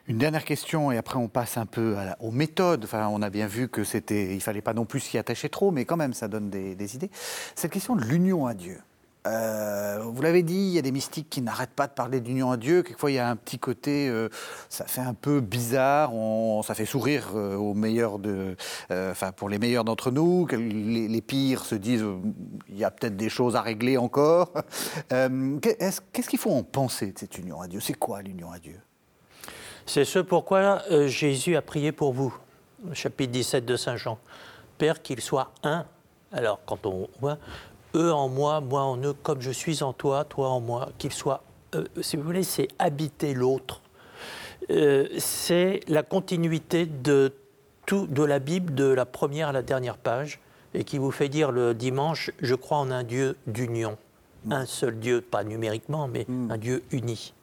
Une 0.07 0.19
dernière 0.19 0.45
question 0.45 0.89
et 0.89 0.97
après 0.97 1.17
on 1.17 1.27
passe 1.27 1.57
un 1.57 1.65
peu 1.65 1.97
aux 2.21 2.31
méthodes. 2.31 2.85
Enfin, 2.85 3.09
on 3.09 3.21
a 3.21 3.29
bien 3.29 3.47
vu 3.47 3.67
que 3.67 3.83
c'était, 3.83 4.33
il 4.33 4.39
fallait 4.39 4.61
pas 4.61 4.73
non 4.73 4.85
plus 4.85 5.01
s'y 5.01 5.17
attacher 5.17 5.49
trop, 5.49 5.71
mais 5.71 5.83
quand 5.83 5.97
même 5.97 6.13
ça 6.13 6.29
donne 6.29 6.49
des, 6.49 6.95
idées. 6.95 7.11
Cette 7.55 7.71
question 7.71 7.95
de 7.95 8.03
l'union 8.03 8.45
à 8.45 8.53
Dieu. 8.53 8.79
Euh, 9.25 9.99
vous 10.05 10.21
l'avez 10.21 10.43
dit, 10.43 10.55
il 10.55 10.69
y 10.69 10.79
a 10.79 10.81
des 10.81 10.93
mystiques 10.93 11.29
qui 11.29 11.41
n'arrêtent 11.41 11.75
pas 11.75 11.87
de 11.87 11.91
parler 11.91 12.21
d'union 12.21 12.51
à 12.51 12.55
Dieu. 12.55 12.81
Quelquefois, 12.83 13.11
il 13.11 13.15
y 13.15 13.19
a 13.19 13.27
un 13.29 13.35
petit 13.35 13.59
côté, 13.59 14.07
euh, 14.07 14.29
ça 14.69 14.85
fait 14.85 15.01
un 15.01 15.13
peu 15.13 15.41
bizarre. 15.41 16.13
ça 16.63 16.73
fait 16.73 16.85
sourire 16.85 17.31
euh, 17.35 17.57
aux 17.57 17.73
meilleurs 17.73 18.17
enfin 18.89 19.33
pour 19.33 19.49
les 19.49 19.59
meilleurs 19.59 19.83
d'entre 19.83 20.11
nous. 20.11 20.47
Les, 20.47 21.09
les, 21.09 21.21
pires 21.21 21.65
se 21.65 21.75
disent, 21.75 22.05
il 22.69 22.77
y 22.77 22.85
a 22.85 22.91
peut-être 22.91 23.17
des 23.17 23.27
choses 23.27 23.57
à 23.57 23.61
régler 23.61 23.97
encore. 23.97 24.53
Qu'est-ce 25.09 26.29
qu'il 26.29 26.39
faut 26.39 26.51
en 26.51 26.63
penser 26.63 27.11
de 27.11 27.19
cette 27.19 27.37
union 27.37 27.59
à 27.59 27.67
Dieu? 27.67 27.81
C'est 27.81 27.95
quoi 27.95 28.21
l'union 28.21 28.53
à 28.53 28.59
Dieu? 28.59 28.79
C'est 29.87 30.05
ce 30.05 30.19
pourquoi 30.19 30.83
euh, 30.91 31.07
Jésus 31.07 31.55
a 31.55 31.61
prié 31.61 31.91
pour 31.91 32.13
vous, 32.13 32.35
chapitre 32.93 33.31
17 33.31 33.65
de 33.65 33.75
Saint 33.77 33.95
Jean. 33.95 34.19
Père, 34.77 35.01
qu'il 35.01 35.21
soit 35.21 35.51
un. 35.63 35.85
Alors, 36.31 36.59
quand 36.65 36.85
on 36.85 37.07
voit 37.19 37.37
eux 37.95 38.11
en 38.11 38.27
moi, 38.27 38.59
moi 38.59 38.81
en 38.81 38.97
eux, 38.97 39.13
comme 39.13 39.41
je 39.41 39.49
suis 39.49 39.81
en 39.81 39.93
toi, 39.93 40.25
toi 40.25 40.49
en 40.49 40.59
moi, 40.59 40.89
qu'il 40.97 41.13
soit, 41.13 41.41
euh, 41.73 41.85
si 42.01 42.17
vous 42.17 42.23
voulez, 42.23 42.43
c'est 42.43 42.67
habiter 42.77 43.33
l'autre. 43.33 43.81
Euh, 44.69 45.07
c'est 45.17 45.79
la 45.87 46.03
continuité 46.03 46.85
de 46.85 47.33
tout, 47.85 48.07
de 48.07 48.23
la 48.23 48.39
Bible, 48.39 48.75
de 48.75 48.85
la 48.85 49.05
première 49.05 49.49
à 49.49 49.51
la 49.53 49.61
dernière 49.61 49.97
page, 49.97 50.41
et 50.73 50.83
qui 50.83 50.97
vous 50.97 51.11
fait 51.11 51.29
dire 51.29 51.51
le 51.51 51.73
dimanche, 51.73 52.31
je 52.41 52.55
crois 52.55 52.77
en 52.77 52.91
un 52.91 53.03
Dieu 53.03 53.37
d'union. 53.47 53.97
Un 54.51 54.65
seul 54.65 54.99
Dieu, 54.99 55.21
pas 55.21 55.45
numériquement, 55.45 56.09
mais 56.09 56.25
hmm. 56.27 56.51
un 56.51 56.57
Dieu 56.57 56.83
uni. 56.91 57.33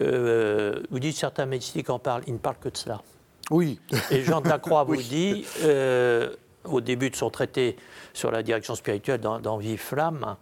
Euh, 0.00 0.80
vous 0.90 0.98
dites 0.98 1.16
certains 1.16 1.46
médecins 1.46 1.80
en 1.88 1.98
parlent, 1.98 2.22
ils 2.26 2.34
ne 2.34 2.38
parlent 2.38 2.58
que 2.60 2.68
de 2.68 2.76
cela. 2.76 3.02
Oui. 3.50 3.80
Et 4.10 4.22
Jean 4.22 4.40
de 4.40 4.48
la 4.48 4.58
Croix 4.58 4.84
vous 4.88 4.96
dit, 4.96 5.44
euh, 5.62 6.34
au 6.64 6.80
début 6.80 7.10
de 7.10 7.16
son 7.16 7.30
traité 7.30 7.76
sur 8.12 8.30
la 8.30 8.42
direction 8.42 8.74
spirituelle 8.74 9.20
dans, 9.20 9.40
dans 9.40 9.58
Vive 9.58 9.80
Flamme, 9.80 10.36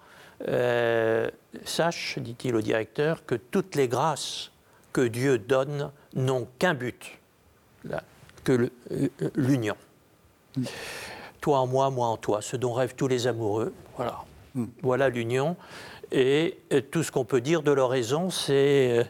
euh, 0.46 1.28
sache, 1.64 2.18
dit-il 2.18 2.54
au 2.54 2.60
directeur, 2.60 3.24
que 3.26 3.34
toutes 3.34 3.74
les 3.74 3.88
grâces 3.88 4.52
que 4.92 5.00
Dieu 5.00 5.38
donne 5.38 5.90
n'ont 6.14 6.46
qu'un 6.58 6.74
but, 6.74 7.18
que 8.44 8.70
l'union. 9.34 9.76
Toi 11.40 11.58
en 11.58 11.66
moi, 11.66 11.90
moi 11.90 12.08
en 12.08 12.16
toi, 12.16 12.40
ce 12.42 12.56
dont 12.56 12.72
rêvent 12.72 12.94
tous 12.94 13.08
les 13.08 13.26
amoureux. 13.26 13.72
Voilà. 13.96 14.24
Hmm. 14.54 14.66
Voilà 14.82 15.08
l'union. 15.08 15.56
Et 16.10 16.58
tout 16.90 17.02
ce 17.02 17.12
qu'on 17.12 17.24
peut 17.24 17.40
dire 17.40 17.62
de 17.62 17.70
l'oraison, 17.70 18.30
c'est 18.30 19.06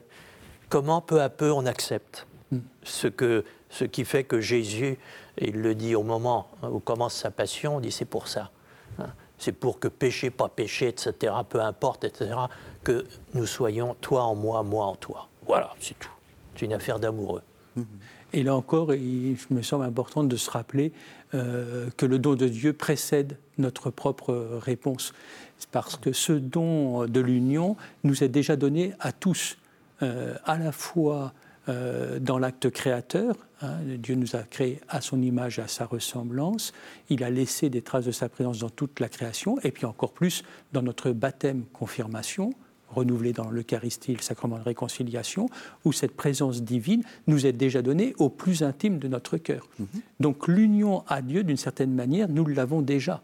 comment 0.69 1.01
peu 1.01 1.21
à 1.21 1.29
peu 1.29 1.53
on 1.53 1.67
accepte 1.67 2.27
hmm. 2.51 2.59
ce, 2.83 3.07
que, 3.09 3.45
ce 3.71 3.85
qui 3.85 4.05
fait 4.05 4.25
que 4.25 4.41
Jésus, 4.41 4.99
et 5.39 5.49
il 5.49 5.61
le 5.61 5.75
dit 5.75 5.95
au 5.95 6.03
moment 6.03 6.49
où 6.63 6.79
commence 6.79 7.15
sa 7.15 7.31
passion, 7.31 7.77
on 7.77 7.81
dit 7.81 7.93
c'est 7.93 8.05
pour 8.05 8.29
ça. 8.29 8.51
Hein. 8.99 9.09
C'est 9.39 9.53
pour 9.53 9.79
que 9.79 9.87
péché, 9.87 10.31
pas 10.31 10.49
péché, 10.49 10.89
etc., 10.89 11.33
peu 11.49 11.61
importe, 11.61 12.05
etc., 12.05 12.35
que 12.83 13.07
nous 13.35 13.47
soyons 13.47 13.95
toi 14.01 14.25
en 14.25 14.35
moi, 14.35 14.65
moi 14.65 14.87
en 14.87 14.97
toi. 14.97 15.29
Voilà, 15.47 15.73
c'est 15.79 15.97
tout. 15.99 16.11
C'est 16.57 16.67
une 16.67 16.73
affaire 16.73 16.99
d'amoureux. 16.99 17.43
Hmm. 17.77 17.85
Et 18.33 18.43
là 18.43 18.55
encore, 18.55 18.93
il 18.95 19.39
me 19.51 19.63
semble 19.63 19.85
important 19.85 20.23
de 20.23 20.37
se 20.37 20.51
rappeler 20.51 20.93
euh, 21.35 21.89
que 21.97 22.05
le 22.05 22.19
don 22.19 22.35
de 22.35 22.47
Dieu 22.47 22.73
précède 22.73 23.39
notre 23.57 23.91
propre 23.91 24.59
réponse. 24.61 25.13
Parce 25.73 25.97
que 25.97 26.13
ce 26.13 26.33
don 26.33 27.07
de 27.07 27.21
l'union 27.21 27.77
nous 28.05 28.23
est 28.23 28.29
déjà 28.29 28.57
donné 28.57 28.93
à 29.01 29.13
tous. 29.13 29.57
Euh, 30.03 30.35
à 30.45 30.59
la 30.59 30.73
fois 30.73 31.33
euh, 31.69 32.19
dans 32.19 32.39
l'acte 32.39 32.71
créateur, 32.71 33.37
hein, 33.61 33.79
Dieu 33.99 34.15
nous 34.15 34.37
a 34.37 34.43
créés 34.43 34.81
à 34.89 35.01
son 35.01 35.21
image, 35.21 35.59
à 35.59 35.69
sa 35.69 35.85
ressemblance, 35.85 36.73
il 37.11 37.23
a 37.25 37.31
laissé 37.31 37.69
des 37.69 37.83
traces 37.83 38.07
de 38.07 38.11
sa 38.11 38.29
présence 38.29 38.59
dans 38.61 38.71
toute 38.71 39.01
la 39.01 39.09
création, 39.09 39.59
et 39.63 39.71
puis 39.71 39.85
encore 39.85 40.13
plus 40.13 40.45
dans 40.73 40.83
notre 40.83 41.11
baptême 41.11 41.65
confirmation, 41.73 42.55
renouvelé 42.89 43.35
dans 43.35 43.51
l'Eucharistie, 43.51 44.15
le 44.15 44.23
sacrement 44.23 44.59
de 44.59 44.63
réconciliation, 44.63 45.51
où 45.85 45.93
cette 45.93 46.17
présence 46.17 46.63
divine 46.63 47.03
nous 47.27 47.45
est 47.45 47.53
déjà 47.53 47.83
donnée 47.83 48.15
au 48.19 48.31
plus 48.31 48.63
intime 48.63 48.99
de 48.99 49.09
notre 49.09 49.37
cœur. 49.37 49.69
Mm-hmm. 49.79 50.01
Donc 50.21 50.49
l'union 50.49 51.05
à 51.07 51.21
Dieu, 51.21 51.45
d'une 51.45 51.59
certaine 51.59 51.93
manière, 51.93 52.29
nous 52.29 52.47
l'avons 52.47 52.81
déjà. 52.81 53.21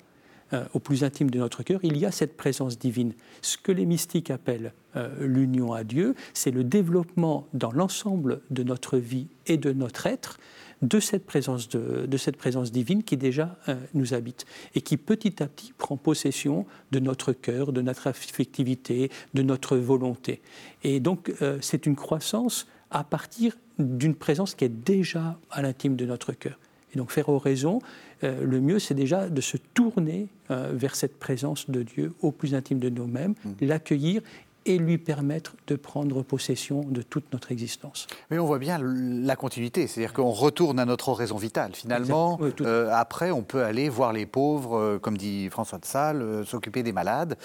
Euh, 0.55 0.65
au 0.73 0.79
plus 0.79 1.05
intime 1.05 1.31
de 1.31 1.39
notre 1.39 1.63
cœur, 1.63 1.81
il 1.83 1.97
y 1.97 2.07
a 2.07 2.13
cette 2.13 2.37
présence 2.37 2.79
divine. 2.79 3.13
Ce 3.43 3.59
que 3.59 3.73
les 3.73 3.87
mystiques 3.87 4.31
appellent 4.31 4.73
euh, 4.95 5.09
l'union 5.21 5.73
à 5.73 5.85
Dieu, 5.85 6.15
c'est 6.33 6.51
le 6.51 6.63
développement 6.63 7.49
dans 7.55 7.73
l'ensemble 7.73 8.41
de 8.51 8.63
notre 8.63 8.99
vie 8.99 9.27
et 9.47 9.57
de 9.57 9.73
notre 9.73 10.07
être 10.07 10.39
de 10.83 11.01
cette 11.01 11.25
présence, 11.25 11.69
de, 11.71 12.17
cette 12.17 12.37
présence 12.37 12.71
divine 12.71 13.03
qui 13.05 13.17
déjà 13.17 13.57
euh, 13.69 13.75
nous 13.95 14.13
habite 14.13 14.45
et 14.75 14.81
qui 14.81 14.97
petit 14.97 15.43
à 15.43 15.47
petit 15.47 15.73
prend 15.73 15.97
possession 15.97 16.67
de 16.93 16.99
notre 17.01 17.33
cœur, 17.33 17.73
de 17.73 17.81
notre 17.81 18.07
affectivité, 18.07 19.11
de 19.33 19.43
notre 19.43 19.77
volonté. 19.77 20.43
Et 20.83 21.01
donc 21.01 21.33
c'est 21.61 21.87
une 21.87 21.97
croissance 21.97 22.67
à 22.91 23.03
partir 23.03 23.57
d'une 23.79 24.15
présence 24.15 24.55
qui 24.55 24.65
est 24.65 24.69
déjà 24.69 25.39
à 25.51 25.63
l'intime 25.63 25.97
de 25.97 26.05
notre 26.05 26.33
cœur. 26.33 26.59
Et 26.95 26.99
donc 26.99 27.11
faire 27.11 27.29
oraison, 27.29 27.81
euh, 28.23 28.45
le 28.45 28.61
mieux 28.61 28.79
c'est 28.79 28.95
déjà 28.95 29.29
de 29.29 29.41
se 29.41 29.57
tourner 29.57 30.29
euh, 30.51 30.71
vers 30.73 30.97
cette 30.97 31.19
présence 31.19 31.69
de 31.71 31.83
Dieu 31.83 32.15
au 32.23 32.31
plus 32.31 32.55
intime 32.55 32.79
de 32.79 32.89
nous-mêmes, 32.89 33.35
mm. 33.45 33.53
l'accueillir 33.63 34.23
et 34.67 34.79
lui 34.79 34.97
permettre 34.97 35.57
de 35.67 35.77
prendre 35.77 36.23
possession 36.23 36.85
de 36.85 37.03
toute 37.03 37.31
notre 37.35 37.53
existence. 37.53 38.07
Mais 38.31 38.39
on 38.39 38.47
voit 38.47 38.59
bien 38.59 38.79
la 38.81 39.37
continuité, 39.37 39.87
c'est-à-dire 39.87 40.15
qu'on 40.15 40.31
retourne 40.31 40.79
à 40.79 40.87
notre 40.87 41.11
oraison 41.11 41.37
vitale. 41.37 41.73
Finalement, 41.75 42.41
euh, 42.63 42.89
après, 42.91 43.31
on 43.31 43.43
peut 43.43 43.63
aller 43.63 43.91
voir 43.91 44.15
les 44.15 44.25
pauvres, 44.25 44.97
comme 45.03 45.19
dit 45.19 45.51
François 45.51 45.79
de 45.79 45.85
Sales, 45.85 46.47
s'occuper 46.47 46.83
des 46.83 46.93
malades, 46.93 47.37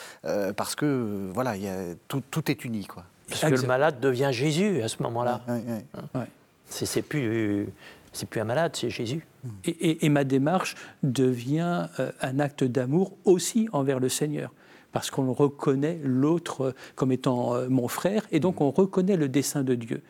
parce 0.55 0.75
que 0.75 1.29
voilà, 1.33 1.57
y 1.57 1.67
a, 1.67 1.93
tout, 2.07 2.23
tout, 2.31 2.49
est 2.49 2.63
uni. 2.63 2.85
Quoi. 2.85 3.03
Parce 3.27 3.41
que 3.41 3.61
le 3.61 3.67
malade 3.67 3.99
devient 3.99 4.29
Jésus 4.31 4.81
à 4.81 4.87
ce 4.87 5.03
moment-là. 5.03 5.41
Oui, 5.49 5.59
oui. 5.67 6.01
Hein 6.13 6.25
c'est 6.69 7.01
plus, 7.01 7.67
plus 8.25 8.41
un 8.41 8.45
malade, 8.45 8.75
c'est 8.75 8.89
Jésus. 8.89 9.25
Et, 9.65 10.09
ma 10.09 10.23
démarche 10.23 10.75
devient 11.03 11.87
euh, 11.99 12.11
un 12.21 12.39
acte 12.39 12.63
d'amour 12.63 13.13
aussi 13.25 13.69
envers 13.71 13.99
le 13.99 14.09
Seigneur 14.09 14.53
parce 14.91 15.11
qu'on 15.11 15.31
reconnaît 15.33 15.99
l'autre 16.03 16.73
comme 16.95 17.11
étant 17.11 17.55
euh, 17.55 17.69
mon 17.69 17.87
frère, 17.87 18.25
et 18.31 18.39
donc 18.39 18.59
on 18.59 18.71
reconnaît 18.71 19.17
le 19.17 19.29
dessein 19.29 19.63
de 19.63 19.75
Dieu. 19.75 20.01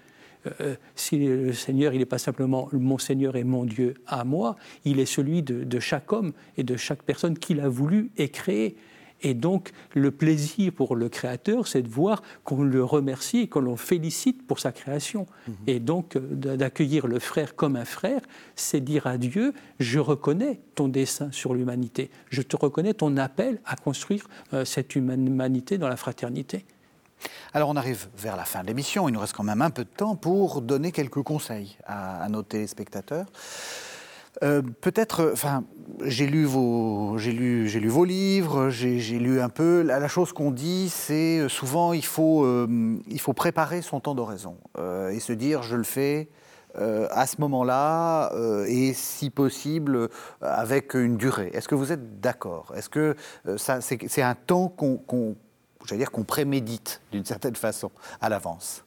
Euh, 0.61 0.75
si 0.95 1.17
le 1.19 1.51
Seigneur, 1.51 1.93
il 1.93 1.99
n'est 1.99 2.05
pas 2.05 2.17
simplement 2.17 2.69
mon 2.71 2.97
Seigneur 2.97 3.35
et 3.35 3.43
mon 3.43 3.65
Dieu 3.65 3.95
à 4.07 4.23
moi, 4.23 4.55
il 4.85 4.99
est 4.99 5.05
celui 5.05 5.43
de, 5.43 5.63
de 5.63 5.79
chaque 5.79 6.13
homme 6.13 6.31
et 6.57 6.63
de 6.63 6.77
chaque 6.77 7.03
personne 7.03 7.37
qu'il 7.37 7.59
a 7.59 7.67
voulu 7.67 8.09
et 8.17 8.29
créé. 8.29 8.77
Et 9.21 9.33
donc, 9.33 9.71
le 9.93 10.11
plaisir 10.11 10.71
pour 10.71 10.95
le 10.95 11.09
créateur, 11.09 11.67
c'est 11.67 11.81
de 11.81 11.87
voir 11.87 12.21
qu'on 12.43 12.63
le 12.63 12.83
remercie 12.83 13.39
et 13.39 13.47
qu'on 13.47 13.61
le 13.61 13.75
félicite 13.75 14.45
pour 14.47 14.59
sa 14.59 14.71
création. 14.71 15.27
Mhm. 15.47 15.55
Et 15.67 15.79
donc, 15.79 16.15
euh, 16.15 16.55
d'accueillir 16.55 17.07
le 17.07 17.19
frère 17.19 17.55
comme 17.55 17.75
un 17.75 17.85
frère, 17.85 18.21
c'est 18.55 18.81
dire 18.81 19.07
à 19.07 19.17
Dieu, 19.17 19.53
je 19.79 19.99
reconnais 19.99 20.59
ton 20.75 20.87
dessein 20.87 21.31
sur 21.31 21.53
l'humanité, 21.53 22.09
je 22.29 22.41
te 22.41 22.55
reconnais 22.55 22.93
ton 22.93 23.17
appel 23.17 23.59
à 23.65 23.75
construire 23.75 24.27
euh, 24.53 24.65
cette 24.65 24.95
humanité 24.95 25.77
dans 25.77 25.89
la 25.89 25.97
fraternité. 25.97 26.65
Alors 27.53 27.67
on 27.69 27.75
arrive 27.75 28.07
vers 28.17 28.37
la 28.37 28.45
fin 28.45 28.61
de 28.61 28.67
l'émission, 28.67 29.09
il 29.09 29.11
nous 29.11 29.19
reste 29.19 29.33
quand 29.33 29.43
même 29.43 29.61
un 29.61 29.71
peu 29.71 29.83
de 29.83 29.89
temps 29.89 30.15
pour 30.15 30.61
donner 30.61 30.93
quelques 30.93 31.21
conseils 31.21 31.77
à, 31.85 32.23
à 32.23 32.29
nos 32.29 32.43
téléspectateurs. 32.43 33.25
Euh, 34.43 34.61
peut-être, 34.81 35.31
enfin, 35.33 35.63
j'ai 36.03 36.25
lu 36.25 36.45
vos, 36.45 37.17
j'ai 37.17 37.31
lu, 37.31 37.67
j'ai 37.67 37.79
lu 37.79 37.89
vos 37.89 38.05
livres, 38.05 38.69
j'ai, 38.69 38.97
lu 39.19 39.41
un 39.41 39.49
peu. 39.49 39.81
La, 39.81 40.07
chose 40.07 40.31
qu'on 40.31 40.51
dit, 40.51 40.89
c'est 40.89 41.39
euh, 41.39 41.49
souvent 41.49 41.93
il 41.93 42.05
faut, 42.05 42.45
euh, 42.45 42.97
il 43.07 43.19
faut 43.19 43.33
préparer 43.33 43.81
son 43.81 43.99
temps 43.99 44.15
d'oraison 44.15 44.57
et 45.11 45.19
se 45.19 45.33
dire 45.33 45.63
je 45.63 45.75
le 45.75 45.83
fais. 45.83 46.29
à 46.75 47.25
ce 47.27 47.41
moment-là, 47.41 48.31
et 48.67 48.93
si 48.93 49.29
possible, 49.29 50.07
avec 50.41 50.93
une 50.93 51.17
durée. 51.17 51.51
Est-ce 51.53 51.67
que 51.67 51.75
vous 51.75 51.91
êtes 51.91 52.21
d'accord? 52.21 52.71
Est-ce 52.75 52.89
que 52.89 53.15
ça, 53.57 53.81
c'est, 53.81 54.21
un 54.21 54.35
temps 54.35 54.69
qu'on, 54.69 54.97
qu'on, 54.97 55.35
dire, 55.91 56.11
qu'on 56.11 56.23
prémédite 56.23 57.01
d'une 57.11 57.25
certaine 57.25 57.55
façon 57.55 57.91
à 58.21 58.29
l'avance? 58.29 58.85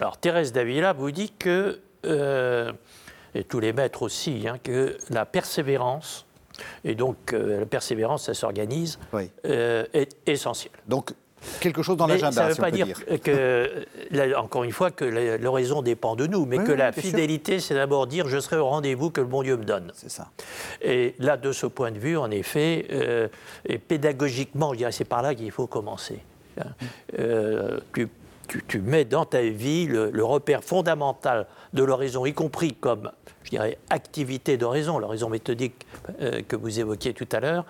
Alors 0.00 0.18
Thérèse 0.18 0.52
Davila 0.52 0.92
vous 0.92 1.10
dit 1.10 1.32
que 1.36 1.80
et 3.34 3.44
tous 3.44 3.60
les 3.60 3.72
maîtres 3.72 4.02
aussi, 4.02 4.46
hein, 4.48 4.58
que 4.62 4.96
la 5.10 5.26
persévérance, 5.26 6.26
et 6.84 6.94
donc 6.94 7.32
euh, 7.32 7.60
la 7.60 7.66
persévérance, 7.66 8.24
ça 8.24 8.34
s'organise, 8.34 8.98
euh, 9.44 9.84
est 9.92 10.16
essentielle. 10.26 10.72
Donc 10.86 11.12
quelque 11.60 11.82
chose 11.82 11.96
dans 11.96 12.06
l'agenda. 12.06 12.32
Ça 12.32 12.44
ne 12.44 12.50
veut 12.50 12.56
pas 12.56 12.70
dire, 12.70 12.86
que, 13.22 13.84
encore 14.36 14.64
une 14.64 14.72
fois, 14.72 14.90
que 14.90 15.04
l'horizon 15.04 15.82
dépend 15.82 16.16
de 16.16 16.26
nous, 16.26 16.46
mais 16.46 16.58
que 16.58 16.72
la 16.72 16.92
fidélité, 16.92 17.60
c'est 17.60 17.74
d'abord 17.74 18.06
dire 18.06 18.28
je 18.28 18.38
serai 18.38 18.56
au 18.56 18.66
rendez-vous 18.66 19.10
que 19.10 19.20
le 19.20 19.26
bon 19.26 19.42
Dieu 19.42 19.56
me 19.56 19.64
donne. 19.64 19.92
C'est 19.94 20.10
ça. 20.10 20.30
Et 20.80 21.14
là, 21.18 21.36
de 21.36 21.52
ce 21.52 21.66
point 21.66 21.90
de 21.90 21.98
vue, 21.98 22.16
en 22.16 22.30
effet, 22.30 22.86
euh, 22.92 23.28
et 23.66 23.78
pédagogiquement, 23.78 24.72
je 24.72 24.78
dirais 24.78 24.92
c'est 24.92 25.04
par 25.04 25.22
là 25.22 25.34
qu'il 25.34 25.50
faut 25.50 25.66
commencer. 25.66 26.20
Hein. 26.58 26.70
tu, 27.92 28.08
tu, 28.48 28.80
mets 28.80 29.04
dans 29.04 29.24
ta 29.24 29.42
vie 29.42 29.86
le, 29.86 30.10
le 30.10 30.24
repère 30.24 30.62
fondamental 30.62 31.46
de 31.72 31.82
l'horizon, 31.82 32.26
y 32.26 32.34
compris 32.34 32.74
comme 32.74 33.10
je 33.44 33.50
dirais, 33.50 33.78
activité 33.90 34.56
d'horizon, 34.56 34.98
l'horizon 34.98 35.28
méthodique 35.28 35.86
euh, 36.20 36.42
que 36.42 36.56
vous 36.56 36.80
évoquiez 36.80 37.12
tout 37.12 37.28
à 37.30 37.40
l'heure. 37.40 37.64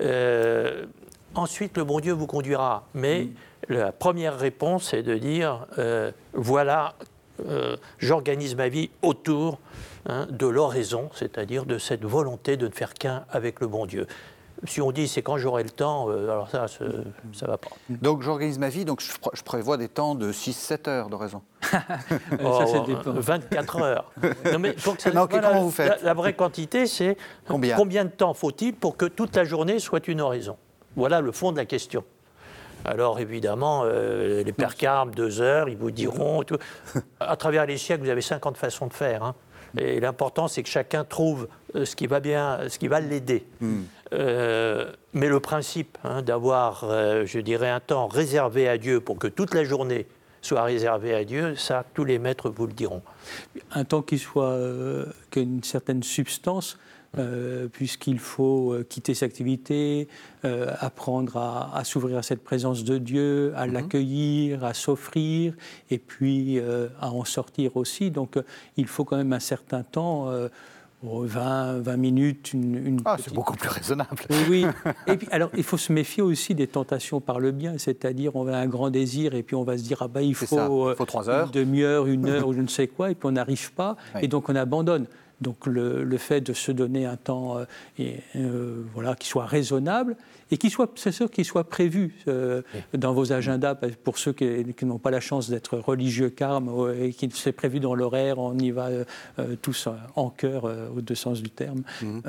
Euh, 0.00 0.86
ensuite, 1.34 1.76
le 1.76 1.84
bon 1.84 2.00
Dieu 2.00 2.12
vous 2.12 2.26
conduira. 2.26 2.88
Mais 2.94 3.24
mm. 3.24 3.74
la 3.74 3.92
première 3.92 4.38
réponse 4.38 4.94
est 4.94 5.02
de 5.02 5.16
dire, 5.16 5.66
euh, 5.78 6.10
voilà, 6.32 6.94
j'organise 7.98 8.56
ma 8.56 8.68
vie 8.68 8.90
autour 9.00 9.60
hein, 10.06 10.26
de 10.28 10.48
l'horizon, 10.48 11.08
c'est-à-dire 11.14 11.66
de 11.66 11.78
cette 11.78 12.04
volonté 12.04 12.56
de 12.56 12.66
ne 12.66 12.72
faire 12.72 12.94
qu'un 12.94 13.26
avec 13.30 13.60
le 13.60 13.68
bon 13.68 13.86
Dieu 13.86 14.08
si 14.64 14.80
on 14.80 14.92
dit 14.92 15.08
c'est 15.08 15.22
quand 15.22 15.38
j'aurai 15.38 15.62
le 15.62 15.70
temps, 15.70 16.08
alors 16.08 16.48
ça, 16.50 16.66
ça 16.68 16.84
ne 16.84 17.46
va 17.46 17.58
pas. 17.58 17.68
Donc 17.88 18.22
j'organise 18.22 18.58
ma 18.58 18.68
vie, 18.68 18.84
donc 18.84 19.00
je, 19.00 19.42
prévois 19.42 19.76
des 19.76 19.88
temps 19.88 20.14
de 20.14 20.32
6-7 20.32 20.88
heures 20.88 21.08
d'oraison. 21.08 21.42
oh, 22.44 22.60
ça, 22.66 22.84
24 23.04 23.82
heures. 23.82 24.12
Non, 24.52 24.58
mais 24.58 24.74
comment 25.30 25.62
vous 25.62 25.70
faites 25.70 26.02
la, 26.02 26.14
vraie 26.14 26.34
quantité, 26.34 26.86
c'est 26.86 27.16
combien, 27.46 27.76
combien 27.76 28.04
de 28.04 28.10
temps 28.10 28.34
faut-il 28.34 28.74
pour 28.74 28.96
que 28.96 29.06
toute 29.06 29.36
la 29.36 29.44
journée 29.44 29.78
soit 29.78 30.08
une 30.08 30.20
oraison 30.20 30.56
Voilà 30.96 31.20
le 31.20 31.32
fond 31.32 31.52
de 31.52 31.56
la 31.56 31.64
question. 31.64 32.04
Alors 32.84 33.18
évidemment, 33.18 33.82
euh, 33.84 34.42
les 34.42 34.52
pères 34.52 34.76
carmes, 34.76 35.14
deux 35.14 35.40
heures, 35.40 35.68
ils 35.68 35.76
vous 35.76 35.90
diront. 35.90 36.42
Tout. 36.42 36.58
À 37.20 37.36
travers 37.36 37.66
les 37.66 37.76
siècles, 37.76 38.04
vous 38.04 38.10
avez 38.10 38.22
50 38.22 38.56
façons 38.56 38.86
de 38.86 38.92
faire. 38.92 39.22
Hein. 39.22 39.34
Et 39.76 40.00
l'important, 40.00 40.48
c'est 40.48 40.62
que 40.62 40.68
chacun 40.68 41.04
trouve 41.04 41.48
euh, 41.74 41.84
ce 41.84 41.94
qui 41.94 42.06
va 42.06 42.20
bien, 42.20 42.60
ce 42.68 42.78
qui 42.78 42.88
va 42.88 43.00
l'aider. 43.00 43.46
Hmm. 43.60 43.82
Euh, 44.12 44.92
mais 45.12 45.28
le 45.28 45.40
principe 45.40 45.98
hein, 46.04 46.22
d'avoir, 46.22 46.84
je 47.24 47.38
dirais, 47.40 47.70
un 47.70 47.80
temps 47.80 48.06
réservé 48.06 48.68
à 48.68 48.78
Dieu 48.78 49.00
pour 49.00 49.18
que 49.18 49.26
toute 49.26 49.54
la 49.54 49.64
journée 49.64 50.06
soit 50.42 50.62
réservé 50.62 51.14
à 51.14 51.24
Dieu, 51.24 51.54
ça, 51.56 51.84
tous 51.94 52.04
les 52.04 52.18
maîtres 52.18 52.50
vous 52.50 52.66
le 52.66 52.72
diront. 52.72 53.02
Un 53.72 53.84
temps 53.84 54.02
qui 54.02 54.18
soit 54.18 54.50
euh, 54.50 55.06
qu'une 55.30 55.62
certaine 55.62 56.02
substance, 56.02 56.78
euh, 57.16 57.68
puisqu'il 57.68 58.18
faut 58.18 58.72
euh, 58.72 58.84
quitter 58.84 59.14
ses 59.14 59.24
activités, 59.24 60.08
apprendre 60.80 61.36
à, 61.36 61.82
s'ouvrir 61.84 62.18
à 62.18 62.22
cette 62.22 62.44
présence 62.44 62.84
de 62.84 62.98
Dieu, 62.98 63.52
à 63.56 63.66
mhm. 63.66 63.72
l'accueillir, 63.72 64.64
à 64.64 64.74
s'offrir, 64.74 65.54
et 65.90 65.98
puis 65.98 66.60
à 67.00 67.10
en 67.10 67.24
sortir 67.24 67.76
aussi. 67.76 68.10
Donc 68.10 68.38
il 68.76 68.86
faut 68.86 69.04
quand 69.04 69.16
même 69.16 69.32
un 69.32 69.40
certain 69.40 69.82
temps 69.82 70.30
20, 71.02 71.78
20 71.80 71.96
minutes, 71.96 72.52
une, 72.54 73.00
ah, 73.04 73.16
c'est 73.22 73.32
beaucoup 73.32 73.54
plus 73.54 73.68
raisonnable. 73.68 74.16
Oui, 74.48 74.66
Et 75.06 75.16
puis, 75.16 75.28
alors, 75.30 75.50
il 75.56 75.62
faut 75.62 75.76
se 75.76 75.92
méfier 75.92 76.22
aussi 76.22 76.54
des 76.54 76.66
tentations 76.66 77.20
par 77.20 77.38
le 77.38 77.52
bien, 77.52 77.78
c'est-à-dire 77.78 78.34
on 78.34 78.48
a 78.48 78.56
un 78.56 78.66
grand 78.66 78.90
désir 78.90 79.34
et 79.34 79.42
puis 79.42 79.54
on 79.54 79.62
va 79.62 79.78
se 79.78 79.84
dire 79.84 79.98
ah 80.00 80.08
ben 80.08 80.20
il 80.20 80.34
faut, 80.34 80.94
faut 80.94 81.06
trois 81.06 81.30
heures. 81.30 81.46
une 81.46 81.52
demi-heure, 81.52 82.06
une 82.06 82.26
heure 82.28 82.48
ou 82.48 82.52
je 82.52 82.60
ne 82.60 82.66
sais 82.66 82.88
quoi, 82.88 83.10
et 83.10 83.14
puis 83.14 83.28
on 83.28 83.32
n'arrive 83.32 83.72
pas, 83.72 83.96
et 84.20 84.28
donc 84.28 84.48
on 84.48 84.56
abandonne. 84.56 85.06
Donc 85.40 85.66
le, 85.66 86.18
fait 86.18 86.40
de 86.40 86.52
se 86.52 86.72
donner 86.72 87.06
un 87.06 87.16
temps 87.16 87.58
euh, 87.58 87.64
et, 87.98 88.16
euh, 88.34 88.82
voilà, 88.92 89.14
qui 89.14 89.28
soit 89.28 89.46
raisonnable 89.46 90.16
et 90.50 90.56
qui 90.56 90.70
soit, 90.70 90.90
c'est 90.96 91.12
sûr, 91.12 91.30
qui 91.30 91.44
soit 91.44 91.64
prévu 91.64 92.14
euh, 92.28 92.62
dans 92.94 93.12
vos 93.12 93.32
agendas 93.32 93.74
pour 93.74 94.18
ceux 94.18 94.32
qui, 94.32 94.84
n'ont 94.84 94.98
pas 94.98 95.10
la 95.10 95.20
chance 95.20 95.50
d'être 95.50 95.78
religieux 95.78 96.30
carmes 96.30 96.70
et 97.00 97.12
qui 97.12 97.28
c'est 97.34 97.52
prévu 97.52 97.80
dans 97.80 97.94
l'horaire, 97.94 98.38
on 98.38 98.56
y 98.58 98.70
va 98.70 98.88
tous 99.62 99.88
en 100.16 100.30
cœur 100.30 100.64
au 100.96 101.00
deux 101.00 101.14
sens 101.14 101.42
du 101.42 101.50
terme, 101.50 101.82
mhm. 102.02 102.22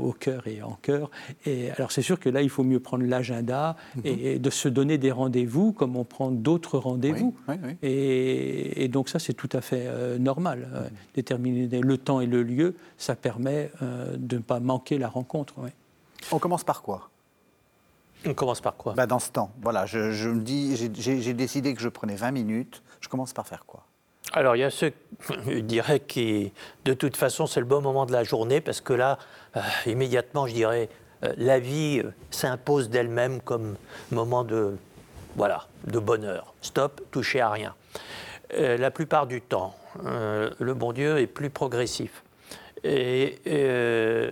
au 0.00 0.12
cœur 0.12 0.46
et 0.46 0.62
en 0.62 0.78
cœur. 0.80 1.10
Et 1.46 1.70
alors 1.72 1.90
c'est 1.92 2.02
sûr 2.02 2.20
que 2.20 2.28
là 2.28 2.42
il 2.42 2.50
faut 2.50 2.62
mieux 2.62 2.80
prendre 2.80 3.04
l'agenda 3.04 3.76
mhm. 3.96 4.02
et, 4.04 4.38
de 4.38 4.50
se 4.50 4.68
donner 4.68 4.98
des 4.98 5.10
rendez-vous 5.10 5.72
comme 5.72 5.96
on 5.96 6.04
prend 6.04 6.30
d'autres 6.30 6.78
rendez-vous. 6.78 7.34
et, 7.82 8.88
donc 8.88 9.08
ça 9.08 9.18
c'est 9.18 9.34
tout 9.34 9.48
à 9.52 9.60
fait 9.60 9.88
normal, 10.18 10.68
mhm. 10.72 10.96
déterminer 11.14 11.80
le 11.80 11.98
temps 11.98 12.20
et 12.20 12.26
le 12.26 12.42
lieu, 12.42 12.74
ça 12.98 13.14
permet 13.16 13.70
euh, 13.82 14.16
de 14.16 14.36
ne 14.36 14.42
pas 14.42 14.60
manquer 14.60 14.98
la 14.98 15.08
rencontre. 15.08 15.54
On 16.32 16.38
commence 16.38 16.64
par 16.64 16.82
quoi? 16.82 17.10
On 18.26 18.34
commence 18.34 18.60
par 18.60 18.76
quoi? 18.76 18.94
Bah 18.94 19.06
Dans 19.06 19.18
ce 19.18 19.30
temps. 19.30 19.50
Voilà, 19.62 19.86
je, 19.86 20.28
me 20.28 20.40
dis, 20.40 20.76
j'ai 20.76 21.34
décidé 21.34 21.74
que 21.74 21.80
je 21.80 21.88
prenais 21.88 22.16
20 22.16 22.30
minutes. 22.30 22.82
Je 23.00 23.08
commence 23.08 23.32
par 23.32 23.46
faire 23.46 23.64
quoi? 23.66 23.84
Alors, 24.32 24.56
il 24.56 24.60
y 24.60 24.64
a 24.64 24.70
ceux, 24.70 24.92
je 25.46 25.58
dirais, 25.58 26.00
qui, 26.00 26.52
de 26.84 26.94
toute 26.94 27.16
façon, 27.16 27.46
c'est 27.46 27.60
le 27.60 27.66
bon 27.66 27.80
moment 27.80 28.06
de 28.06 28.12
la 28.12 28.24
journée, 28.24 28.60
parce 28.60 28.80
que 28.80 28.92
là, 28.92 29.18
euh, 29.56 29.60
immédiatement, 29.86 30.46
je 30.46 30.54
dirais, 30.54 30.88
euh, 31.22 31.32
la 31.36 31.58
vie 31.58 32.02
s'impose 32.30 32.90
d'elle-même 32.90 33.40
comme 33.40 33.76
moment 34.10 34.44
de, 34.44 34.76
voilà, 35.36 35.66
de 35.86 35.98
bonheur. 35.98 36.54
Stop, 36.62 37.02
touchez 37.10 37.40
à 37.40 37.50
rien. 37.50 37.74
la 38.56 38.90
plupart 38.90 39.26
du 39.26 39.40
temps, 39.40 39.74
euh, 40.04 40.50
le 40.58 40.74
bon 40.74 40.92
Dieu 40.92 41.18
est 41.18 41.26
plus 41.26 41.50
progressif. 41.50 42.22
Et 42.82 43.38
euh, 43.46 44.30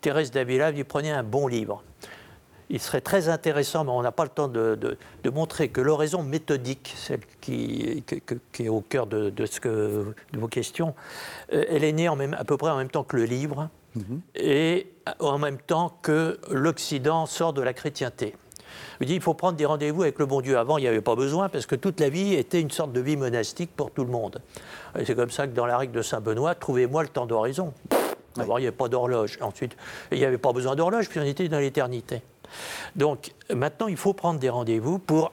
Thérèse 0.00 0.30
d'Avila 0.30 0.70
lui 0.70 0.84
prenait 0.84 1.10
un 1.10 1.22
bon 1.22 1.46
livre. 1.46 1.82
Il 2.68 2.80
serait 2.80 3.00
très 3.00 3.28
intéressant, 3.28 3.84
mais 3.84 3.92
on 3.92 4.02
n'a 4.02 4.12
pas 4.12 4.24
le 4.24 4.30
temps 4.30 4.48
de, 4.48 4.98
montrer 5.32 5.68
que 5.68 5.80
l'oraison 5.80 6.22
méthodique, 6.22 6.94
celle 6.96 7.20
qui, 7.40 8.02
est 8.58 8.68
au 8.68 8.80
cœur 8.80 9.06
de, 9.06 9.32
ce 9.46 9.60
que, 9.60 10.14
de 10.32 10.38
vos 10.38 10.48
questions, 10.48 10.94
euh, 11.52 11.64
elle 11.68 11.84
est 11.84 11.92
née 11.92 12.08
en 12.08 12.16
même, 12.16 12.34
à 12.34 12.44
peu 12.44 12.56
près 12.56 12.70
en 12.70 12.76
même 12.76 12.90
temps 12.90 13.04
que 13.04 13.16
le 13.16 13.24
livre 13.24 13.68
mhm. 13.94 14.20
et 14.34 14.88
en 15.20 15.38
même 15.38 15.58
temps 15.58 15.96
que 16.02 16.38
l'Occident 16.50 17.26
sort 17.26 17.52
de 17.52 17.62
la 17.62 17.72
chrétienté. 17.72 18.34
Il 19.00 19.06
dit 19.06 19.14
il 19.14 19.20
faut 19.20 19.34
prendre 19.34 19.56
des 19.56 19.66
rendez-vous 19.66 20.02
avec 20.02 20.18
le 20.18 20.26
bon 20.26 20.40
Dieu. 20.40 20.58
Avant, 20.58 20.78
il 20.78 20.82
n'y 20.82 20.88
avait 20.88 21.00
pas 21.00 21.14
besoin 21.14 21.48
parce 21.48 21.66
que 21.66 21.76
toute 21.76 22.00
la 22.00 22.08
vie 22.08 22.34
était 22.34 22.60
une 22.60 22.70
sorte 22.70 22.92
de 22.92 23.00
vie 23.00 23.16
monastique 23.16 23.70
pour 23.76 23.90
tout 23.90 24.04
le 24.04 24.10
monde. 24.10 24.40
C'est 25.04 25.14
comme 25.14 25.30
ça 25.30 25.46
que 25.46 25.52
dans 25.52 25.66
la 25.66 25.78
règle 25.78 25.92
de 25.92 26.02
Saint 26.02 26.20
Benoît, 26.20 26.54
trouvez-moi 26.54 27.02
le 27.02 27.08
temps 27.08 27.26
d'horizon. 27.26 27.72
D'abord, 28.36 28.58
il 28.58 28.62
n'y 28.62 28.68
avait 28.68 28.76
pas 28.76 28.88
d'horloge. 28.88 29.38
Ensuite, 29.40 29.76
il 30.12 30.18
n'y 30.18 30.24
avait 30.24 30.38
pas 30.38 30.52
besoin 30.52 30.76
d'horloge, 30.76 31.08
puis 31.08 31.20
on 31.20 31.24
était 31.24 31.48
dans 31.48 31.58
l'éternité. 31.58 32.22
Donc 32.96 33.32
maintenant, 33.54 33.86
il 33.88 33.96
faut 33.96 34.12
prendre 34.12 34.38
des 34.40 34.48
rendez-vous 34.50 34.98
pour 34.98 35.32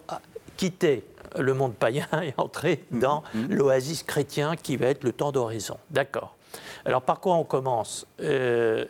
quitter 0.57 1.03
le 1.39 1.53
monde 1.53 1.73
païen 1.73 2.07
est 2.21 2.39
entré 2.39 2.83
Mhm. 2.91 2.99
dans 2.99 3.23
l'oasis 3.49 4.03
chrétien 4.03 4.55
qui 4.55 4.77
va 4.77 4.87
être 4.87 5.03
le 5.03 5.11
temps 5.11 5.31
d'horizon. 5.31 5.77
D'accord. 5.89 6.35
Alors 6.85 7.01
par 7.01 7.19
quoi 7.19 7.35
on 7.35 7.43
commence 7.43 8.05
Euh, 8.19 8.85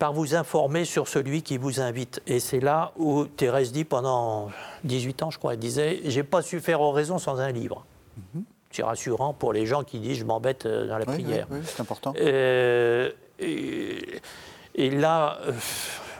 Par 0.00 0.12
vous 0.12 0.34
informer 0.34 0.84
sur 0.84 1.06
celui 1.06 1.42
qui 1.42 1.58
vous 1.58 1.80
invite. 1.80 2.20
Et 2.26 2.40
c'est 2.40 2.58
là 2.58 2.90
où 2.96 3.24
Thérèse 3.24 3.70
dit 3.70 3.84
pendant 3.84 4.50
18 4.82 5.22
ans, 5.22 5.30
je 5.30 5.38
crois, 5.38 5.52
elle 5.52 5.60
disait 5.60 6.00
J'ai 6.06 6.24
pas 6.24 6.42
su 6.42 6.58
faire 6.60 6.80
oraison 6.80 7.18
sans 7.18 7.38
un 7.38 7.52
livre. 7.52 7.84
C'est 8.72 8.82
rassurant 8.82 9.32
pour 9.34 9.52
les 9.52 9.64
gens 9.66 9.84
qui 9.84 10.00
disent 10.00 10.18
Je 10.18 10.24
m'embête 10.24 10.66
euh, 10.66 10.88
dans 10.88 10.98
la. 10.98 11.04
Oui, 11.06 11.22
prière. 11.22 11.46
oui, 11.50 11.58
oui, 11.60 11.66
c'est 11.66 11.80
important. 11.80 12.14
Euh, 12.18 13.12
et, 13.38 14.20
et 14.74 14.90
là, 14.90 15.38
euh, 15.46 15.52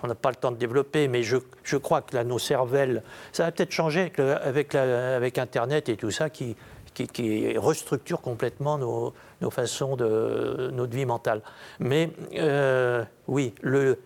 on 0.02 0.08
n'a 0.08 0.14
pas 0.14 0.30
le 0.30 0.36
temps 0.36 0.50
de 0.50 0.56
développer, 0.56 1.08
mais 1.08 1.22
je, 1.22 1.76
crois 1.76 2.02
que 2.02 2.16
là, 2.16 2.24
nos 2.24 2.38
cervelles, 2.38 3.02
ça 3.32 3.44
va 3.44 3.52
peut-être 3.52 3.70
changer 3.70 4.12
avec, 4.18 5.38
Internet 5.38 5.88
et 5.88 5.96
tout 5.96 6.10
ça 6.10 6.30
qui, 6.30 6.56
qui, 6.94 7.56
restructure 7.56 8.20
complètement 8.20 8.78
nos, 8.78 9.50
façons 9.50 9.96
de 9.96 10.70
notre 10.72 10.94
vie 10.94 11.06
mentale. 11.06 11.42
Mais 11.78 12.10
euh, 12.34 13.04
oui, 13.28 13.54
le, 13.62 13.98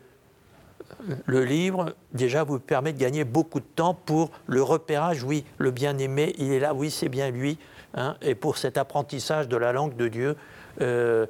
livre, 1.29 1.95
déjà, 2.13 2.45
vous 2.45 2.59
permet 2.59 2.93
de 2.93 2.99
gagner 2.99 3.25
beaucoup 3.25 3.61
de 3.61 3.67
temps 3.75 3.95
pour 3.95 4.31
le 4.47 4.63
repérage. 4.63 5.23
Oui, 5.25 5.45
le 5.59 5.71
bien-aimé, 5.71 6.35
il 6.39 6.53
est 6.53 6.61
là, 6.61 6.75
oui, 6.75 6.91
c'est 6.91 7.09
bien 7.09 7.31
lui. 7.31 7.59
hein, 7.95 8.17
et 8.23 8.35
pour 8.35 8.59
cet 8.59 8.77
apprentissage 8.79 9.49
de 9.49 9.57
la 9.57 9.73
langue 9.73 9.97
de 9.97 10.09
Dieu. 10.09 10.37
euh, 10.83 11.27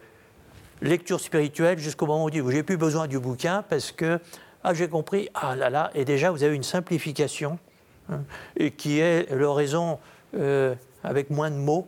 lecture 0.83 1.21
spirituelle 1.21 1.79
jusqu'au 1.79 2.07
moment 2.07 2.25
où 2.27 2.51
j'ai 2.51 2.63
plus 2.63 2.77
besoin 2.77 3.07
du 3.07 3.19
bouquin 3.19 3.65
parce 3.69 3.93
que 3.93 4.19
ah 4.67 4.75
j'ai 4.75 4.89
compris 4.89 5.29
ah 5.35 5.55
là 5.55 5.71
là 5.71 5.91
et 5.95 6.05
déjà 6.05 6.31
vous 6.33 6.43
avez 6.43 6.57
une 6.57 6.65
simplification 6.65 7.59
hein, 8.11 8.23
et 8.57 8.73
qui 8.73 8.99
est 8.99 9.31
l'oraison 9.33 9.99
euh, 10.37 10.75
avec 11.05 11.31
moins 11.31 11.51
de 11.51 11.57
mots 11.57 11.87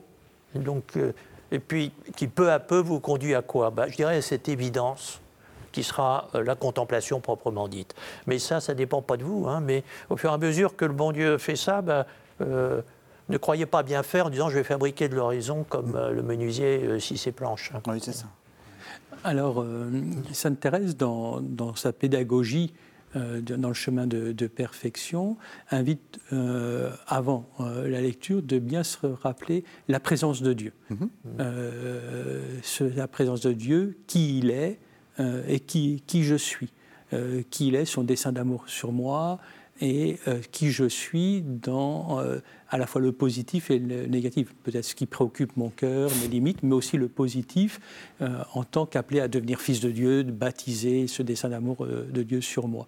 donc 0.55 0.97
euh, 0.97 1.13
et 1.51 1.59
puis 1.59 1.93
qui 2.17 2.29
peu 2.29 2.53
à 2.53 2.61
peu 2.61 2.79
vous 2.79 3.01
conduit 3.01 3.35
à 3.35 3.43
quoi? 3.43 3.71
Bah, 3.71 3.87
je 3.89 3.97
dirais 3.97 4.17
à 4.19 4.23
cette 4.23 4.49
évidence 4.49 5.21
qui 5.73 5.83
sera 5.83 6.29
euh, 6.35 6.45
la 6.45 6.55
contemplation 6.55 7.21
proprement 7.21 7.69
dite. 7.69 7.95
Mais 8.27 8.39
ça, 8.39 8.61
ça 8.61 8.75
dépend 8.75 9.03
pas 9.03 9.17
de 9.17 9.25
vous. 9.25 9.47
hein, 9.49 9.61
mais 9.61 9.83
au 10.11 10.17
fur 10.17 10.31
et 10.31 10.35
à 10.35 10.39
mesure 10.39 10.77
que 10.77 10.85
le 10.85 10.93
bon 10.93 11.13
Dieu 11.13 11.39
fait 11.39 11.57
ça, 11.57 11.83
bah, 11.83 12.07
euh, 12.43 12.83
ne 13.29 13.39
croyez 13.39 13.67
pas 13.67 13.83
bien 13.83 14.03
faire 14.03 14.27
en 14.27 14.31
disant 14.31 14.51
je 14.51 14.57
vais 14.59 14.65
fabriquer 14.65 15.09
de 15.09 15.15
l'horizon 15.17 15.65
comme 15.69 15.99
le 16.13 16.23
menuisier 16.23 16.83
euh, 16.85 16.99
si 17.01 17.17
ses 17.19 17.33
planches. 17.33 17.73
hein. 17.75 17.81
Oui, 17.87 17.99
c'est 18.03 18.13
ça. 18.13 18.27
Alors, 19.25 19.61
euh, 19.61 19.91
Sainte 20.33 20.61
Thérèse, 20.61 20.97
dans, 20.97 21.41
dans 21.41 21.75
sa 21.75 21.93
pédagogie, 21.93 22.73
euh, 23.17 23.41
dans 23.41 23.69
le 23.69 23.75
chemin 23.75 24.07
de, 24.07 24.33
de 24.33 24.47
perfection, 24.47 25.37
invite, 25.71 26.21
euh, 26.33 26.91
avant 27.07 27.49
la 27.61 28.01
lecture, 28.01 28.43
de 28.43 28.59
bien 28.59 28.83
se 28.85 29.07
rappeler 29.07 29.65
la 29.89 29.99
présence 30.01 30.43
de 30.43 30.53
Dieu. 30.53 30.73
Ce- 32.63 32.85
la 32.97 33.09
présence 33.09 33.41
de 33.41 33.53
Dieu, 33.53 33.99
qui 34.07 34.39
il 34.39 34.51
est 34.51 34.79
et 35.49 35.59
qui, 35.61 36.03
qui 36.07 36.23
je 36.23 36.37
suis. 36.37 36.71
Qui 37.51 37.69
il 37.69 37.75
est, 37.75 37.87
son 37.87 38.05
dessein 38.05 38.33
d'amour 38.33 38.65
sur 38.69 38.93
moi, 38.93 39.39
et 39.81 40.19
euh, 40.29 40.41
qui 40.53 40.71
je 40.73 40.85
suis 40.89 41.43
dans 41.43 42.19
euh, 42.21 42.39
à 42.71 42.79
la 42.79 42.87
fois 42.87 43.01
le 43.01 43.13
positif 43.13 43.71
et 43.71 43.79
le 43.79 44.07
négatif. 44.07 44.55
Peut-être 44.63 44.85
ce 44.85 44.95
qui 44.95 45.07
préoccupe 45.07 45.57
mon 45.57 45.71
cœur, 45.71 46.11
mes 46.23 46.29
limites, 46.29 46.63
mais 46.63 46.75
aussi 46.75 46.97
le 46.97 47.09
positif 47.09 47.81
euh, 48.21 48.43
en 48.55 48.65
tant 48.65 48.87
qu'appelé 48.87 49.21
à 49.21 49.29
devenir 49.29 49.61
fils 49.61 49.81
de 49.81 49.91
Dieu, 49.91 50.25
de 50.25 50.33
baptiser 50.33 51.07
ce 51.07 51.23
dessein 51.23 51.49
d'amour 51.49 51.85
euh, 51.85 52.07
de 52.11 52.23
Dieu 52.23 52.41
sur 52.41 52.69
moi. 52.69 52.87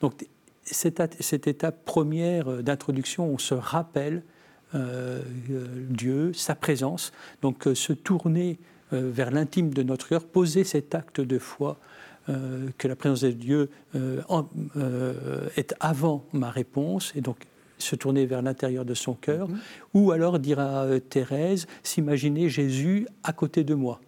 Donc 0.00 0.26
cette, 0.64 1.46
étape 1.46 1.84
première 1.84 2.48
euh, 2.48 2.62
d'introduction, 2.62 3.26
on 3.26 3.38
se 3.38 3.54
rappelle 3.54 4.22
Dieu, 5.88 6.34
sa 6.34 6.54
présence, 6.54 7.14
donc 7.40 7.66
se 7.72 7.94
tourner 7.94 8.58
vers 8.92 9.30
l'intime 9.30 9.72
de 9.72 9.82
notre 9.82 10.06
cœur, 10.06 10.26
poser 10.26 10.62
cet 10.62 10.94
acte 10.94 11.22
de 11.22 11.38
foi 11.38 11.78
que 12.26 12.86
la 12.86 12.94
présence 12.94 13.22
de 13.22 13.30
Dieu 13.30 13.70
est 15.56 15.74
avant 15.80 16.26
ma 16.34 16.50
réponse, 16.50 17.14
et 17.16 17.22
donc 17.22 17.46
se 17.78 17.96
tourner 17.96 18.26
vers 18.26 18.42
l'intérieur 18.42 18.84
de 18.84 18.94
son 18.94 19.14
cœur, 19.14 19.48
ou 19.94 20.12
alors 20.12 20.38
dire 20.38 20.60
à 20.60 20.84
euh, 20.84 20.98
Thérèse, 20.98 21.66
s'imaginer 21.82 22.48
Jésus 22.48 23.06
à 23.24 23.32
côté 23.32 23.64
de 23.64 23.74
moi. 23.74 24.00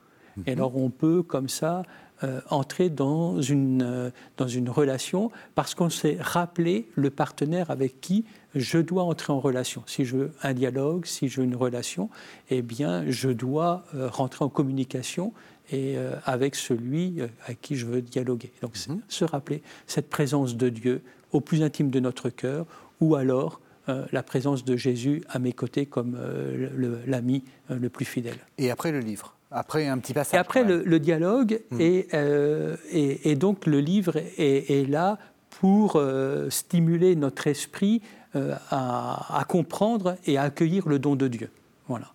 Et 0.46 0.52
alors 0.52 0.76
on 0.76 0.90
peut 0.90 1.22
comme 1.22 1.48
ça 1.48 1.82
euh, 2.22 2.42
entrer 2.50 2.90
dans 2.90 3.40
une, 3.40 3.82
euh, 3.82 4.10
dans 4.36 4.46
une 4.46 4.68
relation 4.68 5.30
parce 5.54 5.74
qu'on 5.74 5.88
s'est 5.88 6.18
rappelé 6.20 6.86
le 6.94 7.08
partenaire 7.08 7.70
avec 7.70 8.02
qui 8.02 8.26
je 8.54 8.76
dois 8.76 9.04
entrer 9.04 9.32
en 9.32 9.40
relation. 9.40 9.82
Si 9.86 10.04
je 10.04 10.16
veux 10.16 10.32
un 10.42 10.52
dialogue, 10.52 11.06
si 11.06 11.28
je 11.28 11.40
veux 11.40 11.46
une 11.46 11.56
relation, 11.56 12.10
eh 12.50 12.60
bien 12.60 13.04
je 13.08 13.30
dois 13.30 13.84
euh, 13.94 14.10
rentrer 14.10 14.44
en 14.44 14.50
communication 14.50 15.32
et 15.72 15.96
avec 16.24 16.56
celui 16.56 17.22
à 17.46 17.54
qui 17.54 17.76
je 17.76 17.86
veux 17.86 18.02
dialoguer. 18.02 18.50
Donc 18.60 18.72
c'est 18.76 18.90
se 19.06 19.24
rappeler 19.24 19.62
cette 19.86 20.10
présence 20.10 20.56
de 20.56 20.68
Dieu 20.68 21.00
au 21.30 21.40
plus 21.40 21.62
intime 21.62 21.90
de 21.90 22.00
notre 22.00 22.28
cœur 22.28 22.66
ou 23.00 23.14
alors 23.16 23.60
euh, 23.88 24.04
la 24.12 24.22
présence 24.22 24.64
de 24.64 24.76
Jésus 24.76 25.22
à 25.28 25.38
mes 25.38 25.52
côtés 25.52 25.86
comme 25.86 26.16
euh, 26.18 27.00
l'ami 27.06 27.44
euh, 27.70 27.78
le 27.78 27.88
plus 27.88 28.04
fidèle. 28.04 28.36
Et 28.58 28.70
après 28.70 28.92
le 28.92 29.00
livre 29.00 29.34
Après 29.50 29.86
un 29.88 29.98
petit 29.98 30.12
passage 30.14 30.34
Et 30.34 30.38
après, 30.38 30.62
le, 30.64 30.98
dialogue, 31.00 31.60
et, 31.78 32.06
euh, 32.14 32.76
et, 32.92 33.30
et 33.30 33.36
donc 33.36 33.66
le 33.66 33.80
livre 33.80 34.16
est, 34.16 34.70
est 34.70 34.88
là 34.88 35.18
pour 35.60 35.96
euh, 35.96 36.48
stimuler 36.50 37.16
notre 37.16 37.46
esprit 37.46 38.02
euh, 38.36 38.54
à, 38.70 39.40
à 39.40 39.44
comprendre 39.44 40.16
et 40.26 40.38
à 40.38 40.42
accueillir 40.42 40.88
le 40.88 40.98
don 40.98 41.16
de 41.16 41.26
Dieu. 41.26 41.50
Voilà. 41.88 42.06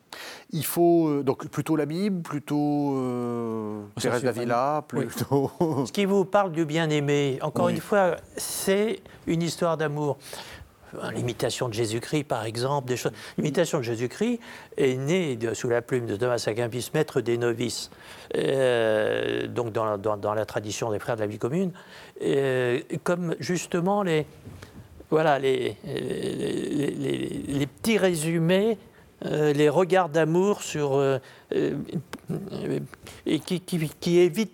Il 0.51 0.65
faut 0.65 1.09
euh, 1.09 1.23
donc 1.23 1.47
plutôt 1.49 1.75
la 1.75 1.85
Bible, 1.85 2.21
plutôt 2.21 2.95
euh, 2.97 3.81
Thérèse 3.99 4.23
d'Avila, 4.23 4.85
Oui. 4.93 5.05
plutôt. 5.05 5.51
Ce 5.85 5.91
qui 5.91 6.05
vous 6.05 6.23
parle 6.23 6.53
du 6.53 6.63
bien-aimé, 6.63 7.37
encore 7.41 7.65
Oui. 7.65 7.73
une 7.73 7.81
fois, 7.81 8.15
c'est 8.37 9.01
une 9.27 9.41
histoire 9.41 9.75
d'amour. 9.75 10.17
L'imitation 11.15 11.67
de 11.69 11.73
Jésus-Christ, 11.73 12.23
par 12.25 12.45
exemple, 12.45 12.87
des 12.87 12.97
choses. 12.97 13.11
L'imitation 13.37 13.79
de 13.79 13.83
Jésus-Christ 13.83 14.39
est 14.77 14.95
née 14.95 15.37
sous 15.53 15.69
la 15.69 15.81
plume 15.81 16.05
de 16.05 16.15
Thomas 16.15 16.43
Akempis, 16.47 16.89
maître 16.93 17.21
des 17.21 17.37
novices, 17.37 17.89
euh, 18.35 19.47
donc 19.47 19.71
dans, 19.71 19.85
la- 19.85 19.97
tradition 20.45 20.91
des 20.91 20.99
frères 20.99 21.15
de 21.15 21.21
la 21.21 21.27
vie 21.27 21.37
commune, 21.37 21.71
euh, 22.21 22.79
comme 23.03 23.35
justement 23.39 24.03
les, 24.03 24.25
voilà, 25.09 25.39
les, 25.39 25.75
les, 25.85 26.91
les- 26.91 27.67
petits 27.67 27.97
résumés, 27.97 28.77
euh, 29.25 29.53
les 29.53 29.69
regards 29.69 30.09
d'amour 30.09 30.61
sur, 30.61 30.95
euh, 30.95 31.19
euh, 31.55 31.73
qui, 33.45 33.61
qui, 33.61 33.77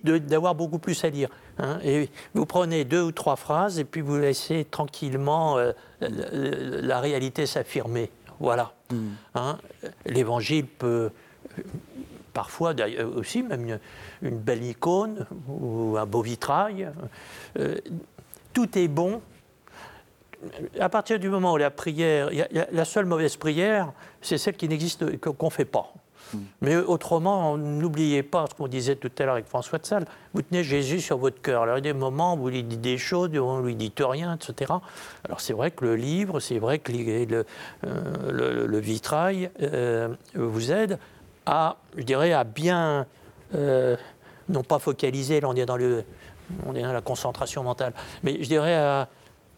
d'avoir 0.02 0.56
beaucoup 0.56 0.80
plus 0.80 1.04
à 1.04 1.10
lire. 1.10 1.30
Hein. 1.60 1.80
Et 1.84 2.10
vous 2.34 2.46
prenez 2.46 2.86
deux 2.86 3.02
ou 3.02 3.12
trois 3.12 3.36
phrases 3.36 3.80
et 3.80 3.84
puis 3.84 4.02
vous 4.02 4.18
laissez 4.18 4.66
tranquillement 4.66 5.58
euh, 5.58 5.72
la, 6.02 7.00
réalité 7.00 7.46
s'affirmer. 7.46 8.12
Voilà. 8.40 8.74
Hein. 9.36 9.58
L'évangile 10.06 10.66
peut 10.68 11.12
parfois 12.34 12.74
aussi 13.16 13.44
même 13.44 13.68
une, 13.68 13.80
une 14.22 14.38
belle 14.38 14.64
icône 14.64 15.28
ou 15.48 15.98
un 15.98 16.06
beau 16.06 16.22
vitrail. 16.22 16.90
Euh, 17.60 17.76
tout 18.54 18.78
est 18.78 18.88
bon 18.88 19.22
à 20.80 20.90
partir 20.90 21.20
du 21.20 21.30
moment 21.30 21.54
où 21.54 21.58
la 21.58 21.70
prière, 21.70 22.32
il 22.32 22.40
y 22.40 22.42
a- 22.42 22.48
il 22.50 22.58
y 22.58 22.60
a- 22.60 22.68
la 22.72 22.86
seule 22.86 23.06
mauvaise 23.06 23.36
prière, 23.38 23.92
c'est 24.22 24.38
celle 24.38 24.56
qui 24.56 24.68
n'existe, 24.68 25.18
qu'on 25.20 25.46
ne 25.46 25.52
fait 25.52 25.66
pas. 25.66 25.94
Mais 26.62 26.76
autrement, 26.78 27.58
n'oubliez 27.58 28.24
pas 28.24 28.46
ce 28.50 28.56
qu'on 28.56 28.68
disait 28.68 28.96
tout 28.96 29.12
à 29.20 29.24
l'heure 29.24 29.34
avec 29.34 29.48
François 29.48 29.80
de 29.80 29.86
Sales, 29.86 30.06
vous 30.34 30.42
tenez 30.42 30.64
Jésus 30.64 31.02
sur 31.02 31.18
votre 31.18 31.42
cœur. 31.42 31.64
Alors 31.64 31.78
il 31.78 31.86
y 31.86 31.90
a 31.90 31.94
des 31.94 31.98
moments 31.98 32.36
où 32.36 32.40
vous 32.40 32.50
lui 32.50 32.64
dites 32.64 32.82
des 32.82 32.98
choses, 32.98 33.30
où 33.38 33.46
vous 33.46 33.64
lui 33.64 33.76
dites 33.76 34.02
rien, 34.02 34.36
etc. 34.36 34.74
Alors 35.26 35.42
c'est 35.42 35.54
vrai 35.54 35.72
que 35.72 35.86
le 35.86 35.96
livre, 35.96 36.40
c'est 36.40 36.60
vrai 36.60 36.80
que 36.80 36.92
euh, 36.94 37.44
le- 38.32 38.80
vitrail 38.80 39.50
euh, 39.62 40.10
vous 40.36 40.72
aide 40.72 40.98
à, 41.46 41.78
je 41.98 42.04
dirais, 42.04 42.34
à 42.34 42.44
bien, 42.44 43.06
euh, 43.56 43.96
non 44.50 44.64
pas 44.64 44.80
focaliser, 44.80 45.42
là 45.42 45.50
on 45.50 45.56
est 45.56 45.66
dans 45.66 45.78
on 46.66 46.76
est 46.76 46.82
dans 46.82 46.94
la 46.94 47.02
concentration 47.02 47.64
mentale, 47.64 47.94
mais 48.24 48.44
je 48.44 48.48
dirais 48.48 48.76
à, 48.76 49.08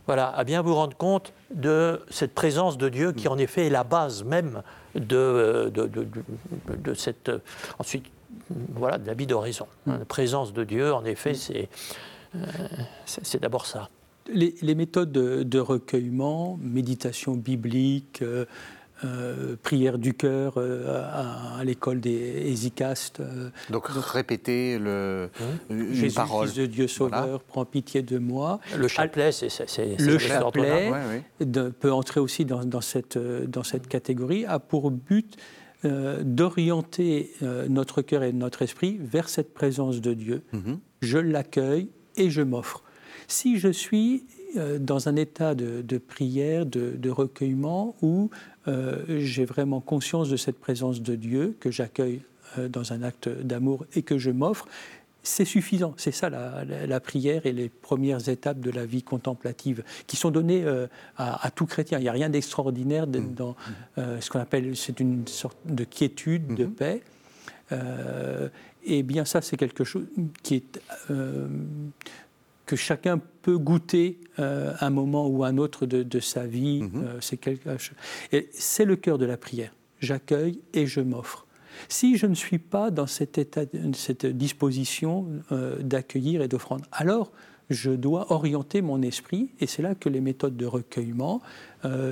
voilà, 0.06 0.30
à 0.30 0.44
bien 0.44 0.62
vous 0.62 0.76
rendre 0.76 0.96
compte 0.96 1.34
de 1.54 2.02
cette 2.10 2.34
présence 2.36 2.78
de 2.78 2.90
Dieu 2.90 3.14
qui 3.14 3.28
en 3.28 3.38
effet 3.38 3.68
est 3.68 3.70
la 3.72 3.84
base 3.84 4.24
même 4.24 4.62
de, 4.96 5.72
de, 5.74 5.86
de- 5.88 6.08
de- 6.78 6.94
cette 6.94 7.32
ensuite 7.80 8.06
voilà 8.74 8.98
de 8.98 9.08
la 9.08 9.14
vie 9.14 9.28
d'horizon. 9.28 9.68
La 9.86 10.06
présence 10.06 10.54
de 10.54 10.64
Dieu, 10.64 10.94
en 10.94 11.06
effet, 11.06 11.34
c'est 11.34 11.70
euh, 12.36 13.38
d'abord 13.42 13.66
ça. 13.66 13.90
Les, 14.28 14.56
les 14.62 14.76
méthodes 14.76 15.12
de, 15.12 15.44
de 15.44 15.60
recueillement, 15.60 16.58
méditation 16.62 17.36
biblique, 17.36 18.22
euh, 18.22 18.46
euh, 19.04 19.58
prière 19.62 19.98
du 19.98 20.14
cœur 20.14 20.54
euh, 20.58 21.04
à, 21.12 21.64
l'école 21.64 22.00
des 22.00 22.44
hésicastes. 22.46 23.22
donc, 23.70 23.88
répéter 23.88 24.78
le, 24.80 25.30
une 25.70 25.94
Jésus, 25.94 26.16
parole. 26.16 26.48
Fils 26.48 26.56
de 26.56 26.66
Dieu 26.68 26.88
Sauveur, 26.88 27.42
prends 27.44 27.66
pitié 27.66 28.02
de 28.02 28.18
moi. 28.18 28.60
Le 28.78 28.88
chapelet, 28.88 29.32
c'est 29.32 29.50
Le 30.00 30.18
chapelet 30.18 30.92
peut 31.80 31.92
entrer 31.92 32.20
aussi 32.20 32.46
dans, 32.46 32.82
cette, 32.82 33.18
dans 33.18 33.64
cette 33.64 33.88
catégorie, 33.88 34.46
a 34.46 34.60
pour 34.60 34.92
but 34.92 35.38
d'orienter 35.84 37.34
notre 37.68 38.02
cœur 38.02 38.24
et 38.24 38.32
notre 38.32 38.62
esprit 38.62 38.98
vers 39.02 39.28
cette 39.28 39.54
présence 39.54 40.00
de 40.00 40.14
Dieu. 40.14 40.44
Mhm. 40.54 40.80
Je 41.02 41.18
l'accueille 41.18 41.90
et 42.16 42.30
je 42.30 42.42
m'offre. 42.42 42.84
Si 43.28 43.60
je 43.60 43.70
suis 43.70 44.26
dans 44.80 45.10
un 45.10 45.16
état 45.16 45.56
de, 45.56 45.98
prière, 45.98 46.66
de, 46.66 46.94
de, 46.96 47.10
recueillement, 47.10 47.96
où 48.02 48.30
euh, 48.32 48.53
j'ai 48.66 49.46
vraiment 49.46 49.82
conscience 49.82 50.30
de 50.30 50.38
cette 50.38 50.60
présence 50.60 51.02
de 51.02 51.16
Dieu 51.16 51.56
que 51.60 51.72
j'accueille 51.72 52.22
euh, 52.58 52.68
dans 52.68 52.94
un 52.94 53.02
acte 53.04 53.30
d'amour 53.30 53.86
et 53.96 54.04
que 54.04 54.18
je 54.18 54.30
m'offre, 54.30 54.68
c'est 55.24 55.46
suffisant. 55.46 55.94
C'est 55.98 56.12
ça 56.12 56.30
la, 56.30 57.00
prière 57.00 57.46
et 57.46 57.52
les 57.52 57.70
premières 57.70 58.28
étapes 58.30 58.60
de 58.60 58.70
la 58.70 58.86
vie 58.86 59.04
contemplative 59.04 59.84
qui 60.06 60.18
sont 60.18 60.32
données 60.32 60.64
euh, 60.66 60.88
à, 61.18 61.50
tout 61.52 61.66
chrétien. 61.66 61.98
Il 61.98 62.02
n'y 62.02 62.10
a 62.10 62.14
rien 62.14 62.30
d'extraordinaire 62.30 63.08
mmh. 63.08 63.34
dans 63.34 63.56
ce 63.98 64.30
qu'on 64.30 64.40
appelle, 64.40 64.76
c'est 64.76 65.00
une 65.00 65.26
sorte 65.28 65.58
de 65.66 65.84
quiétude, 65.86 66.54
de 66.56 66.66
mmh. 66.66 66.74
paix. 66.74 67.02
et 68.84 69.04
bien 69.04 69.24
ça, 69.24 69.42
c'est 69.42 69.56
quelque 69.56 69.86
chose 69.86 70.06
qui 70.44 70.56
est 70.56 70.80
que 72.66 72.76
chacun 72.76 73.20
peut 73.42 73.58
goûter 73.58 74.20
euh, 74.40 74.74
un 74.80 74.90
moment 74.90 75.28
ou 75.28 75.44
un 75.44 75.58
autre 75.58 75.86
de, 75.86 76.20
sa 76.20 76.46
vie. 76.46 76.82
Mhm. 76.82 76.92
Euh, 76.96 77.18
c'est 77.22 77.38
quelque... 77.38 77.70
c'est 78.52 78.86
le 78.86 78.96
cœur 78.96 79.18
de 79.18 79.26
la 79.26 79.38
prière. 79.38 79.74
J'accueille 80.00 80.60
et 80.74 80.86
je 80.86 81.02
m'offre. 81.02 81.46
Si 81.90 82.18
je 82.18 82.28
ne 82.28 82.36
suis 82.36 82.60
pas 82.60 82.92
dans 82.92 83.08
cet 83.08 83.38
état, 83.38 83.62
cette 83.94 84.26
disposition 84.26 85.28
euh, 85.52 85.78
d'accueillir 85.80 86.42
et 86.42 86.48
d'offrande, 86.48 86.84
alors 86.92 87.32
je 87.70 87.92
dois 87.92 88.32
orienter 88.32 88.82
mon 88.82 89.02
esprit, 89.02 89.50
et 89.60 89.68
c'est 89.68 89.82
là 89.82 89.96
que 89.96 90.10
les 90.10 90.22
méthodes 90.22 90.58
de 90.58 90.66
recueillement 90.66 91.42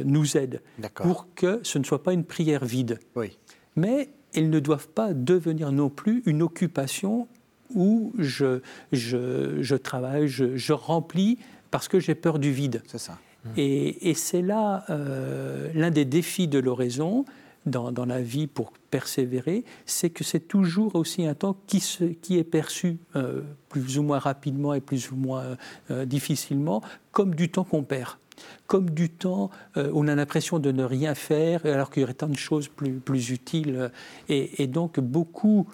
nous 0.06 0.38
aident, 0.38 0.62
pour 0.95 1.28
que 1.36 1.60
ce 1.64 1.78
ne 1.78 1.84
soit 1.84 2.02
pas 2.04 2.14
une 2.14 2.24
prière 2.24 2.64
vide. 2.64 2.99
Oui. 3.16 3.38
Mais 3.76 4.10
elles 4.34 4.49
ne 4.49 4.60
doivent 4.60 4.88
pas 4.88 5.14
devenir 5.14 5.72
non 5.72 5.89
plus 5.89 6.24
une 6.26 6.41
occupation 6.41 7.28
où 7.76 8.13
je, 8.17 8.61
je, 8.91 9.76
travaille, 9.76 10.28
je, 10.28 10.74
remplis 10.74 11.38
parce 11.69 11.88
que 11.88 11.99
j'ai 11.99 12.15
peur 12.15 12.39
du 12.39 12.51
vide. 12.51 12.82
C'est 12.88 12.97
ça. 12.97 13.17
Et, 13.57 14.13
c'est 14.13 14.41
là 14.41 14.86
euh, 14.89 15.69
l'un 15.74 15.91
des 15.91 16.05
défis 16.05 16.47
de 16.47 16.59
l'oraison 16.59 17.26
dans, 17.65 17.91
dans, 17.91 18.05
la 18.05 18.22
vie 18.22 18.47
pour 18.47 18.72
persévérer, 18.89 19.65
c'est 19.86 20.09
que 20.09 20.24
c'est 20.24 20.47
toujours 20.47 20.95
aussi 20.95 21.26
un 21.26 21.36
temps 21.36 21.55
qui, 21.67 21.80
se, 21.80 22.03
qui 22.03 22.38
est 22.38 22.43
perçu 22.43 22.97
euh, 23.15 23.41
plus 23.69 23.97
ou 23.97 24.03
moins 24.03 24.19
rapidement 24.19 24.74
et 24.74 24.82
plus 24.82 25.11
ou 25.11 25.15
moins 25.15 25.57
euh, 25.91 26.05
difficilement 26.05 26.82
comme 27.11 27.36
du 27.36 27.49
temps 27.49 27.63
qu'on 27.63 27.84
perd 27.84 28.17
comme 28.65 28.89
du 28.89 29.09
temps 29.09 29.51
où 29.76 29.82
on 29.93 30.07
a 30.07 30.15
l'impression 30.15 30.57
de 30.57 30.72
ne 30.72 30.84
rien 30.84 31.13
faire 31.13 31.63
alors 31.63 31.91
qu'il 31.91 32.01
y 32.01 32.03
aurait 32.05 32.15
tant 32.15 32.28
de 32.28 32.38
choses 32.38 32.69
plus, 32.69 32.93
plus 32.93 33.30
utiles. 33.30 33.91
Et, 34.30 34.63
et 34.63 34.65
donc 34.65 34.99
beaucoup 34.99 35.67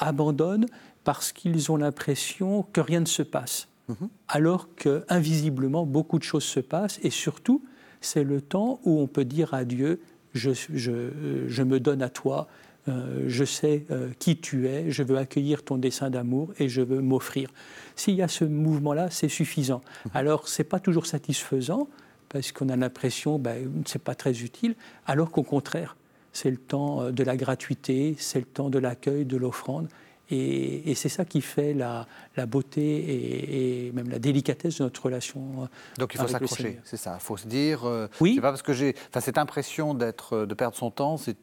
abandonnent 0.00 0.66
parce 1.08 1.32
qu'ils 1.32 1.72
ont 1.72 1.78
l'impression 1.78 2.66
que 2.70 2.82
rien 2.82 3.00
ne 3.00 3.06
se 3.06 3.22
passe, 3.22 3.68
mhm. 3.88 4.10
alors 4.28 4.68
que 4.76 5.06
invisiblement 5.08 5.86
beaucoup 5.86 6.18
de 6.18 6.22
choses 6.22 6.44
se 6.44 6.60
passent, 6.60 7.00
et 7.02 7.08
surtout 7.08 7.64
c'est 8.02 8.24
le 8.24 8.42
temps 8.42 8.78
où 8.84 9.00
on 9.00 9.06
peut 9.06 9.24
dire 9.24 9.54
à 9.54 9.64
Dieu, 9.64 10.02
je, 10.34 10.50
je, 10.52 11.62
me 11.62 11.80
donne 11.80 12.02
à 12.02 12.10
toi, 12.10 12.46
euh, 12.88 13.24
je 13.26 13.46
sais 13.46 13.86
euh, 13.90 14.10
qui 14.18 14.36
tu 14.36 14.68
es, 14.68 14.90
je 14.90 15.02
veux 15.02 15.16
accueillir 15.16 15.62
ton 15.62 15.78
dessein 15.78 16.10
d'amour 16.10 16.52
et 16.58 16.68
je 16.68 16.82
veux 16.82 17.00
m'offrir. 17.00 17.48
S'il 17.96 18.14
y 18.14 18.20
a 18.20 18.28
ce 18.28 18.44
mouvement-là, 18.44 19.08
c'est 19.08 19.30
suffisant. 19.30 19.80
Mhm. 20.04 20.10
Alors, 20.12 20.46
ce 20.46 20.60
n'est 20.60 20.68
pas 20.68 20.78
toujours 20.78 21.06
satisfaisant, 21.06 21.88
parce 22.28 22.52
qu'on 22.52 22.68
a 22.68 22.76
l'impression 22.76 23.38
ben, 23.38 23.82
que 23.82 23.88
ce 23.88 23.96
n'est 23.96 24.04
pas 24.04 24.14
très 24.14 24.42
utile, 24.42 24.74
alors 25.06 25.30
qu'au 25.30 25.42
contraire, 25.42 25.96
c'est 26.34 26.50
le 26.50 26.58
temps 26.58 27.00
euh, 27.00 27.12
de 27.12 27.24
la 27.24 27.38
gratuité, 27.38 28.14
c'est 28.18 28.40
le 28.40 28.44
temps 28.44 28.68
de 28.68 28.78
l'accueil, 28.78 29.24
de 29.24 29.38
l'offrande. 29.38 29.88
Et, 30.30 30.94
c'est 30.94 31.08
ça 31.08 31.24
qui 31.24 31.40
fait 31.40 31.72
la, 31.72 32.06
beauté 32.46 33.86
et, 33.86 33.92
même 33.92 34.10
la 34.10 34.18
délicatesse 34.18 34.78
de 34.78 34.84
notre 34.84 35.02
relation. 35.04 35.40
Euh, 35.62 35.66
Donc 35.98 36.14
il 36.14 36.20
faut 36.20 36.28
s'accrocher, 36.28 36.78
c'est 36.84 36.96
ça. 36.96 37.16
Il 37.18 37.24
faut 37.24 37.36
se 37.36 37.46
dire. 37.46 37.86
Euh, 37.86 38.08
oui. 38.20 38.34
C'est 38.34 38.42
pas 38.42 38.50
parce 38.50 38.62
que 38.62 38.72
j'ai, 38.74 38.94
cette 39.20 39.38
impression 39.38 39.94
d'être, 39.94 40.36
euh, 40.36 40.46
de 40.46 40.54
perdre 40.54 40.76
son 40.76 40.90
temps, 40.90 41.16
c'est 41.16 41.36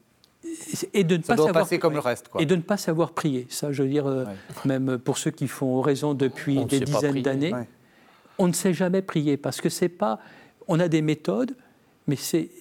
et 0.93 1.03
de 1.03 1.17
ne 1.17 1.23
ça 1.23 1.29
pas 1.29 1.37
doit 1.37 1.47
savoir, 1.47 1.63
passer 1.63 1.79
comme 1.79 1.93
le 1.93 1.99
reste. 1.99 2.27
Quoi. 2.27 2.39
Et 2.39 2.45
de 2.45 2.55
ne 2.55 2.61
pas 2.61 2.77
savoir 2.77 3.13
prier. 3.13 3.47
Ça, 3.49 3.71
je 3.71 3.81
veux 3.81 3.89
dire, 3.89 4.27
même 4.63 4.99
pour 4.99 5.17
ceux 5.17 5.31
qui 5.31 5.47
font 5.47 5.81
raison 5.81 6.13
depuis 6.13 6.63
des 6.65 6.81
dizaines 6.81 7.23
d'années, 7.23 7.51
on 8.37 8.47
ne 8.47 8.53
sait 8.53 8.73
jamais 8.73 9.01
prier 9.01 9.37
parce 9.37 9.59
que 9.59 9.69
c'est 9.69 9.89
pas. 9.89 10.19
On 10.67 10.79
a 10.79 10.87
des 10.87 11.01
méthodes, 11.01 11.55
mais 12.05 12.15
c'est 12.15 12.51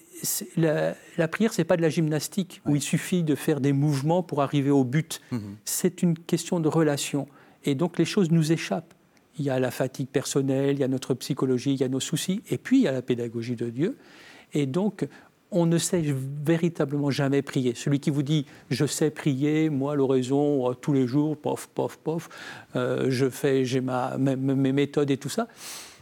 la, 0.57 0.95
la, 1.19 1.29
prière, 1.29 1.53
c'est 1.53 1.65
pas 1.65 1.77
de 1.77 1.83
la 1.83 1.89
gymnastique 1.89 2.63
où 2.67 2.77
il 2.77 2.83
suffit 2.83 3.23
de 3.23 3.35
faire 3.35 3.61
des 3.61 3.73
mouvements 3.73 4.23
pour 4.23 4.43
arriver 4.43 4.71
au 4.71 4.85
but. 4.85 5.21
Mhm. 5.31 5.57
C'est 5.65 6.03
une 6.03 6.19
question 6.19 6.61
de 6.61 6.69
relation. 6.69 7.27
Et 7.65 7.75
donc 7.75 7.99
les 7.99 8.05
choses 8.05 8.31
nous 8.31 8.53
échappent. 8.53 8.95
Il 9.39 9.45
y 9.45 9.51
a 9.51 9.59
la 9.59 9.71
fatigue 9.71 10.09
personnelle, 10.09 10.77
il 10.77 10.81
y 10.81 10.85
a 10.85 10.89
notre 10.89 11.15
psychologie, 11.15 11.73
il 11.73 11.81
y 11.81 11.85
a 11.85 11.89
nos 11.89 12.01
soucis, 12.01 12.43
et 12.51 12.59
puis 12.59 12.79
il 12.79 12.83
y 12.83 12.89
a 12.89 12.93
la 12.93 13.03
pédagogie 13.03 13.57
de 13.57 13.69
Dieu. 13.69 13.97
Et 14.53 14.67
donc 14.67 15.09
on 15.51 15.67
ne 15.67 15.79
sait 15.79 16.03
véritablement 16.45 17.11
jamais 17.11 17.43
prier. 17.43 17.75
Celui 17.75 18.01
qui 18.01 18.11
vous 18.11 18.23
dit 18.23 18.47
je 18.71 18.87
sais 18.87 19.11
prier, 19.11 19.71
moi 19.71 19.95
l'oraison 19.95 20.71
euh, 20.71 20.75
tous 20.75 20.93
les 20.93 21.07
jours, 21.07 21.37
pof, 21.37 21.69
pof, 21.75 21.97
pof, 21.99 22.29
euh, 22.77 23.07
je 23.09 23.29
fais, 23.29 23.65
j'ai 23.65 23.81
ma, 23.81 24.17
mes, 24.19 24.37
mes, 24.37 24.73
méthodes 24.73 25.11
et 25.11 25.17
tout 25.17 25.29
ça, 25.29 25.49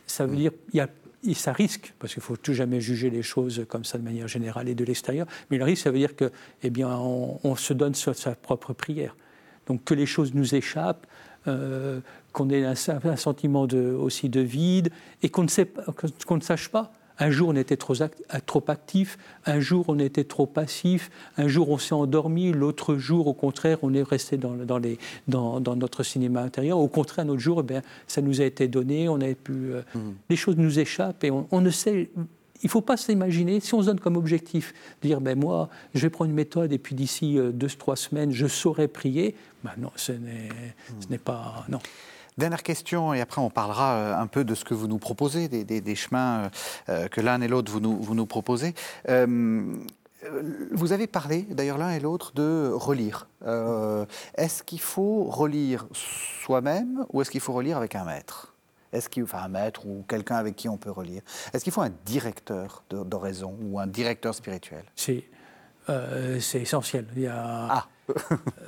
ça 0.06 0.26
veut 0.26 0.32
mhm. 0.32 0.38
dire 0.38 0.52
il 0.72 0.76
y 0.78 0.80
a 0.80 0.88
et 1.24 1.34
ça 1.34 1.52
risque, 1.52 1.94
parce 1.98 2.14
qu'il 2.14 2.22
faut 2.22 2.36
tout 2.36 2.52
jamais 2.52 2.80
juger 2.80 3.10
les 3.10 3.22
choses 3.22 3.64
comme 3.68 3.84
ça 3.84 3.98
de 3.98 4.02
manière 4.02 4.28
générale 4.28 4.68
et 4.68 4.74
de 4.74 4.84
l'extérieur, 4.84 5.26
mais 5.50 5.58
le 5.58 5.64
risque, 5.64 5.84
ça 5.84 5.90
veut 5.90 5.98
dire 5.98 6.16
que, 6.16 6.30
eh 6.62 6.70
bien, 6.70 6.88
on, 6.90 7.56
se 7.56 7.72
donne 7.72 7.94
sur 7.94 8.14
sa 8.14 8.34
propre 8.34 8.72
prière. 8.72 9.16
Donc 9.66 9.84
que 9.84 9.94
les 9.94 10.06
choses 10.06 10.34
nous 10.34 10.54
échappent, 10.54 11.06
euh, 11.46 12.00
qu'on 12.32 12.50
ait 12.50 12.64
un, 12.64 12.74
sentiment 12.74 13.62
aussi 13.62 14.28
de 14.28 14.40
vide, 14.40 14.90
et 15.22 15.28
qu'on 15.28 15.44
ne, 15.44 16.24
qu'on 16.26 16.36
ne 16.36 16.42
sache 16.42 16.68
pas 16.68 16.92
un 17.22 17.30
jour, 17.30 17.50
on 17.50 17.56
était 17.56 17.76
trop, 17.76 17.94
trop 18.46 18.64
actif, 18.66 19.16
un 19.46 19.60
jour, 19.60 19.84
on 19.88 19.98
était 20.00 20.24
trop 20.24 20.46
passif, 20.46 21.10
un 21.36 21.46
jour, 21.46 21.70
on 21.70 21.78
s'est 21.78 21.94
endormi, 21.94 22.52
l'autre 22.52 22.96
jour, 22.96 23.28
au 23.28 23.32
contraire, 23.32 23.78
on 23.82 23.94
est 23.94 24.02
resté 24.02 24.36
dans, 24.36 24.54
dans, 24.54 24.78
les, 24.78 24.98
dans, 25.28 25.60
dans 25.60 25.76
notre 25.76 26.02
cinéma 26.02 26.42
intérieur. 26.42 26.78
Au 26.78 26.88
contraire, 26.88 27.24
un 27.24 27.28
autre 27.28 27.40
jour, 27.40 27.64
eh 27.70 27.74
ça 28.08 28.22
nous 28.22 28.40
a 28.40 28.44
été 28.44 28.66
donné, 28.66 29.08
on 29.08 29.20
avait 29.20 29.36
pu. 29.36 29.52
Euh, 29.52 29.82
mmh. 29.94 29.98
Les 30.30 30.36
choses 30.36 30.56
nous 30.56 30.80
échappent 30.80 31.22
et 31.22 31.30
on, 31.30 31.60
ne 31.60 31.70
sait. 31.70 32.10
Il 32.62 32.66
ne 32.66 32.70
faut 32.70 32.80
pas 32.80 32.96
s'imaginer, 32.96 33.60
si 33.60 33.72
on 33.74 33.82
se 33.82 33.86
donne 33.86 34.00
comme 34.00 34.16
objectif 34.16 34.74
de 35.02 35.08
dire, 35.08 35.20
ben 35.20 35.38
moi, 35.38 35.68
je 35.94 36.00
vais 36.00 36.10
prendre 36.10 36.30
une 36.30 36.36
méthode 36.36 36.72
et 36.72 36.78
puis 36.78 36.96
d'ici 36.96 37.38
euh, 37.38 37.52
deux, 37.52 37.68
trois 37.68 37.96
semaines, 37.96 38.32
je 38.32 38.48
saurai 38.48 38.88
prier, 38.88 39.36
ben 39.62 39.72
non, 39.78 39.90
ce 39.94 40.10
n'est 40.10 40.48
mmh. 41.08 41.18
pas. 41.18 41.66
Non. 41.68 41.78
Dernière 42.38 42.62
question, 42.62 43.12
et 43.12 43.20
après 43.20 43.42
on 43.42 43.50
parlera 43.50 43.92
euh, 43.92 44.16
un 44.16 44.26
peu 44.26 44.44
de 44.44 44.54
ce 44.54 44.64
que 44.64 44.72
vous 44.72 44.86
nous 44.86 44.98
proposez, 44.98 45.48
des, 45.48 45.94
chemins 45.94 46.44
euh, 46.44 46.48
euh, 46.88 47.08
que 47.08 47.20
l'un 47.20 47.40
et 47.42 47.48
l'autre 47.48 47.70
vous 47.70 47.80
nous, 47.80 48.26
proposez. 48.26 48.74
vous 49.06 50.92
avez 50.92 51.06
parlé, 51.06 51.42
d'ailleurs 51.50 51.76
l'un 51.76 51.90
et 51.90 52.00
l'autre, 52.00 52.32
de 52.34 52.70
relire. 52.72 53.26
est-ce 54.36 54.62
qu'il 54.62 54.80
faut 54.80 55.24
relire 55.24 55.86
soi-même 55.92 57.04
ou 57.12 57.20
est-ce 57.20 57.30
qu'il 57.30 57.40
faut 57.40 57.52
relire 57.52 57.76
avec 57.76 57.94
un 57.94 58.04
maître? 58.04 58.54
Est-ce 58.92 59.08
qu'il, 59.08 59.24
enfin 59.24 59.42
un 59.42 59.48
maître 59.48 59.86
ou 59.86 60.04
quelqu'un 60.06 60.36
avec 60.36 60.56
qui 60.56 60.68
on 60.68 60.76
peut 60.76 60.90
relire? 60.90 61.22
Est-ce 61.52 61.64
qu'il 61.64 61.72
faut 61.72 61.80
un 61.82 61.92
directeur 62.04 62.82
d'oraison 62.90 63.56
ou 63.62 63.78
un 63.78 63.86
directeur 63.86 64.34
spirituel? 64.34 64.84
C'est, 65.86 66.40
c'est 66.40 66.60
essentiel. 66.60 67.06
Il 67.16 67.22
y 67.22 67.26
a, 67.26 67.66
ah. 67.70 67.88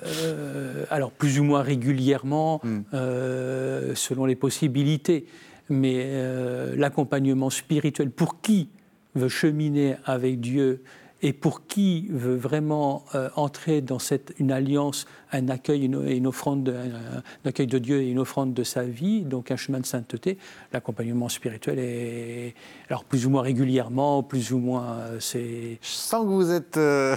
Euh, 0.07 0.85
alors 0.91 1.11
plus 1.11 1.41
ou 1.41 1.45
moins 1.45 1.63
régulièrement, 1.63 2.61
hmm. 2.63 2.81
euh, 2.95 3.95
selon 3.95 4.27
les 4.27 4.37
possibilités, 4.37 5.27
mais 5.69 6.03
euh, 6.05 6.75
l'accompagnement 6.77 7.51
spirituel 7.51 8.11
pour 8.11 8.41
qui 8.41 8.69
veut 9.15 9.29
cheminer 9.29 9.97
avec 10.05 10.41
Dieu 10.41 10.83
et 11.25 11.33
pour 11.33 11.67
qui 11.67 12.07
veut 12.11 12.37
vraiment 12.37 13.07
entrer 13.35 13.81
dans 13.81 13.99
cette, 13.99 14.35
une 14.39 14.53
alliance 14.53 15.07
un 15.33 15.49
accueil 15.49 15.87
une 15.87 16.27
offrande, 16.27 16.69
un 16.69 17.49
accueil 17.49 17.67
de 17.67 17.79
Dieu 17.79 18.03
et 18.03 18.11
une 18.11 18.19
offrande 18.19 18.53
de 18.53 18.63
sa 18.63 18.83
vie, 18.83 19.23
donc 19.23 19.51
un 19.51 19.57
chemin 19.57 19.81
de 19.81 19.87
sainteté. 19.87 20.37
L'accompagnement 20.71 21.31
spirituel 21.31 21.79
est, 21.79 22.55
alors 22.91 23.05
plus 23.05 23.27
ou 23.27 23.31
moins 23.31 23.41
régulièrement, 23.41 24.23
plus 24.23 24.53
ou 24.53 24.59
moins, 24.59 24.99
c'est. 25.19 25.79
Je 25.81 25.89
sens 25.89 26.25
que 26.25 26.31
vous 26.31 26.53
êtes 26.53 26.77
euh, 26.77 27.17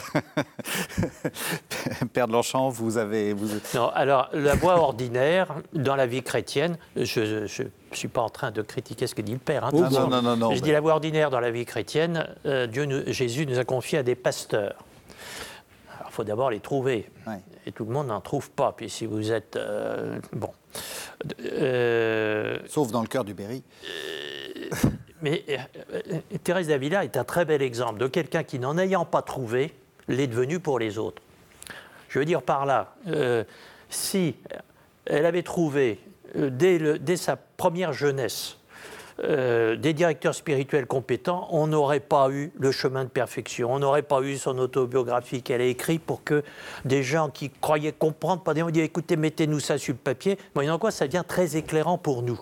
père 2.13 2.27
de 2.27 2.31
l'enchant, 2.31 2.69
vous 2.69 2.97
avez. 2.97 3.33
Vous... 3.33 3.47
Non, 3.75 3.89
alors 3.89 4.29
la 4.31 4.55
voie 4.55 4.79
ordinaire 4.79 5.53
dans 5.73 5.97
la 5.97 6.07
vie 6.07 6.23
chrétienne, 6.23 6.77
je 6.95 7.45
ne 7.91 7.95
suis 7.95 8.07
pas 8.07 8.21
en 8.21 8.29
train 8.29 8.51
de 8.51 8.61
critiquer 8.61 9.07
ce 9.07 9.15
que 9.15 9.21
dit 9.21 9.33
le 9.33 9.39
père. 9.39 9.65
Hein, 9.65 9.71
non, 9.73 10.09
non, 10.09 10.21
non, 10.21 10.37
non, 10.37 10.53
Je 10.53 10.61
dis 10.61 10.71
la 10.71 10.81
voie 10.81 10.93
ordinaire 10.93 11.29
dans 11.29 11.39
la 11.39 11.51
vie 11.51 11.65
chrétienne, 11.65 12.27
euh, 12.45 12.67
Dieu 12.67 12.87
Jésus 13.07 13.45
nous 13.45 13.59
a 13.59 13.65
confié 13.65 13.99
à 13.99 14.03
des 14.03 14.15
pasteurs. 14.15 14.83
Alors 15.95 16.09
il 16.09 16.13
faut 16.13 16.23
d'abord 16.23 16.51
les 16.51 16.59
trouver. 16.59 17.09
Et 17.65 17.71
tout 17.71 17.85
le 17.85 17.91
monde 17.91 18.07
n'en 18.07 18.21
trouve 18.21 18.49
pas. 18.51 18.73
Puis 18.75 18.89
si 18.89 19.05
vous 19.05 19.31
êtes. 19.31 19.55
Euh, 19.55 20.19
bon. 20.33 20.51
Sauf 22.67 22.91
dans 22.91 23.01
le 23.01 23.07
cœur 23.07 23.23
du 23.23 23.33
Berry. 23.33 23.63
mais 25.21 25.43
Thérèse 26.43 26.67
d'Avila 26.67 27.03
est 27.03 27.17
un 27.17 27.23
très 27.23 27.45
bel 27.45 27.61
exemple 27.61 27.99
de 27.99 28.07
quelqu'un 28.07 28.43
qui, 28.43 28.59
n'en 28.59 28.77
ayant 28.77 29.05
pas 29.05 29.21
trouvé, 29.21 29.73
l'est 30.07 30.27
devenu 30.27 30.59
pour 30.59 30.79
les 30.79 30.97
autres. 30.97 31.21
Je 32.09 32.19
veux 32.19 32.25
dire 32.25 32.41
par 32.41 32.65
là, 32.65 32.95
euh, 33.07 33.43
si 33.89 34.35
elle 35.05 35.25
avait 35.25 35.43
trouvé 35.43 35.99
euh, 36.35 36.97
dès, 36.99 37.17
sa 37.17 37.35
première 37.35 37.93
jeunesse 37.93 38.57
euh, 39.23 39.75
des 39.75 39.93
directeurs 39.93 40.35
spirituels 40.35 40.85
compétents, 40.85 41.47
on 41.51 41.67
n'aurait 41.67 41.99
pas 41.99 42.29
eu 42.29 42.51
le 42.59 42.71
chemin 42.71 43.03
de 43.03 43.09
perfection, 43.09 43.73
on 43.73 43.79
n'aurait 43.79 44.03
pas 44.03 44.21
eu 44.21 44.37
son 44.37 44.57
autobiographie 44.59 45.41
qu'elle 45.41 45.61
a 45.61 45.65
écrite 45.65 46.03
pour 46.03 46.23
que 46.23 46.43
des 46.85 47.01
gens 47.01 47.29
qui 47.29 47.49
croyaient 47.49 47.93
comprendre, 47.93 48.43
pas 48.43 48.53
des 48.53 48.63
dit 48.71 48.81
écoutez, 48.81 49.15
mettez-nous 49.15 49.59
ça 49.59 49.77
sur 49.77 49.93
le 49.93 49.99
papier. 49.99 50.37
Moyennant 50.53 50.77
quoi, 50.77 50.91
ça 50.91 51.07
devient 51.07 51.23
très 51.27 51.57
éclairant 51.57 51.97
pour 51.97 52.21
nous. 52.21 52.39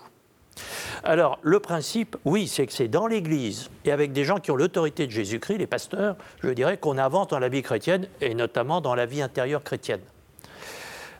Alors, 1.04 1.38
le 1.42 1.60
principe, 1.60 2.16
oui, 2.24 2.48
c'est 2.48 2.66
que 2.66 2.72
c'est 2.72 2.88
dans 2.88 3.06
l'Église 3.06 3.70
et 3.84 3.92
avec 3.92 4.12
des 4.12 4.24
gens 4.24 4.38
qui 4.38 4.50
ont 4.50 4.56
l'autorité 4.56 5.06
de 5.06 5.12
Jésus-Christ, 5.12 5.58
les 5.58 5.66
pasteurs, 5.66 6.16
je 6.42 6.48
dirais 6.50 6.78
qu'on 6.78 6.98
avance 6.98 7.28
dans 7.28 7.38
la 7.38 7.48
vie 7.48 7.62
chrétienne 7.62 8.08
et 8.20 8.34
notamment 8.34 8.80
dans 8.80 8.94
la 8.94 9.06
vie 9.06 9.22
intérieure 9.22 9.62
chrétienne. 9.62 10.00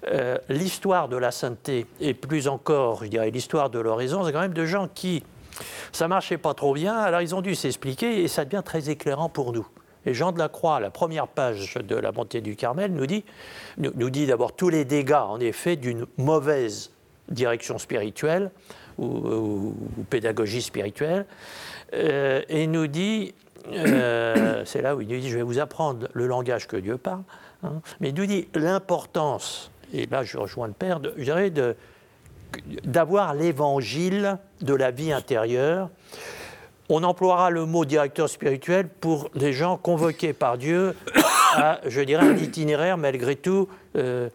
Euh, 0.09 0.39
l'histoire 0.49 1.09
de 1.09 1.17
la 1.17 1.33
sainteté 1.33 1.87
et 2.01 2.15
plus 2.15 2.47
encore, 2.47 3.05
je 3.05 3.09
dirais, 3.09 3.31
l'histoire 3.31 3.71
de 3.71 3.81
l'oraison, 3.81 4.25
c'est 4.25 4.33
quand 4.33 4.41
même 4.41 4.55
de 4.55 4.65
gens 4.65 4.89
qui, 4.93 5.25
ça 5.91 6.07
marchait 6.07 6.39
pas 6.39 6.55
trop 6.55 6.75
bien, 6.75 6.97
alors 6.97 7.23
ils 7.23 7.35
ont 7.35 7.41
dû 7.41 7.57
s'expliquer 7.57 8.23
et 8.23 8.29
ça 8.29 8.45
devient 8.45 8.63
très 8.65 8.89
éclairant 8.89 9.29
pour 9.29 9.53
nous. 9.53 9.67
Et 10.05 10.15
Jean 10.15 10.31
de 10.31 10.39
la 10.39 10.49
Croix, 10.49 10.79
la 10.79 10.91
première 10.91 11.27
page 11.27 11.75
de 11.75 11.97
la 11.97 12.13
montée 12.13 12.41
du 12.41 12.55
Carmel, 12.55 12.93
nous 12.93 13.07
dit, 13.07 13.25
nous 13.79 14.11
dit 14.11 14.27
d'abord 14.27 14.55
tous 14.55 14.69
les 14.69 14.85
dégâts, 14.85 15.15
en 15.15 15.41
effet, 15.41 15.75
d'une 15.75 16.07
mauvaise 16.17 16.93
direction 17.29 17.79
spirituelle, 17.79 18.53
ou, 18.99 19.75
pédagogie 20.09 20.63
spirituelle, 20.63 21.27
euh, 21.95 22.43
et 22.49 22.69
nous 22.69 22.87
dit, 22.87 23.35
euh, 23.73 24.63
c'est 24.65 24.83
là 24.83 24.95
où 24.95 25.01
il 25.01 25.09
nous 25.09 25.19
dit, 25.19 25.29
je 25.29 25.37
vais 25.37 25.43
vous 25.43 25.59
apprendre 25.59 26.09
le 26.13 26.27
langage 26.29 26.69
que 26.69 26.77
Dieu 26.77 26.97
parle, 26.97 27.23
hein, 27.65 27.81
mais 28.01 28.11
il 28.11 28.15
nous 28.15 28.27
dit 28.27 28.47
l'importance, 28.55 29.73
et 29.97 30.07
là 30.07 30.23
je 30.23 30.37
rejoins 30.37 30.67
le 30.67 30.73
Père, 30.73 31.01
de, 31.01 31.13
je 31.17 31.25
dirais 31.25 31.53
d'avoir 32.85 33.35
l'évangile 33.35 34.39
de 34.61 34.75
la 34.75 34.91
vie 34.91 35.13
intérieure. 35.13 35.91
On 36.89 37.03
emploiera 37.03 37.51
le 37.51 37.67
mot 37.67 37.85
directeur 37.85 38.29
spirituel 38.29 38.89
pour 38.89 39.31
des 39.35 39.53
gens 39.53 39.77
convoqués 39.77 40.33
par 40.33 40.57
Dieu 40.57 40.95
à, 41.55 41.81
je 41.87 42.01
dirais, 42.01 42.25
un 42.25 42.37
itinéraire 42.37 42.97
malgré 42.97 43.35
tout 43.35 43.69
euh, 43.97 44.29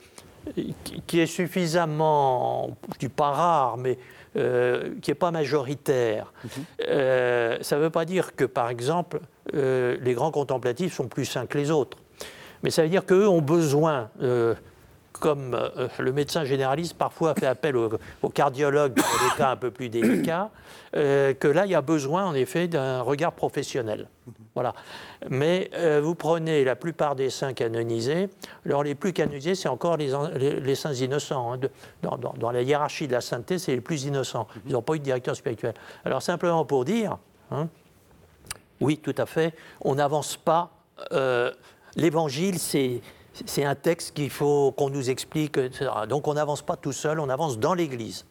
qui 1.07 1.20
est 1.20 1.28
suffisamment, 1.28 2.76
je 2.93 2.99
dis 2.99 3.09
pas 3.09 3.32
rare, 3.32 3.78
mais 3.78 3.97
euh, 4.36 4.95
qui 5.01 5.12
n'est 5.12 5.16
pas 5.16 5.32
majoritaire. 5.32 6.34
Mhm. 6.43 6.49
Euh, 6.89 7.57
ça 7.62 7.78
ne 7.78 7.82
veut 7.82 7.89
pas 7.89 8.05
dire 8.05 8.36
que, 8.36 8.45
par 8.45 8.70
exemple, 8.70 9.22
les 9.53 10.14
grands 10.14 10.32
contemplatifs 10.32 10.93
sont 10.93 11.07
plus 11.07 11.26
sains 11.26 11.45
que 11.45 11.57
les 11.57 11.72
autres. 11.72 11.97
Mais 12.64 12.70
ça 12.70 12.84
veut 12.84 12.89
dire 12.89 13.05
qu'eux 13.05 13.28
ont 13.28 13.41
besoin, 13.41 14.09
comme 15.12 15.57
le 15.99 16.14
médecin 16.14 16.43
généraliste 16.45 16.95
parfois 16.95 17.36
fait 17.36 17.45
appel 17.45 17.76
au, 17.76 17.89
au 18.22 18.30
cardiologue 18.30 18.93
pour 18.93 19.20
des 19.20 19.38
cas 19.38 19.51
un 19.51 19.55
peu 19.55 19.72
plus 19.72 19.89
délicats, 19.89 20.49
que 20.93 21.47
là, 21.47 21.66
il 21.66 21.72
y 21.72 21.76
a 21.76 21.82
besoin, 21.82 22.26
en 22.26 22.34
effet, 22.34 22.68
d'un 22.68 23.01
regard 23.01 23.34
professionnel. 23.34 24.07
Voilà. 24.53 24.74
Mais 25.30 25.70
euh, 25.76 26.01
vous 26.01 26.16
prenez 26.16 26.64
la 26.64 26.76
plupart 26.76 27.16
des 27.16 27.30
saints 27.30 27.53
canonisés. 27.53 28.30
Alors 28.66 28.84
les 28.84 28.95
plus 28.95 29.14
canonisés, 29.14 29.55
c'est 29.55 29.70
encore 29.70 29.97
les, 29.97 30.12
les, 30.59 30.76
saints 30.76 30.93
innocents. 30.93 31.53
Hein, 31.53 31.59
dans, 32.01 32.18
dans, 32.18 32.51
la 32.51 32.62
hiérarchie 32.62 33.07
de 33.07 33.14
la 33.14 33.22
sainteté, 33.22 33.59
c'est 33.59 33.74
les 33.74 33.82
plus 33.82 34.03
innocents. 34.03 34.47
Ils 34.66 34.74
n'ont 34.74 34.82
pas 34.82 34.95
eu 34.95 34.99
de 34.99 35.03
directeur 35.03 35.36
spirituel. 35.36 35.74
Alors 36.03 36.22
simplement 36.22 36.66
pour 36.66 36.84
dire, 36.84 37.18
hein, 37.51 37.70
oui, 38.82 38.97
tout 38.97 39.16
à 39.18 39.26
fait, 39.26 39.53
on 39.82 39.95
n'avance 39.95 40.38
pas. 40.38 40.72
Euh, 41.14 41.51
L'évangile, 41.97 42.57
c'est 42.57 43.01
c'est 43.46 43.64
un 43.64 43.76
texte 43.76 44.14
qu'il 44.14 44.30
faut 44.30 44.72
qu'on 44.72 44.90
nous 44.90 45.10
explique, 45.10 45.58
etc. 45.58 45.90
Donc 46.08 46.28
on 46.28 46.34
n'avance 46.34 46.62
pas 46.62 46.76
tout 46.76 46.92
seul, 46.92 47.20
on 47.20 47.30
avance 47.30 47.60
dans 47.60 47.74
l'Église. 47.74 48.26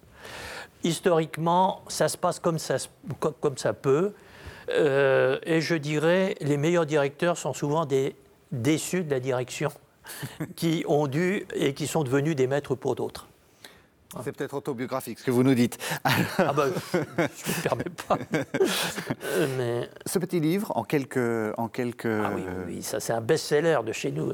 Historiquement, 0.82 1.82
ça 1.88 2.08
se 2.08 2.16
passe 2.16 2.38
comme 2.38 2.58
ça, 2.58 2.78
peut. 3.72 4.12
Euh, 4.70 5.38
et 5.42 5.60
je 5.60 5.74
dirais, 5.74 6.36
les 6.40 6.56
meilleurs 6.56 6.86
directeurs 6.86 7.36
sont 7.36 7.52
souvent 7.52 7.86
des 7.86 8.14
déçus 8.52 9.04
de 9.04 9.10
la 9.10 9.20
direction, 9.20 9.70
qui 10.56 10.84
ont 10.86 11.06
dû 11.06 11.46
et 11.54 11.74
qui 11.74 11.86
sont 11.86 12.04
devenus 12.04 12.36
des 12.36 12.46
maîtres 12.46 12.74
pour 12.74 12.94
d'autres. 12.94 13.29
C'est 14.24 14.32
peut-être 14.32 14.54
autobiographique 14.54 15.20
ce 15.20 15.24
que 15.24 15.30
vous 15.30 15.44
nous 15.44 15.54
dites. 15.54 15.78
ah 16.04 16.52
ben, 16.52 16.72
je 16.92 16.98
ne 16.98 17.02
me 17.02 17.62
permets 17.62 17.84
pas. 18.08 18.18
Mais... 19.56 19.88
Ce 20.04 20.18
petit 20.18 20.40
livre, 20.40 20.72
en 20.76 20.82
quelques... 20.82 21.54
En 21.56 21.68
quelques... 21.68 22.06
Ah 22.06 22.32
oui, 22.34 22.42
oui, 22.66 22.82
ça 22.82 22.98
c'est 22.98 23.12
un 23.12 23.20
best-seller 23.20 23.78
de 23.86 23.92
chez 23.92 24.10
nous. 24.10 24.32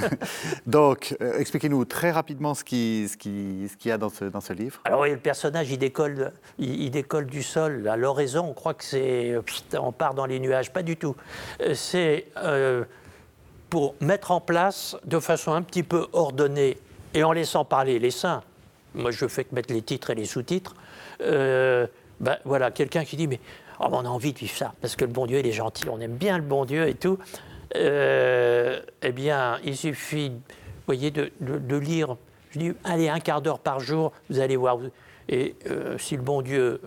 Donc, 0.66 1.14
euh, 1.20 1.38
expliquez-nous 1.38 1.84
très 1.84 2.10
rapidement 2.10 2.54
ce 2.54 2.64
qu'il 2.64 3.08
ce 3.08 3.18
qui, 3.18 3.68
ce 3.68 3.88
y 3.88 3.92
a 3.92 3.98
dans 3.98 4.08
ce, 4.08 4.24
dans 4.24 4.40
ce 4.40 4.54
livre. 4.54 4.80
Alors 4.84 5.00
oui, 5.00 5.10
le 5.10 5.18
personnage, 5.18 5.70
il 5.70 5.78
décolle, 5.78 6.32
il, 6.58 6.90
décolle 6.90 7.26
du 7.26 7.42
sol 7.42 7.86
à 7.88 7.96
l'horizon. 7.96 8.46
On 8.48 8.54
croit 8.54 8.74
que 8.74 8.84
c'est... 8.84 9.34
On 9.78 9.92
part 9.92 10.14
dans 10.14 10.26
les 10.26 10.40
nuages. 10.40 10.72
Pas 10.72 10.82
du 10.82 10.96
tout. 10.96 11.16
Euh, 11.60 11.74
c'est 11.74 12.28
euh, 12.38 12.84
pour 13.68 13.94
mettre 14.00 14.30
en 14.30 14.40
place 14.40 14.96
de 15.04 15.18
façon 15.20 15.52
un 15.52 15.62
petit 15.62 15.82
peu 15.82 16.06
ordonnée 16.14 16.78
et 17.14 17.24
en 17.24 17.32
laissant 17.32 17.64
parler 17.64 17.98
les 17.98 18.10
saints, 18.10 18.42
moi 18.94 19.10
je 19.10 19.26
fais 19.26 19.44
que 19.44 19.54
mettre 19.54 19.72
les 19.72 19.82
titres 19.82 20.10
et 20.10 20.14
les 20.14 20.24
sous-titres, 20.24 20.74
euh, 21.22 21.86
ben, 22.20 22.36
voilà, 22.44 22.70
quelqu'un 22.70 23.04
qui 23.04 23.16
dit 23.16 23.26
mais 23.26 23.40
oh, 23.80 23.86
on 23.90 24.04
a 24.04 24.08
envie 24.08 24.32
de 24.32 24.38
vivre 24.38 24.54
ça, 24.54 24.74
parce 24.80 24.96
que 24.96 25.04
le 25.04 25.12
bon 25.12 25.26
Dieu 25.26 25.38
il 25.38 25.46
est 25.46 25.52
gentil, 25.52 25.88
on 25.88 26.00
aime 26.00 26.16
bien 26.16 26.36
le 26.36 26.44
bon 26.44 26.64
Dieu 26.64 26.88
et 26.88 26.94
tout, 26.94 27.18
euh, 27.76 28.80
eh 29.02 29.12
bien 29.12 29.58
il 29.64 29.76
suffit, 29.76 30.30
vous 30.30 30.86
voyez, 30.86 31.10
de, 31.10 31.76
lire, 31.76 32.16
je 32.50 32.58
dis 32.58 32.72
allez 32.84 33.08
un 33.08 33.20
quart 33.20 33.42
d'heure 33.42 33.58
par 33.58 33.80
jour, 33.80 34.12
vous 34.30 34.40
allez 34.40 34.56
voir, 34.56 34.78
et 35.28 35.56
euh, 35.70 35.96
si 35.98 36.16
le 36.16 36.22
bon 36.22 36.42
Dieu 36.42 36.80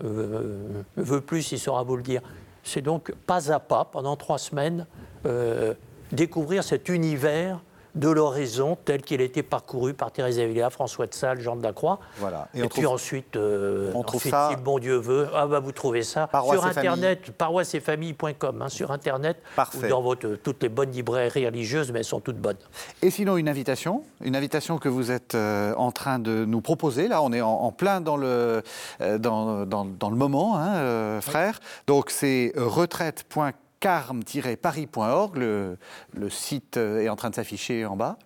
veut 0.96 1.20
plus, 1.20 1.52
il 1.52 1.58
saura 1.58 1.82
vous 1.82 1.96
le 1.96 2.02
dire. 2.02 2.20
C'est 2.62 2.82
donc 2.82 3.12
pas 3.26 3.52
à 3.52 3.60
pas, 3.60 3.84
pendant 3.84 4.16
trois 4.16 4.38
semaines, 4.38 4.86
découvrir 6.12 6.64
cet 6.64 6.88
univers 6.88 7.60
de 7.96 8.08
l'oraison 8.08 8.76
tel 8.84 9.02
qu'il 9.02 9.20
a 9.20 9.24
été 9.24 9.42
parcouru 9.42 9.94
par 9.94 10.12
Thérèse 10.12 10.38
Avila, 10.38 10.70
François 10.70 11.06
de 11.06 11.14
Sales, 11.14 11.40
Jean 11.40 11.56
de 11.56 11.62
la 11.62 11.72
Croix. 11.72 11.98
Voilà. 12.18 12.48
Et, 12.54 12.68
puis 12.68 12.86
ensuite, 12.86 13.36
euh, 13.36 13.90
on 13.94 14.06
ça, 14.18 14.48
si 14.50 14.56
le 14.56 14.62
bon 14.62 14.78
Dieu 14.78 14.96
veut, 14.96 15.28
ah 15.34 15.46
bah 15.46 15.60
vous 15.60 15.72
trouvez 15.72 16.02
ça 16.02 16.28
sur 16.30 16.64
Internet, 16.64 17.30
paroisseetfamille.com, 17.32 18.62
hein, 18.62 18.68
sur 18.68 18.90
Internet, 18.90 19.38
ou 19.58 19.86
dans 19.88 20.02
votre, 20.02 20.36
toutes 20.36 20.62
les 20.62 20.68
bonnes 20.68 20.90
librairies 20.90 21.46
religieuses, 21.46 21.90
mais 21.90 22.00
elles 22.00 22.04
sont 22.04 22.20
toutes 22.20 22.38
bonnes. 22.38 22.56
Et 23.02 23.10
sinon, 23.10 23.38
une 23.38 23.48
invitation, 23.48 24.02
une 24.22 24.36
invitation 24.36 24.78
que 24.78 24.88
vous 24.88 25.10
êtes 25.10 25.34
euh, 25.34 25.74
en 25.76 25.90
train 25.90 26.18
de 26.18 26.44
nous 26.44 26.60
proposer. 26.60 27.08
Là, 27.08 27.22
on 27.22 27.32
est 27.32 27.40
en, 27.40 27.72
plein 27.72 28.00
dans 28.00 28.16
le, 28.16 28.62
euh, 29.00 29.18
dans, 29.18 29.64
dans, 29.66 30.10
le 30.10 30.16
moment, 30.16 30.56
hein, 30.56 31.20
frère. 31.20 31.60
Donc, 31.86 32.10
c'est 32.10 32.52
retraite.com 32.56 33.52
carme-paris.org. 33.80 35.36
Le, 35.36 35.78
le, 36.14 36.30
site 36.30 36.76
est 36.76 37.08
en 37.08 37.16
train 37.16 37.30
de 37.30 37.34
s'afficher 37.34 37.84
en 37.86 37.96
bas. 37.96 38.18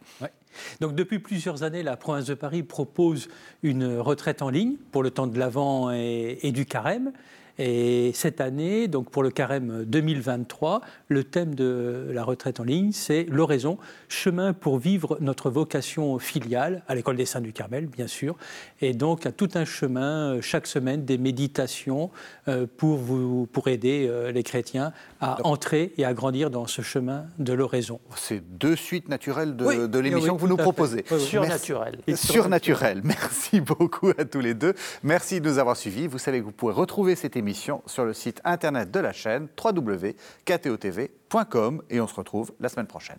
Donc 0.81 0.95
depuis 0.95 1.19
plusieurs 1.19 1.63
années, 1.63 1.83
la 1.83 1.97
province 1.97 2.27
de 2.27 2.35
Paris 2.35 2.63
propose 2.63 3.29
une 3.63 3.99
retraite 3.99 4.43
en 4.43 4.51
ligne 4.51 4.75
pour 4.93 5.03
le 5.03 5.11
temps 5.11 5.27
de 5.27 5.39
l'Avent 5.39 5.91
et, 5.91 6.53
du 6.53 6.67
carême. 6.67 7.13
Et 7.59 8.13
cette 8.15 8.41
année, 8.41 8.89
donc 8.89 9.11
pour 9.11 9.23
le 9.23 9.31
carême 9.31 9.85
2023, 9.85 10.81
le 11.09 11.25
thème 11.25 11.55
de 11.55 12.09
la 12.13 12.25
retraite 12.25 12.61
en 12.61 12.65
ligne, 12.65 12.93
c'est 12.93 13.25
l'oraison, 13.29 13.79
chemin 14.09 14.53
pour 14.53 14.79
vivre 14.79 15.19
notre 15.21 15.51
vocation 15.51 16.19
filiale, 16.19 16.83
à 16.89 16.95
l'école 16.95 17.17
des 17.17 17.27
Saints 17.27 17.41
du 17.41 17.53
Carmel, 17.53 17.87
bien 17.87 18.07
sûr. 18.07 18.37
Et 18.81 18.93
donc, 18.93 19.27
à 19.27 19.33
tout 19.33 19.49
un 19.55 19.65
chemin, 19.65 20.35
euh, 20.35 20.41
chaque 20.41 20.67
semaine, 20.67 21.05
des 21.05 21.19
méditations 21.19 22.11
euh, 22.49 22.67
pour, 22.77 22.97
vous, 22.99 23.47
pour 23.47 23.69
aider 23.69 24.07
euh, 24.09 24.33
les 24.33 24.43
chrétiens 24.43 24.93
à 25.21 25.47
entrer 25.47 25.93
et 25.99 26.05
à 26.05 26.15
grandir 26.15 26.51
dans 26.51 26.67
ce 26.67 26.83
chemin 26.83 27.27
de 27.39 27.53
l'oraison. 27.53 28.01
C'est 28.17 28.43
deux 28.59 28.77
suites 28.77 29.09
naturelles 29.09 29.57
de, 29.57 29.99
l'émission 29.99 30.37
que 30.37 30.41
vous 30.41 30.49
nous 30.49 30.57
proposez. 30.57 31.05
Surnaturel. 31.19 31.99
Surnaturel. 32.15 33.01
Merci 33.05 33.61
beaucoup 33.61 34.11
à 34.17 34.25
tous 34.25 34.41
les 34.41 34.55
deux. 34.55 34.75
Merci 35.03 35.41
de 35.41 35.49
nous 35.49 35.59
avoir 35.59 35.77
suivis. 35.77 36.07
Vous 36.07 36.19
savez 36.19 36.41
que 36.41 36.45
vous 36.45 36.53
pouvez 36.53 36.73
retrouver 36.73 37.15
cette 37.15 37.37
sur 37.55 38.05
le 38.05 38.13
site 38.13 38.41
internet 38.45 38.91
de 38.91 39.01
la 39.01 39.13
chaîne 39.13 39.49
www.ktotv.com 39.63 41.83
et 41.91 42.01
on 42.01 42.07
se 42.07 42.15
retrouve 42.15 42.53
la 42.61 42.69
semaine 42.69 42.87
prochaine. 42.87 43.19